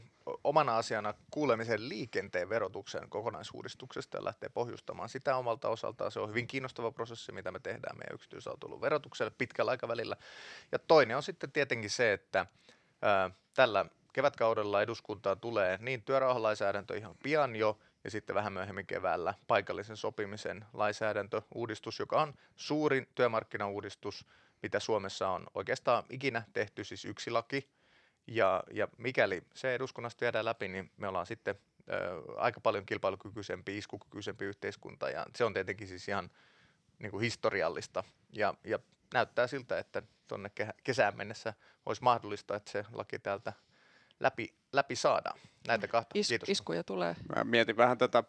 omana 0.45 0.77
asiana 0.77 1.14
kuulemisen 1.31 1.89
liikenteen 1.89 2.49
verotuksen 2.49 3.09
kokonaisuudistuksesta 3.09 4.18
ja 4.18 4.25
lähtee 4.25 4.49
pohjustamaan 4.49 5.09
sitä 5.09 5.37
omalta 5.37 5.68
osaltaan. 5.68 6.11
Se 6.11 6.20
on 6.20 6.29
hyvin 6.29 6.47
kiinnostava 6.47 6.91
prosessi, 6.91 7.33
mitä 7.33 7.51
me 7.51 7.59
tehdään 7.59 7.99
meidän 7.99 8.14
yksityisautoilun 8.14 8.81
verotukselle 8.81 9.33
pitkällä 9.39 9.70
aikavälillä. 9.70 10.16
Ja 10.73 10.79
toinen 10.79 11.16
on 11.16 11.23
sitten 11.23 11.53
tietenkin 11.53 11.91
se, 11.91 12.12
että 12.12 12.47
ää, 13.03 13.31
tällä 13.55 13.85
kevätkaudella 14.12 14.83
eduskuntaan 14.83 15.41
tulee 15.41 15.79
niin 15.81 16.03
työrauhalainsäädäntö 16.03 16.97
ihan 16.97 17.16
pian 17.23 17.57
jo, 17.57 17.79
ja 18.05 18.11
sitten 18.11 18.35
vähän 18.35 18.53
myöhemmin 18.53 18.87
keväällä 18.87 19.35
paikallisen 19.47 19.97
sopimisen 19.97 20.64
lainsäädäntöuudistus, 20.73 21.99
joka 21.99 22.23
on 22.23 22.35
suurin 22.57 23.09
työmarkkinauudistus, 23.14 24.27
mitä 24.62 24.81
Suomessa 24.81 25.29
on 25.29 25.47
oikeastaan 25.55 26.05
ikinä 26.11 26.43
tehty, 26.53 26.85
siis 26.85 27.05
yksi 27.05 27.31
laki. 27.31 27.68
Ja, 28.27 28.62
ja 28.70 28.89
mikäli 28.99 29.43
se 29.55 29.75
eduskunnasta 29.75 30.20
viedään 30.20 30.45
läpi, 30.45 30.68
niin 30.68 30.91
me 30.97 31.09
ollaan 31.09 31.27
sitten 31.27 31.55
ö, 31.91 32.23
aika 32.37 32.61
paljon 32.61 32.87
kilpailukykyisempi, 32.87 33.79
iskukykyisempi 33.79 34.45
yhteiskunta, 34.45 35.11
ja 35.11 35.27
se 35.37 35.45
on 35.45 35.55
tietenkin 35.55 35.89
siis 35.89 36.09
ihan 36.09 36.31
niin 36.99 37.11
kuin 37.11 37.20
historiallista. 37.20 38.05
Ja, 38.33 38.55
ja 38.64 38.79
näyttää 39.14 39.47
siltä, 39.47 39.79
että 39.79 40.03
tuonne 40.29 40.51
kesään 40.85 41.16
mennessä 41.16 41.55
olisi 41.87 42.03
mahdollista, 42.03 42.57
että 42.57 42.70
se 42.70 42.85
laki 42.93 43.18
täältä 43.18 43.53
läpi, 44.20 44.55
läpi 44.73 44.97
saadaan. 44.97 45.39
Näitä 45.66 45.89
kahta. 45.89 46.11
Is, 46.14 46.29
Kiitos. 46.29 46.49
iskuja 46.49 46.85
tulee. 46.85 47.16
Mä 47.37 47.45
mietin 47.45 47.77
vähän 47.77 47.99
tätä 47.99 48.25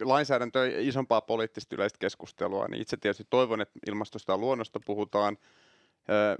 lainsäädäntöä 0.00 0.66
isompaa 0.78 1.20
poliittista 1.20 1.74
yleistä 1.74 1.98
keskustelua, 1.98 2.68
niin 2.68 2.82
itse 2.82 2.96
tietysti 2.96 3.26
toivon, 3.30 3.60
että 3.60 3.78
ilmastosta 3.86 4.32
ja 4.32 4.38
luonnosta 4.38 4.80
puhutaan, 4.86 5.38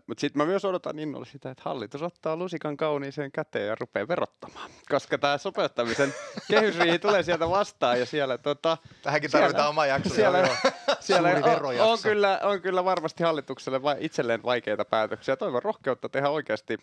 mutta 0.06 0.20
sitten 0.20 0.42
mä 0.42 0.46
myös 0.46 0.64
odotan 0.64 0.98
innolla 0.98 1.24
sitä, 1.24 1.50
että 1.50 1.62
hallitus 1.64 2.02
ottaa 2.02 2.36
lusikan 2.36 2.76
kauniiseen 2.76 3.32
käteen 3.32 3.66
ja 3.66 3.76
rupeaa 3.80 4.08
verottamaan, 4.08 4.70
koska 4.88 5.18
tämä 5.18 5.38
sopeuttamisen 5.38 6.14
kehysriihi 6.50 6.98
tulee 6.98 7.22
sieltä 7.22 7.50
vastaan 7.50 7.98
ja 7.98 8.06
siellä 8.06 8.38
tota, 8.38 8.78
Tähänkin 9.02 9.30
siellä- 9.30 9.46
tarvitaan 9.46 9.68
oma 9.68 9.86
jakso. 9.86 10.14
siellä, 10.14 10.38
joo, 10.38 10.46
joo. 10.46 10.96
siellä 11.00 11.28
on, 11.28 11.42
verojakso. 11.42 11.92
on, 11.92 11.98
kyllä, 12.02 12.40
on 12.42 12.60
kyllä 12.62 12.84
varmasti 12.84 13.24
hallitukselle 13.24 13.82
vai, 13.82 13.96
itselleen 14.00 14.42
vaikeita 14.42 14.84
päätöksiä. 14.84 15.36
Toivon 15.36 15.62
rohkeutta 15.62 16.08
tehdä 16.08 16.30
oikeasti 16.30 16.78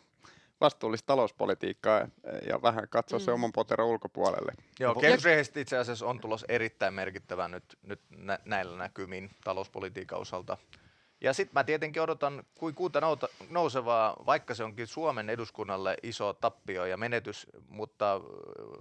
vastuullista 0.61 1.07
talouspolitiikkaa 1.07 1.99
ja, 1.99 2.07
ja 2.47 2.61
vähän 2.61 2.87
katsoa 2.89 3.19
mm. 3.19 3.25
se 3.25 3.31
oman 3.31 3.51
poteron 3.51 3.87
ulkopuolelle. 3.87 4.51
Joo, 4.79 4.95
kehysriihestä 4.95 5.59
itse 5.59 5.77
asiassa 5.77 6.05
on 6.05 6.19
tulos 6.19 6.45
erittäin 6.49 6.93
merkittävä 6.93 7.47
nyt, 7.47 7.63
nyt 7.83 7.99
nä- 8.09 8.39
näillä 8.45 8.77
näkymin 8.77 9.29
talouspolitiikan 9.43 10.19
osalta. 10.19 10.57
Ja 11.21 11.33
sitten 11.33 11.53
mä 11.53 11.63
tietenkin 11.63 12.01
odotan 12.01 12.43
kuin 12.59 12.75
kuuta 12.75 13.01
nousevaa, 13.49 14.15
vaikka 14.25 14.53
se 14.55 14.63
onkin 14.63 14.87
Suomen 14.87 15.29
eduskunnalle 15.29 15.97
iso 16.03 16.33
tappio 16.33 16.85
ja 16.85 16.97
menetys, 16.97 17.47
mutta 17.69 18.13
ö, 18.15 18.19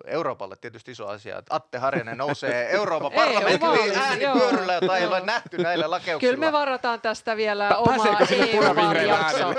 Euroopalle 0.06 0.56
tietysti 0.56 0.90
iso 0.90 1.06
asia, 1.06 1.38
että 1.38 1.54
Atte 1.54 1.78
Harjanne 1.78 2.14
nousee 2.14 2.70
Euroopan 2.76 3.12
parlamenttiin 3.12 3.98
äänipyöryllä, 3.98 4.74
jota 4.74 4.96
ei 4.96 5.06
ole 5.06 5.20
nähty 5.20 5.58
näillä 5.58 5.90
lakeuksilla. 5.90 6.34
Kyllä 6.34 6.46
me 6.46 6.52
varataan 6.52 7.00
tästä 7.00 7.36
vielä 7.36 7.68
Pä- 7.70 7.76
oma 7.76 7.86
pääseekö 7.96 8.26
sinne 8.26 8.46
punavihreillä 8.46 9.14
EU-vaalijakso. 9.14 9.54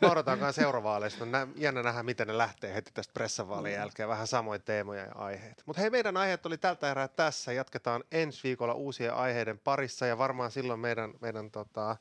Mä 0.02 0.10
odotan 0.10 0.38
kanssa 0.38 0.62
eurovaaleista. 0.62 1.24
On 1.24 1.30
jännä 1.56 1.82
nähdä, 1.82 2.02
miten 2.02 2.26
ne 2.26 2.38
lähtee 2.38 2.74
heti 2.74 2.90
tästä 2.94 3.12
pressavaalin 3.14 3.72
Mm. 3.72 3.78
jälkeen. 3.78 4.08
Vähän 4.08 4.26
samoin 4.26 4.62
teemoja 4.62 5.02
ja 5.02 5.12
aiheet. 5.14 5.62
Mutta 5.66 5.80
hei, 5.82 5.90
meidän 5.90 6.16
aiheet 6.16 6.46
oli 6.46 6.58
tältä 6.58 6.90
erää 6.90 7.08
tässä. 7.08 7.52
Jatketaan 7.52 8.04
ensi 8.12 8.40
viikolla 8.42 8.74
uusien 8.74 9.14
aiheiden 9.14 9.58
parissa 9.58 10.06
ja 10.06 10.18
varmaan 10.18 10.50
silloin 10.50 10.80
meidän, 10.80 11.12
meidän 11.20 11.45
tota, 11.50 11.96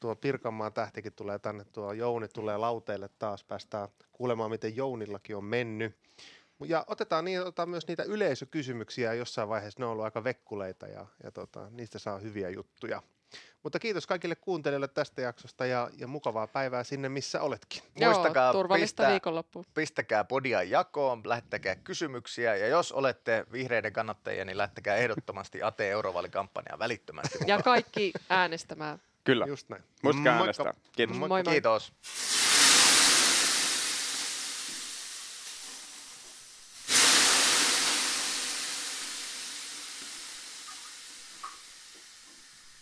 tuo 0.00 0.16
Pirkanmaan 0.16 0.72
tähtikin 0.72 1.12
tulee 1.12 1.38
tänne, 1.38 1.64
tuo 1.64 1.92
Jouni 1.92 2.28
tulee 2.28 2.56
lauteille 2.56 3.10
taas, 3.18 3.44
päästään 3.44 3.88
kuulemaan, 4.12 4.50
miten 4.50 4.76
Jounillakin 4.76 5.36
on 5.36 5.44
mennyt. 5.44 5.96
Ja 6.64 6.84
otetaan, 6.86 7.24
niin, 7.24 7.40
otetaan 7.40 7.68
myös 7.68 7.88
niitä 7.88 8.02
yleisökysymyksiä 8.02 9.14
jossain 9.14 9.48
vaiheessa, 9.48 9.80
ne 9.80 9.86
on 9.86 9.92
ollut 9.92 10.04
aika 10.04 10.24
vekkuleita 10.24 10.86
ja, 10.86 11.06
ja 11.22 11.30
tota, 11.30 11.70
niistä 11.70 11.98
saa 11.98 12.18
hyviä 12.18 12.50
juttuja. 12.50 13.02
Mutta 13.62 13.78
kiitos 13.78 14.06
kaikille 14.06 14.34
kuuntelijoille 14.36 14.88
tästä 14.88 15.22
jaksosta 15.22 15.66
ja, 15.66 15.90
ja 15.98 16.06
mukavaa 16.06 16.46
päivää 16.46 16.84
sinne, 16.84 17.08
missä 17.08 17.40
oletkin. 17.40 17.82
Muistakaa 18.04 18.44
Joo, 18.44 18.52
turvallista 18.52 19.02
pistää- 19.02 19.10
viikonloppua. 19.10 19.64
pistäkää 19.74 20.24
podia 20.24 20.62
jakoon, 20.62 21.22
lähettäkää 21.24 21.76
kysymyksiä 21.76 22.56
ja 22.56 22.66
jos 22.66 22.92
olette 22.92 23.46
vihreiden 23.52 23.92
kannattajia, 23.92 24.44
niin 24.44 24.58
lähtekää 24.58 24.96
ehdottomasti 24.96 25.62
ATE 25.62 25.90
eurovaalikampanjaan 25.90 26.78
välittömästi 26.78 27.38
Ja 27.46 27.56
mukaan. 27.56 27.62
kaikki 27.62 28.12
äänestämään. 28.28 28.98
Kyllä, 29.24 29.46
Just 29.46 29.68
näin. 29.68 29.84
muistakaa 30.02 30.32
äänestää. 30.38 30.74
Kiitos. 30.92 31.16
Moi 31.16 31.28
moi. 31.28 31.42
Kiitos. 31.42 31.92